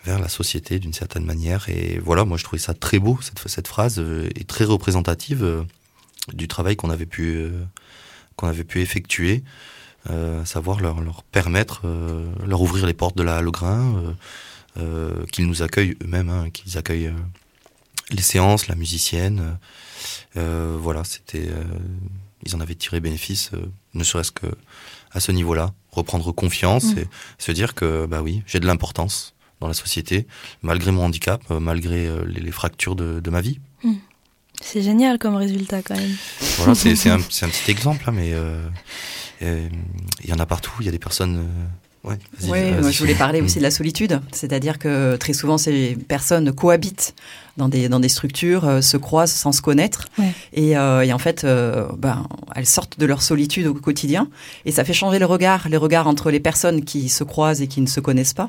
vers 0.04 0.18
la 0.18 0.28
société 0.28 0.78
d'une 0.78 0.92
certaine 0.92 1.24
manière. 1.24 1.68
Et 1.68 2.00
voilà, 2.02 2.24
moi 2.24 2.36
je 2.36 2.44
trouvais 2.44 2.60
ça 2.60 2.74
très 2.74 2.98
beau, 2.98 3.18
cette, 3.22 3.46
cette 3.46 3.68
phrase, 3.68 3.98
euh, 3.98 4.28
et 4.34 4.44
très 4.44 4.64
représentative 4.64 5.44
euh, 5.44 5.62
du 6.32 6.48
travail 6.48 6.76
qu'on 6.76 6.90
avait 6.90 7.06
pu, 7.06 7.36
euh, 7.36 7.62
qu'on 8.36 8.48
avait 8.48 8.64
pu 8.64 8.80
effectuer, 8.80 9.44
savoir 10.44 10.80
leur, 10.80 11.00
leur 11.00 11.22
permettre, 11.22 11.82
euh, 11.84 12.24
leur 12.46 12.60
ouvrir 12.60 12.86
les 12.86 12.94
portes 12.94 13.16
de 13.16 13.22
la 13.22 13.36
Halograin, 13.36 13.94
euh, 13.96 14.12
euh, 14.78 15.26
qu'ils 15.32 15.46
nous 15.46 15.62
accueillent 15.62 15.96
eux-mêmes, 16.02 16.30
hein, 16.30 16.50
qu'ils 16.50 16.78
accueillent 16.78 17.08
euh, 17.08 17.12
les 18.10 18.22
séances, 18.22 18.68
la 18.68 18.74
musicienne. 18.74 19.58
Euh, 20.36 20.76
voilà, 20.80 21.04
c'était, 21.04 21.48
euh, 21.48 21.62
ils 22.44 22.54
en 22.56 22.60
avaient 22.60 22.74
tiré 22.74 23.00
bénéfice, 23.00 23.50
euh, 23.54 23.66
ne 23.94 24.04
serait-ce 24.04 24.32
que 24.32 24.46
à 25.12 25.20
ce 25.20 25.32
niveau-là, 25.32 25.72
reprendre 25.90 26.32
confiance 26.32 26.94
Mm. 26.94 26.98
et 26.98 27.06
se 27.38 27.52
dire 27.52 27.74
que 27.74 28.06
bah 28.06 28.20
oui, 28.22 28.42
j'ai 28.46 28.60
de 28.60 28.66
l'importance 28.66 29.34
dans 29.60 29.66
la 29.68 29.74
société, 29.74 30.26
malgré 30.62 30.92
mon 30.92 31.04
handicap, 31.04 31.42
euh, 31.50 31.60
malgré 31.60 32.06
euh, 32.06 32.24
les, 32.26 32.40
les 32.40 32.52
fractures 32.52 32.94
de, 32.94 33.20
de 33.20 33.30
ma 33.30 33.40
vie. 33.40 33.58
C'est 34.60 34.82
génial 34.82 35.18
comme 35.18 35.36
résultat 35.36 35.82
quand 35.82 35.96
même. 35.96 36.16
Voilà, 36.58 36.74
c'est 36.74 37.08
un, 37.10 37.16
un 37.18 37.20
petit 37.20 37.70
exemple, 37.70 38.04
hein, 38.06 38.12
mais 38.12 38.32
euh, 38.32 38.38
euh, 38.38 38.68
il 39.40 40.28
y 40.28 40.32
en 40.32 40.38
a 40.38 40.46
partout. 40.46 40.72
Il 40.80 40.86
y 40.86 40.88
a 40.88 40.92
des 40.92 40.98
personnes. 40.98 41.38
euh, 42.04 42.08
ouais, 42.10 42.18
vas-y, 42.40 42.50
Oui, 42.50 42.70
vas-y. 42.70 42.80
moi 42.80 42.90
je 42.90 42.98
voulais 42.98 43.14
parler 43.14 43.40
aussi 43.40 43.58
de 43.58 43.62
la 43.62 43.70
solitude, 43.70 44.20
c'est-à-dire 44.32 44.78
que 44.78 45.16
très 45.16 45.32
souvent 45.32 45.58
ces 45.58 45.96
personnes 46.08 46.52
cohabitent 46.52 47.14
dans 47.56 47.68
des 47.68 47.88
dans 47.88 48.00
des 48.00 48.08
structures, 48.08 48.64
euh, 48.66 48.80
se 48.80 48.96
croisent 48.96 49.32
sans 49.34 49.52
se 49.52 49.60
connaître, 49.62 50.06
Ouais. 50.18 50.32
et, 50.52 50.76
euh, 50.76 51.02
et 51.02 51.12
en 51.12 51.18
fait, 51.18 51.44
euh, 51.44 51.86
ben 51.98 52.26
elles 52.54 52.66
sortent 52.66 52.98
de 53.00 53.06
leur 53.06 53.20
solitude 53.22 53.66
au 53.66 53.74
quotidien, 53.74 54.28
et 54.64 54.72
ça 54.72 54.84
fait 54.84 54.92
changer 54.92 55.18
le 55.18 55.26
regard, 55.26 55.68
les 55.68 55.76
regards 55.76 56.06
entre 56.06 56.30
les 56.30 56.40
personnes 56.40 56.84
qui 56.84 57.08
se 57.08 57.24
croisent 57.24 57.60
et 57.62 57.66
qui 57.66 57.80
ne 57.80 57.86
se 57.88 58.00
connaissent 58.00 58.34
pas. 58.34 58.48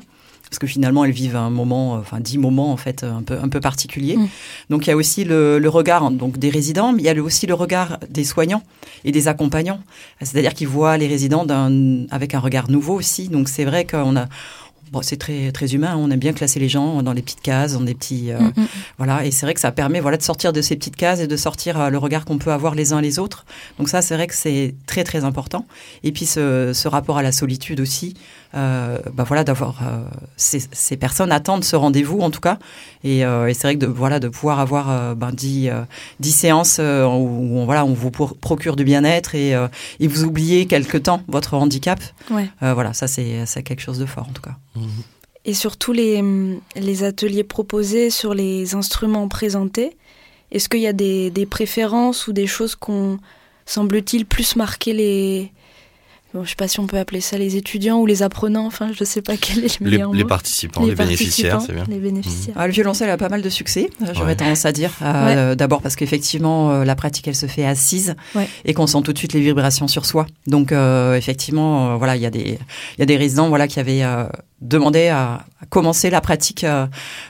Parce 0.50 0.58
que 0.58 0.66
finalement, 0.66 1.04
elles 1.04 1.12
vivent 1.12 1.36
un 1.36 1.48
moment, 1.48 1.94
euh, 1.94 2.00
enfin 2.00 2.20
dix 2.20 2.36
moments 2.36 2.72
en 2.72 2.76
fait 2.76 3.04
un 3.04 3.22
peu 3.22 3.38
un 3.40 3.48
peu 3.48 3.60
particuliers. 3.60 4.16
Mm. 4.16 4.28
Donc 4.68 4.86
il 4.86 4.90
y 4.90 4.92
a 4.92 4.96
aussi 4.96 5.24
le, 5.24 5.58
le 5.58 5.68
regard 5.68 6.10
donc 6.10 6.38
des 6.38 6.50
résidents, 6.50 6.92
mais 6.92 7.02
il 7.02 7.04
y 7.06 7.08
a 7.08 7.22
aussi 7.22 7.46
le 7.46 7.54
regard 7.54 7.98
des 8.08 8.24
soignants 8.24 8.62
et 9.04 9.12
des 9.12 9.28
accompagnants. 9.28 9.80
C'est-à-dire 10.20 10.54
qu'ils 10.54 10.68
voient 10.68 10.96
les 10.98 11.06
résidents 11.06 11.46
avec 12.10 12.34
un 12.34 12.40
regard 12.40 12.70
nouveau 12.70 12.94
aussi. 12.94 13.28
Donc 13.28 13.48
c'est 13.48 13.64
vrai 13.64 13.84
qu'on 13.86 14.16
a, 14.16 14.26
bon, 14.90 15.02
c'est 15.02 15.16
très 15.16 15.52
très 15.52 15.74
humain. 15.74 15.96
On 15.96 16.10
aime 16.10 16.18
bien 16.20 16.32
classer 16.32 16.60
les 16.60 16.68
gens 16.68 17.02
dans 17.02 17.12
les 17.12 17.22
petites 17.22 17.40
cases, 17.42 17.72
dans 17.74 17.80
des 17.80 17.94
petits, 17.94 18.30
euh, 18.32 18.38
Mm, 18.40 18.52
mm. 18.62 18.66
voilà. 18.98 19.24
Et 19.26 19.30
c'est 19.30 19.46
vrai 19.46 19.54
que 19.54 19.60
ça 19.60 19.72
permet 19.72 20.00
voilà 20.00 20.16
de 20.16 20.22
sortir 20.22 20.52
de 20.52 20.62
ces 20.62 20.76
petites 20.76 20.96
cases 20.96 21.20
et 21.20 21.26
de 21.26 21.36
sortir 21.36 21.80
euh, 21.80 21.90
le 21.90 21.98
regard 21.98 22.24
qu'on 22.24 22.38
peut 22.38 22.52
avoir 22.52 22.74
les 22.74 22.92
uns 22.92 23.00
les 23.00 23.18
autres. 23.18 23.44
Donc 23.78 23.88
ça 23.88 24.02
c'est 24.02 24.14
vrai 24.14 24.26
que 24.26 24.34
c'est 24.34 24.74
très 24.86 25.04
très 25.04 25.24
important. 25.24 25.66
Et 26.02 26.12
puis 26.12 26.26
ce, 26.26 26.72
ce 26.74 26.88
rapport 26.88 27.18
à 27.18 27.22
la 27.22 27.32
solitude 27.32 27.80
aussi. 27.80 28.14
Euh, 28.56 28.98
bah 29.14 29.22
voilà 29.22 29.44
d'avoir 29.44 29.78
euh, 29.86 30.02
ces, 30.36 30.60
ces 30.72 30.96
personnes 30.96 31.30
attendent 31.30 31.62
ce 31.62 31.76
rendez-vous 31.76 32.18
en 32.18 32.30
tout 32.32 32.40
cas 32.40 32.58
et, 33.04 33.24
euh, 33.24 33.46
et 33.46 33.54
c'est 33.54 33.68
vrai 33.68 33.74
que 33.76 33.78
de 33.78 33.86
voilà 33.86 34.18
de 34.18 34.26
pouvoir 34.26 34.58
avoir 34.58 35.14
ben, 35.14 35.30
dix, 35.30 35.68
euh, 35.68 35.82
dix 36.18 36.32
séances 36.32 36.80
où, 36.80 36.82
on, 36.82 37.64
voilà 37.64 37.84
on 37.84 37.94
vous 37.94 38.10
procure 38.10 38.74
du 38.74 38.82
bien-être 38.82 39.36
et, 39.36 39.54
euh, 39.54 39.68
et 40.00 40.08
vous 40.08 40.24
oubliez 40.24 40.66
quelque 40.66 40.98
temps 40.98 41.22
votre 41.28 41.54
handicap 41.54 42.00
Ouais. 42.28 42.50
Euh, 42.64 42.74
voilà 42.74 42.92
ça 42.92 43.06
c'est 43.06 43.46
c'est 43.46 43.62
quelque 43.62 43.82
chose 43.82 44.00
de 44.00 44.06
fort 44.06 44.26
en 44.28 44.32
tout 44.32 44.42
cas 44.42 44.56
Mhm. 44.80 45.02
Et 45.44 45.54
sur 45.54 45.76
tous 45.76 45.92
les, 45.92 47.02
ateliers 47.02 47.44
proposés, 47.44 48.10
sur 48.10 48.34
les 48.34 48.74
instruments 48.74 49.28
présentés, 49.28 49.96
est-ce 50.52 50.68
qu'il 50.68 50.80
y 50.80 50.86
a 50.86 50.92
des, 50.92 51.30
des 51.30 51.46
préférences 51.46 52.26
ou 52.26 52.32
des 52.32 52.46
choses 52.46 52.74
qu'on 52.74 53.18
semble-t-il 53.64 54.26
plus 54.26 54.56
marquer 54.56 54.92
les... 54.92 55.52
Bon, 56.32 56.44
je 56.44 56.50
sais 56.50 56.54
pas 56.56 56.68
si 56.68 56.78
on 56.78 56.86
peut 56.86 56.96
appeler 56.98 57.20
ça 57.20 57.38
les 57.38 57.56
étudiants 57.56 57.98
ou 57.98 58.06
les 58.06 58.22
apprenants, 58.22 58.64
enfin 58.66 58.90
je 58.96 59.02
sais 59.02 59.20
pas 59.20 59.36
quel 59.36 59.64
est 59.64 59.80
le 59.80 59.86
les, 59.86 59.90
meilleur 59.96 60.12
les 60.12 60.22
mot. 60.22 60.28
participants, 60.28 60.86
les, 60.86 60.94
bénéficiaires, 60.94 61.54
participants, 61.56 61.82
c'est 61.84 61.86
bien. 61.88 61.96
Les 61.96 62.00
bénéficiaires. 62.00 62.54
Ah, 62.56 62.68
le 62.68 62.72
violoncelle 62.72 63.10
a 63.10 63.16
pas 63.16 63.28
mal 63.28 63.42
de 63.42 63.48
succès, 63.48 63.90
euh, 64.02 64.06
j'aurais 64.14 64.26
Ouais. 64.30 64.36
tendance 64.36 64.64
à 64.64 64.70
dire. 64.70 64.92
Euh, 65.02 65.56
D'abord 65.56 65.82
parce 65.82 65.96
qu'effectivement, 65.96 66.70
euh, 66.70 66.84
la 66.84 66.94
pratique, 66.94 67.26
elle 67.26 67.34
se 67.34 67.46
fait 67.46 67.64
assise 67.66 68.14
Ouais. 68.36 68.48
et 68.64 68.74
qu'on 68.74 68.86
sent 68.86 69.02
tout 69.02 69.12
de 69.12 69.18
suite 69.18 69.32
les 69.32 69.40
vibrations 69.40 69.88
sur 69.88 70.06
soi. 70.06 70.26
Donc, 70.46 70.70
euh, 70.70 71.16
effectivement, 71.16 71.94
euh, 71.94 71.96
voilà, 71.96 72.14
il 72.14 72.22
y 72.22 72.26
a 72.26 72.30
des, 72.30 72.58
il 72.96 73.00
y 73.00 73.02
a 73.02 73.06
des 73.06 73.16
résidents, 73.16 73.48
voilà, 73.48 73.66
qui 73.66 73.80
avaient 73.80 74.04
euh, 74.04 74.24
demandé 74.60 75.08
à, 75.08 75.44
commencé 75.68 76.10
la 76.10 76.20
pratique 76.20 76.64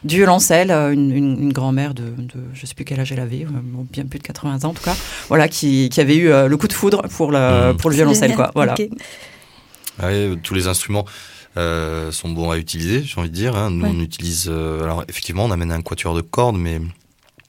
du 0.04 0.16
violoncelle. 0.16 0.70
Une, 0.70 1.10
une, 1.12 1.52
grand-mère 1.52 1.94
de, 1.94 2.02
de, 2.02 2.34
je 2.54 2.66
sais 2.66 2.74
plus 2.74 2.84
quel 2.84 3.00
âge 3.00 3.12
elle 3.12 3.20
avait, 3.20 3.46
bien 3.92 4.04
plus 4.04 4.18
de 4.18 4.24
80 4.24 4.64
ans 4.64 4.70
en 4.70 4.74
tout 4.74 4.82
cas, 4.82 4.96
voilà, 5.28 5.48
qui, 5.48 5.88
qui 5.90 6.00
avait 6.00 6.16
eu 6.16 6.28
le 6.28 6.56
coup 6.56 6.68
de 6.68 6.72
foudre 6.72 7.02
pour 7.08 7.30
le, 7.32 7.72
mmh. 7.72 7.76
pour 7.78 7.88
le 7.90 7.96
violoncelle, 7.96 8.34
quoi. 8.34 8.50
Voilà. 8.54 8.74
Tous 10.42 10.54
les 10.54 10.66
instruments. 10.66 11.06
Euh, 11.56 12.12
sont 12.12 12.28
bons 12.28 12.50
à 12.50 12.58
utiliser, 12.58 13.02
j'ai 13.02 13.18
envie 13.18 13.28
de 13.28 13.34
dire. 13.34 13.56
Hein. 13.56 13.70
Nous, 13.70 13.84
on 13.84 14.00
utilise. 14.00 14.46
Euh, 14.48 14.84
alors, 14.84 15.02
effectivement, 15.08 15.44
on 15.44 15.50
amène 15.50 15.72
un 15.72 15.82
quatuor 15.82 16.14
de 16.14 16.20
cordes, 16.20 16.56
mais 16.56 16.80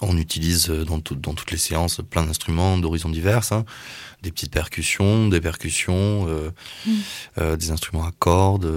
on 0.01 0.17
utilise 0.17 0.69
euh, 0.69 0.85
dans, 0.85 0.99
dans 0.99 1.33
toutes 1.33 1.51
les 1.51 1.57
séances 1.57 2.01
plein 2.09 2.23
d'instruments 2.23 2.77
d'horizons 2.77 3.09
divers. 3.09 3.51
Hein. 3.51 3.65
Des 4.23 4.31
petites 4.31 4.51
percussions, 4.51 5.29
des 5.29 5.41
percussions, 5.41 6.27
mm. 6.85 7.55
des 7.55 7.71
instruments 7.71 8.05
à 8.05 8.11
cordes, 8.19 8.71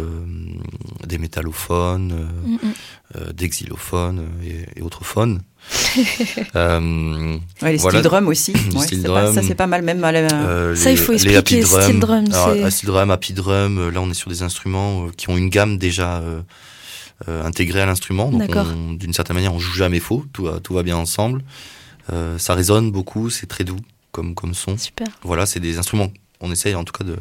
des 1.07 1.19
métallophones, 1.19 2.31
mm, 2.47 2.53
mm. 2.55 3.33
des 3.35 3.49
xylophones 3.51 4.27
et, 4.43 4.65
et 4.79 4.81
autres 4.81 5.05
phones. 5.05 5.43
euh, 6.57 7.39
ouais, 7.63 7.73
les 7.73 7.79
steel 7.79 8.03
drum 8.03 8.29
aussi. 8.29 8.53
ouais, 8.53 9.03
pas, 9.03 9.33
ça 9.33 9.43
c'est 9.43 9.55
pas 9.55 9.67
mal 9.67 9.83
même. 9.83 10.03
Euh, 10.05 10.77
ça 10.77 10.91
il 10.91 10.99
faut 10.99 11.13
expliquer. 11.13 11.57
Les 11.57 11.63
steel 11.65 12.01
drum. 12.01 12.25
Alors, 12.33 12.71
steel 12.71 12.91
drum, 12.91 13.11
happy 13.11 13.33
drum. 13.33 13.79
Euh, 13.79 13.91
là 13.91 14.01
on 14.01 14.11
est 14.11 14.15
sur 14.15 14.31
des 14.31 14.43
instruments 14.43 15.07
euh, 15.07 15.11
qui 15.17 15.31
ont 15.31 15.37
une 15.37 15.49
gamme 15.49 15.79
déjà 15.79 16.19
euh, 16.19 16.43
euh 17.29 17.44
intégrée 17.44 17.81
à 17.81 17.87
l'instrument. 17.87 18.31
Donc 18.31 18.50
d'une 18.98 19.12
certaine 19.12 19.35
manière 19.35 19.55
on 19.55 19.59
joue 19.59 19.74
jamais 19.74 20.00
faux. 20.00 20.24
Tout 20.33 20.44
va, 20.44 20.61
tout 20.61 20.74
va 20.74 20.83
bien 20.83 20.96
ensemble. 20.96 21.42
Euh, 22.12 22.38
ça 22.38 22.55
résonne 22.55 22.90
beaucoup. 22.90 23.31
C'est 23.31 23.46
très 23.46 23.64
doux 23.64 23.81
comme 24.12 24.35
comme 24.35 24.55
son. 24.55 24.77
Super. 24.77 25.07
Voilà, 25.22 25.46
c'est 25.46 25.61
des 25.61 25.79
instruments. 25.79 26.12
On 26.40 26.53
essaye 26.53 26.74
en 26.74 26.85
tout 26.85 26.92
cas 26.92 27.05
de 27.05 27.16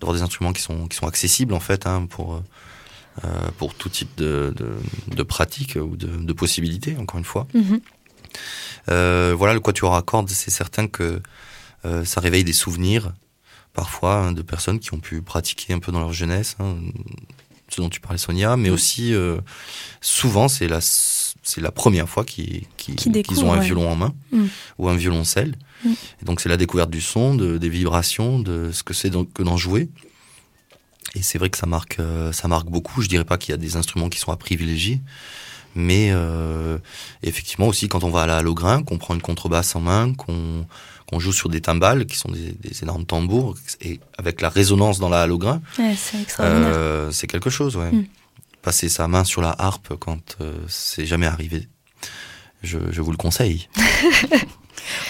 d'avoir 0.00 0.16
des 0.16 0.22
instruments 0.22 0.52
qui 0.52 0.62
sont 0.62 0.86
qui 0.88 0.96
sont 0.96 1.06
accessibles 1.06 1.54
en 1.54 1.60
fait 1.60 1.86
hein, 1.86 2.06
pour 2.08 2.42
euh, 3.24 3.50
pour 3.58 3.74
tout 3.74 3.90
type 3.90 4.08
de, 4.16 4.54
de, 4.56 4.72
de 5.14 5.22
pratique 5.22 5.76
ou 5.76 5.96
de, 5.96 6.06
de, 6.06 6.32
possibilités, 6.32 6.96
encore 6.96 7.18
une 7.18 7.26
fois. 7.26 7.46
Euh, 8.88 9.34
voilà, 9.36 9.52
le 9.52 9.60
quatuor 9.60 9.94
à 9.94 10.00
cordes, 10.00 10.30
c'est 10.30 10.50
certain 10.50 10.88
que 10.88 11.20
euh, 11.84 12.06
ça 12.06 12.22
réveille 12.22 12.42
des 12.42 12.54
souvenirs, 12.54 13.12
parfois, 13.74 14.14
hein, 14.14 14.32
de 14.32 14.40
personnes 14.40 14.80
qui 14.80 14.94
ont 14.94 14.98
pu 14.98 15.20
pratiquer 15.20 15.74
un 15.74 15.78
peu 15.78 15.92
dans 15.92 16.00
leur 16.00 16.14
jeunesse, 16.14 16.56
hein, 16.58 16.76
ce 17.72 17.80
dont 17.80 17.88
tu 17.88 18.00
parlais, 18.00 18.18
Sonia, 18.18 18.56
mais 18.56 18.70
mm. 18.70 18.72
aussi, 18.72 19.14
euh, 19.14 19.38
souvent, 20.00 20.48
c'est 20.48 20.68
la, 20.68 20.80
c'est 20.80 21.60
la 21.60 21.70
première 21.70 22.08
fois 22.08 22.24
qu'ils, 22.24 22.66
ont 23.44 23.52
un 23.52 23.60
violon 23.60 23.90
en 23.90 23.96
main 23.96 24.14
mm. 24.32 24.44
ou 24.78 24.88
un 24.88 24.96
violoncelle. 24.96 25.56
Mm. 25.84 25.90
Et 26.22 26.24
donc, 26.24 26.40
c'est 26.40 26.48
la 26.48 26.56
découverte 26.56 26.90
du 26.90 27.00
son, 27.00 27.34
de, 27.34 27.58
des 27.58 27.68
vibrations, 27.68 28.38
de 28.38 28.70
ce 28.72 28.82
que 28.82 28.94
c'est 28.94 29.10
que 29.10 29.42
d'en 29.42 29.56
jouer. 29.56 29.88
Et 31.14 31.22
c'est 31.22 31.38
vrai 31.38 31.50
que 31.50 31.58
ça 31.58 31.66
marque, 31.66 31.98
euh, 32.00 32.32
ça 32.32 32.48
marque 32.48 32.68
beaucoup. 32.68 33.02
Je 33.02 33.08
dirais 33.08 33.24
pas 33.24 33.36
qu'il 33.38 33.52
y 33.52 33.54
a 33.54 33.58
des 33.58 33.76
instruments 33.76 34.08
qui 34.08 34.18
sont 34.18 34.32
à 34.32 34.36
privilégier, 34.36 35.00
mais 35.74 36.08
euh, 36.10 36.78
effectivement 37.22 37.66
aussi 37.66 37.88
quand 37.88 38.02
on 38.04 38.10
va 38.10 38.22
à 38.22 38.26
la 38.26 38.38
Halograin, 38.38 38.82
qu'on 38.82 38.98
prend 38.98 39.14
une 39.14 39.20
contrebasse 39.20 39.76
en 39.76 39.80
main, 39.80 40.14
qu'on 40.14 40.66
qu'on 41.12 41.20
joue 41.20 41.32
sur 41.32 41.50
des 41.50 41.60
timbales 41.60 42.06
qui 42.06 42.16
sont 42.16 42.30
des, 42.30 42.52
des, 42.52 42.82
énormes 42.82 43.04
tambours 43.04 43.56
et 43.82 44.00
avec 44.16 44.40
la 44.40 44.48
résonance 44.48 44.98
dans 44.98 45.10
la 45.10 45.20
Halograin, 45.20 45.60
ouais, 45.78 45.94
c'est 45.94 46.40
euh, 46.40 47.10
c'est 47.10 47.26
quelque 47.26 47.50
chose. 47.50 47.76
Ouais. 47.76 47.92
Mm. 47.92 48.06
Passer 48.62 48.88
sa 48.88 49.08
main 49.08 49.24
sur 49.24 49.42
la 49.42 49.54
harpe 49.58 49.94
quand 50.00 50.36
euh, 50.40 50.54
c'est 50.68 51.04
jamais 51.04 51.26
arrivé, 51.26 51.68
je, 52.62 52.78
je 52.90 53.02
vous 53.02 53.10
le 53.10 53.18
conseille. 53.18 53.68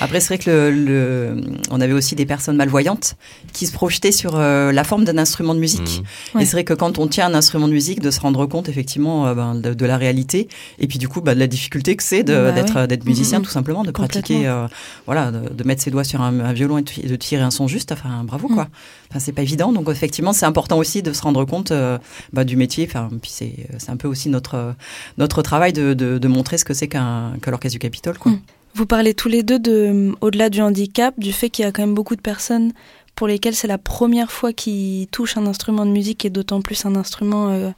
Après, 0.02 0.18
c'est 0.18 0.34
vrai 0.34 0.38
que 0.38 0.50
le, 0.50 0.70
le, 0.70 1.40
on 1.70 1.80
avait 1.80 1.92
aussi 1.92 2.16
des 2.16 2.26
personnes 2.26 2.56
malvoyantes 2.56 3.14
qui 3.52 3.66
se 3.66 3.72
projetaient 3.72 4.10
sur 4.10 4.34
euh, 4.34 4.72
la 4.72 4.82
forme 4.82 5.04
d'un 5.04 5.16
instrument 5.16 5.54
de 5.54 5.60
musique. 5.60 6.02
Mmh. 6.34 6.40
Et 6.40 6.44
c'est 6.44 6.52
vrai 6.52 6.64
que 6.64 6.74
quand 6.74 6.98
on 6.98 7.06
tient 7.06 7.26
un 7.26 7.34
instrument 7.34 7.68
de 7.68 7.72
musique, 7.72 8.00
de 8.00 8.10
se 8.10 8.18
rendre 8.18 8.44
compte 8.46 8.68
effectivement 8.68 9.28
euh, 9.28 9.34
ben, 9.34 9.54
de, 9.54 9.74
de, 9.74 9.86
la 9.86 9.96
réalité 9.96 10.48
et 10.80 10.88
puis 10.88 10.98
du 10.98 11.08
coup 11.08 11.20
bah, 11.20 11.34
de 11.34 11.40
la 11.40 11.46
difficulté 11.46 11.94
que 11.94 12.02
c'est 12.02 12.24
bah 12.24 12.50
d'être 12.50 12.80
oui. 12.80 12.88
d'être 12.88 13.04
musicien 13.06 13.38
mmh. 13.38 13.42
tout 13.42 13.50
simplement, 13.50 13.84
de 13.84 13.92
pratiquer, 13.92 14.48
euh, 14.48 14.66
voilà, 15.06 15.30
de, 15.30 15.52
de, 15.52 15.64
mettre 15.64 15.82
ses 15.82 15.92
doigts 15.92 16.04
sur 16.04 16.20
un, 16.20 16.40
un, 16.40 16.52
violon 16.52 16.78
et 16.78 16.82
de 16.82 17.16
tirer 17.16 17.42
un 17.42 17.52
son 17.52 17.68
juste. 17.68 17.92
Enfin, 17.92 18.24
bravo 18.24 18.48
mmh. 18.48 18.54
quoi. 18.54 18.68
Enfin, 19.10 19.20
c'est 19.20 19.32
pas 19.32 19.42
évident. 19.42 19.72
Donc 19.72 19.88
effectivement, 19.88 20.32
c'est 20.32 20.46
important 20.46 20.78
aussi 20.78 21.02
de 21.02 21.12
se 21.12 21.22
rendre 21.22 21.44
compte 21.44 21.70
euh, 21.70 21.98
bah, 22.32 22.42
du 22.42 22.56
métier. 22.56 22.86
Enfin, 22.88 23.08
puis 23.20 23.30
c'est 23.32 23.52
c'est 23.78 23.90
un 23.90 23.96
peu 23.96 24.08
aussi 24.08 24.28
notre 24.30 24.74
notre 25.18 25.42
travail 25.42 25.72
de, 25.72 25.94
de, 25.94 26.18
de 26.18 26.28
montrer 26.28 26.58
ce 26.58 26.64
que 26.64 26.74
c'est 26.74 26.88
qu'un 26.88 27.34
que 27.40 27.50
l'orchestre 27.50 27.74
du 27.74 27.78
Capitole 27.78 28.18
quoi. 28.18 28.32
Vous 28.74 28.86
parlez 28.86 29.14
tous 29.14 29.28
les 29.28 29.42
deux 29.42 29.58
de, 29.58 30.14
au-delà 30.20 30.48
du 30.48 30.62
handicap, 30.62 31.14
du 31.18 31.32
fait 31.32 31.50
qu'il 31.50 31.64
y 31.64 31.68
a 31.68 31.72
quand 31.72 31.82
même 31.82 31.94
beaucoup 31.94 32.16
de 32.16 32.20
personnes 32.22 32.72
pour 33.14 33.26
lesquelles 33.28 33.54
c'est 33.54 33.68
la 33.68 33.78
première 33.78 34.32
fois 34.32 34.52
qu'ils 34.52 35.06
touchent 35.08 35.36
un 35.36 35.46
instrument 35.46 35.84
de 35.84 35.90
musique 35.90 36.24
et 36.24 36.30
d'autant 36.30 36.62
plus 36.62 36.86
un 36.86 36.96
instrument 36.96 37.50
euh, 37.50 37.70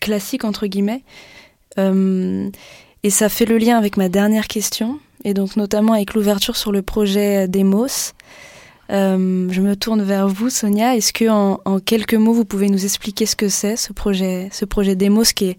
classique 0.00 0.44
entre 0.44 0.66
guillemets. 0.66 1.02
Euh, 1.78 2.50
et 3.02 3.10
ça 3.10 3.28
fait 3.28 3.46
le 3.46 3.56
lien 3.56 3.78
avec 3.78 3.96
ma 3.96 4.08
dernière 4.08 4.46
question 4.46 5.00
et 5.24 5.34
donc 5.34 5.56
notamment 5.56 5.94
avec 5.94 6.14
l'ouverture 6.14 6.56
sur 6.56 6.72
le 6.72 6.82
projet 6.82 7.48
Demos. 7.48 8.12
Euh, 8.90 9.48
je 9.50 9.60
me 9.62 9.74
tourne 9.74 10.02
vers 10.02 10.28
vous, 10.28 10.50
Sonia. 10.50 10.96
Est-ce 10.96 11.12
que 11.12 11.28
en, 11.28 11.60
en, 11.64 11.78
quelques 11.78 12.14
mots 12.14 12.32
vous 12.34 12.44
pouvez 12.44 12.68
nous 12.68 12.84
expliquer 12.84 13.24
ce 13.24 13.36
que 13.36 13.48
c'est 13.48 13.76
ce 13.76 13.92
projet, 13.92 14.48
ce 14.52 14.64
projet 14.64 14.96
Demos, 14.96 15.24
qui 15.34 15.46
est 15.46 15.58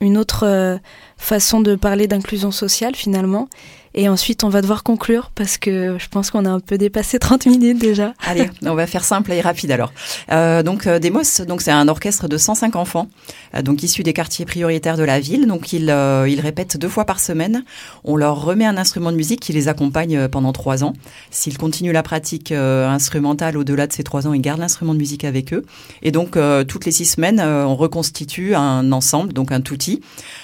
une 0.00 0.16
autre 0.16 0.46
euh, 0.46 0.78
façon 1.18 1.60
de 1.60 1.74
parler 1.74 2.06
d'inclusion 2.06 2.50
sociale 2.50 2.94
finalement? 2.94 3.48
Et 3.92 4.08
ensuite, 4.08 4.44
on 4.44 4.48
va 4.48 4.62
devoir 4.62 4.84
conclure 4.84 5.32
parce 5.34 5.58
que 5.58 5.96
je 5.98 6.08
pense 6.08 6.30
qu'on 6.30 6.44
a 6.44 6.50
un 6.50 6.60
peu 6.60 6.78
dépassé 6.78 7.18
30 7.18 7.46
minutes 7.46 7.78
déjà. 7.78 8.14
Allez, 8.24 8.48
on 8.62 8.74
va 8.74 8.86
faire 8.86 9.02
simple 9.02 9.32
et 9.32 9.40
rapide 9.40 9.72
alors. 9.72 9.92
Euh, 10.30 10.62
donc 10.62 10.86
euh, 10.86 11.00
Demos, 11.00 11.44
donc 11.46 11.60
c'est 11.60 11.72
un 11.72 11.88
orchestre 11.88 12.28
de 12.28 12.36
105 12.36 12.76
enfants, 12.76 13.08
euh, 13.56 13.62
donc 13.62 13.82
issus 13.82 14.04
des 14.04 14.12
quartiers 14.12 14.44
prioritaires 14.44 14.96
de 14.96 15.02
la 15.02 15.18
ville. 15.18 15.48
Donc 15.48 15.72
ils 15.72 15.90
euh, 15.90 16.28
ils 16.28 16.40
répètent 16.40 16.76
deux 16.76 16.88
fois 16.88 17.04
par 17.04 17.18
semaine. 17.18 17.64
On 18.04 18.14
leur 18.14 18.44
remet 18.44 18.64
un 18.64 18.76
instrument 18.76 19.10
de 19.10 19.16
musique 19.16 19.40
qui 19.40 19.52
les 19.52 19.66
accompagne 19.66 20.28
pendant 20.28 20.52
trois 20.52 20.84
ans. 20.84 20.92
S'ils 21.32 21.58
continuent 21.58 21.92
la 21.92 22.04
pratique 22.04 22.52
instrumentale 22.52 23.56
au-delà 23.56 23.88
de 23.88 23.92
ces 23.92 24.04
trois 24.04 24.28
ans, 24.28 24.32
ils 24.32 24.40
gardent 24.40 24.60
l'instrument 24.60 24.94
de 24.94 24.98
musique 24.98 25.24
avec 25.24 25.52
eux. 25.52 25.64
Et 26.02 26.12
donc 26.12 26.38
toutes 26.68 26.84
les 26.84 26.92
six 26.92 27.06
semaines, 27.06 27.40
on 27.40 27.74
reconstitue 27.74 28.54
un 28.54 28.92
ensemble, 28.92 29.32
donc 29.32 29.50
un 29.50 29.60
touti, 29.60 30.00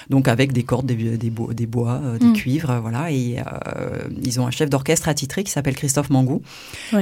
donc 0.09 0.27
avec 0.27 0.51
des 0.51 0.63
cordes, 0.63 0.85
des, 0.85 1.17
des, 1.17 1.29
bois, 1.29 1.53
des, 1.53 1.65
bois, 1.65 2.01
des 2.19 2.27
mm. 2.27 2.33
cuivres, 2.33 2.79
voilà. 2.81 3.11
Et 3.11 3.36
euh, 3.39 4.07
ils 4.23 4.39
ont 4.39 4.47
un 4.47 4.51
chef 4.51 4.69
d'orchestre 4.69 5.09
attitré 5.09 5.43
qui 5.43 5.51
s'appelle 5.51 5.75
Christophe 5.75 6.09
Mangou. 6.09 6.41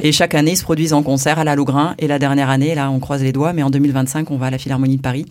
Et 0.02 0.12
chaque 0.12 0.36
année, 0.36 0.52
ils 0.52 0.58
se 0.58 0.64
produisent 0.64 0.94
en 0.94 1.04
concert 1.04 1.40
à 1.40 1.44
la 1.44 1.56
Logrin. 1.56 1.96
Et 2.00 2.08
la 2.08 2.20
dernière 2.20 2.50
année, 2.50 2.76
là, 2.76 2.90
on 2.92 3.00
croise 3.00 3.24
les 3.24 3.32
doigts, 3.32 3.54
mais 3.54 3.64
en 3.64 3.70
2025, 3.70 4.32
on 4.32 4.38
va 4.38 4.48
à 4.48 4.50
la 4.50 4.58
Philharmonie 4.58 4.98
de 4.98 5.02
Paris. 5.02 5.26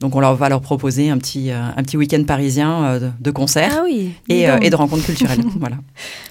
Donc 0.00 0.16
on 0.16 0.20
leur 0.20 0.34
va 0.36 0.48
leur 0.48 0.60
proposer 0.60 1.10
un 1.10 1.18
petit 1.18 1.50
euh, 1.50 1.60
un 1.76 1.82
petit 1.82 1.96
week-end 1.96 2.22
parisien 2.24 2.84
euh, 2.84 3.10
de 3.20 3.30
concert 3.30 3.72
ah 3.78 3.82
oui, 3.84 4.12
et, 4.28 4.48
euh, 4.48 4.58
et, 4.60 4.70
de 4.70 4.76
rencontres 4.76 5.04
culturelles. 5.04 5.42
voilà. 5.58 5.76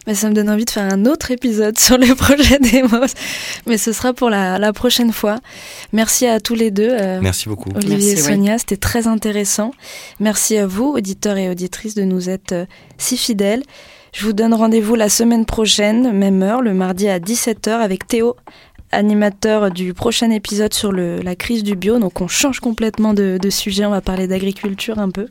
Mais 0.07 0.15
ça 0.15 0.29
me 0.29 0.33
donne 0.33 0.49
envie 0.49 0.65
de 0.65 0.69
faire 0.69 0.91
un 0.91 1.05
autre 1.05 1.31
épisode 1.31 1.77
sur 1.79 1.97
le 1.97 2.13
projet 2.15 2.59
Demos, 2.59 3.13
mais 3.67 3.77
ce 3.77 3.91
sera 3.91 4.13
pour 4.13 4.29
la, 4.29 4.59
la 4.59 4.73
prochaine 4.73 5.11
fois. 5.11 5.39
Merci 5.91 6.25
à 6.25 6.39
tous 6.39 6.55
les 6.55 6.71
deux. 6.71 6.89
Euh, 6.91 7.19
Merci 7.21 7.49
beaucoup. 7.49 7.69
Olivier 7.75 7.97
Merci, 7.97 8.11
et 8.11 8.15
Sonia, 8.17 8.53
oui. 8.53 8.59
c'était 8.59 8.77
très 8.77 9.07
intéressant. 9.07 9.71
Merci 10.19 10.57
à 10.57 10.67
vous, 10.67 10.85
auditeurs 10.85 11.37
et 11.37 11.49
auditrices, 11.49 11.95
de 11.95 12.03
nous 12.03 12.29
être 12.29 12.67
si 12.97 13.17
fidèles. 13.17 13.63
Je 14.13 14.25
vous 14.25 14.33
donne 14.33 14.53
rendez-vous 14.53 14.93
la 14.93 15.09
semaine 15.09 15.45
prochaine, 15.45 16.11
même 16.11 16.43
heure, 16.43 16.61
le 16.61 16.75
mardi 16.75 17.07
à 17.09 17.17
17h 17.19 17.71
avec 17.71 18.07
Théo 18.07 18.35
animateur 18.93 19.71
du 19.71 19.93
prochain 19.93 20.29
épisode 20.29 20.73
sur 20.73 20.91
la 20.91 21.35
crise 21.35 21.63
du 21.63 21.75
bio. 21.75 21.99
Donc 21.99 22.21
on 22.21 22.27
change 22.27 22.59
complètement 22.59 23.13
de, 23.13 23.37
de 23.41 23.49
sujet, 23.49 23.85
on 23.85 23.91
va 23.91 24.01
parler 24.01 24.27
d'agriculture 24.27 24.99
un 24.99 25.09
peu. 25.09 25.27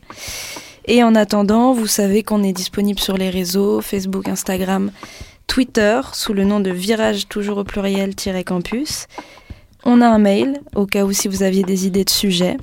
Et 0.86 1.02
en 1.04 1.14
attendant, 1.14 1.72
vous 1.72 1.86
savez 1.86 2.22
qu'on 2.22 2.42
est 2.42 2.52
disponible 2.52 2.98
sur 2.98 3.16
les 3.16 3.30
réseaux, 3.30 3.80
Facebook, 3.80 4.28
Instagram, 4.28 4.90
Twitter, 5.46 6.00
sous 6.12 6.32
le 6.32 6.44
nom 6.44 6.60
de 6.60 6.70
Virage 6.70 7.28
toujours 7.28 7.58
au 7.58 7.64
pluriel-campus. 7.64 9.06
On 9.84 10.00
a 10.00 10.06
un 10.06 10.18
mail, 10.18 10.60
au 10.74 10.86
cas 10.86 11.04
où 11.04 11.12
si 11.12 11.28
vous 11.28 11.42
aviez 11.42 11.62
des 11.62 11.86
idées 11.86 12.04
de 12.04 12.10
sujets. 12.10 12.56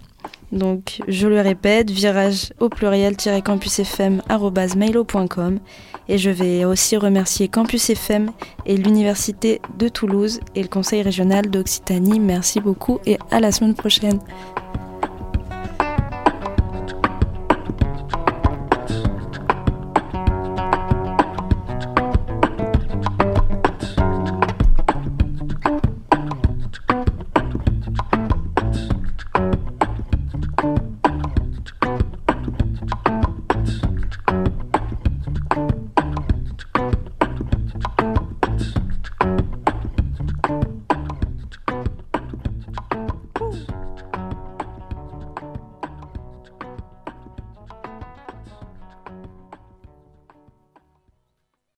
Donc, 0.51 1.01
je 1.07 1.27
le 1.27 1.41
répète, 1.41 1.91
virage 1.91 2.53
au 2.59 2.69
pluriel-campusfm.mailo.com. 2.69 5.59
Et 6.07 6.17
je 6.17 6.31
vais 6.31 6.65
aussi 6.65 6.97
remercier 6.97 7.47
Campus 7.47 7.91
FM 7.91 8.31
et 8.65 8.75
l'Université 8.75 9.61
de 9.77 9.87
Toulouse 9.87 10.39
et 10.55 10.63
le 10.63 10.67
Conseil 10.67 11.03
régional 11.03 11.47
d'Occitanie. 11.49 12.19
Merci 12.19 12.59
beaucoup 12.59 12.97
et 13.05 13.19
à 13.29 13.39
la 13.39 13.51
semaine 13.51 13.75
prochaine. 13.75 14.19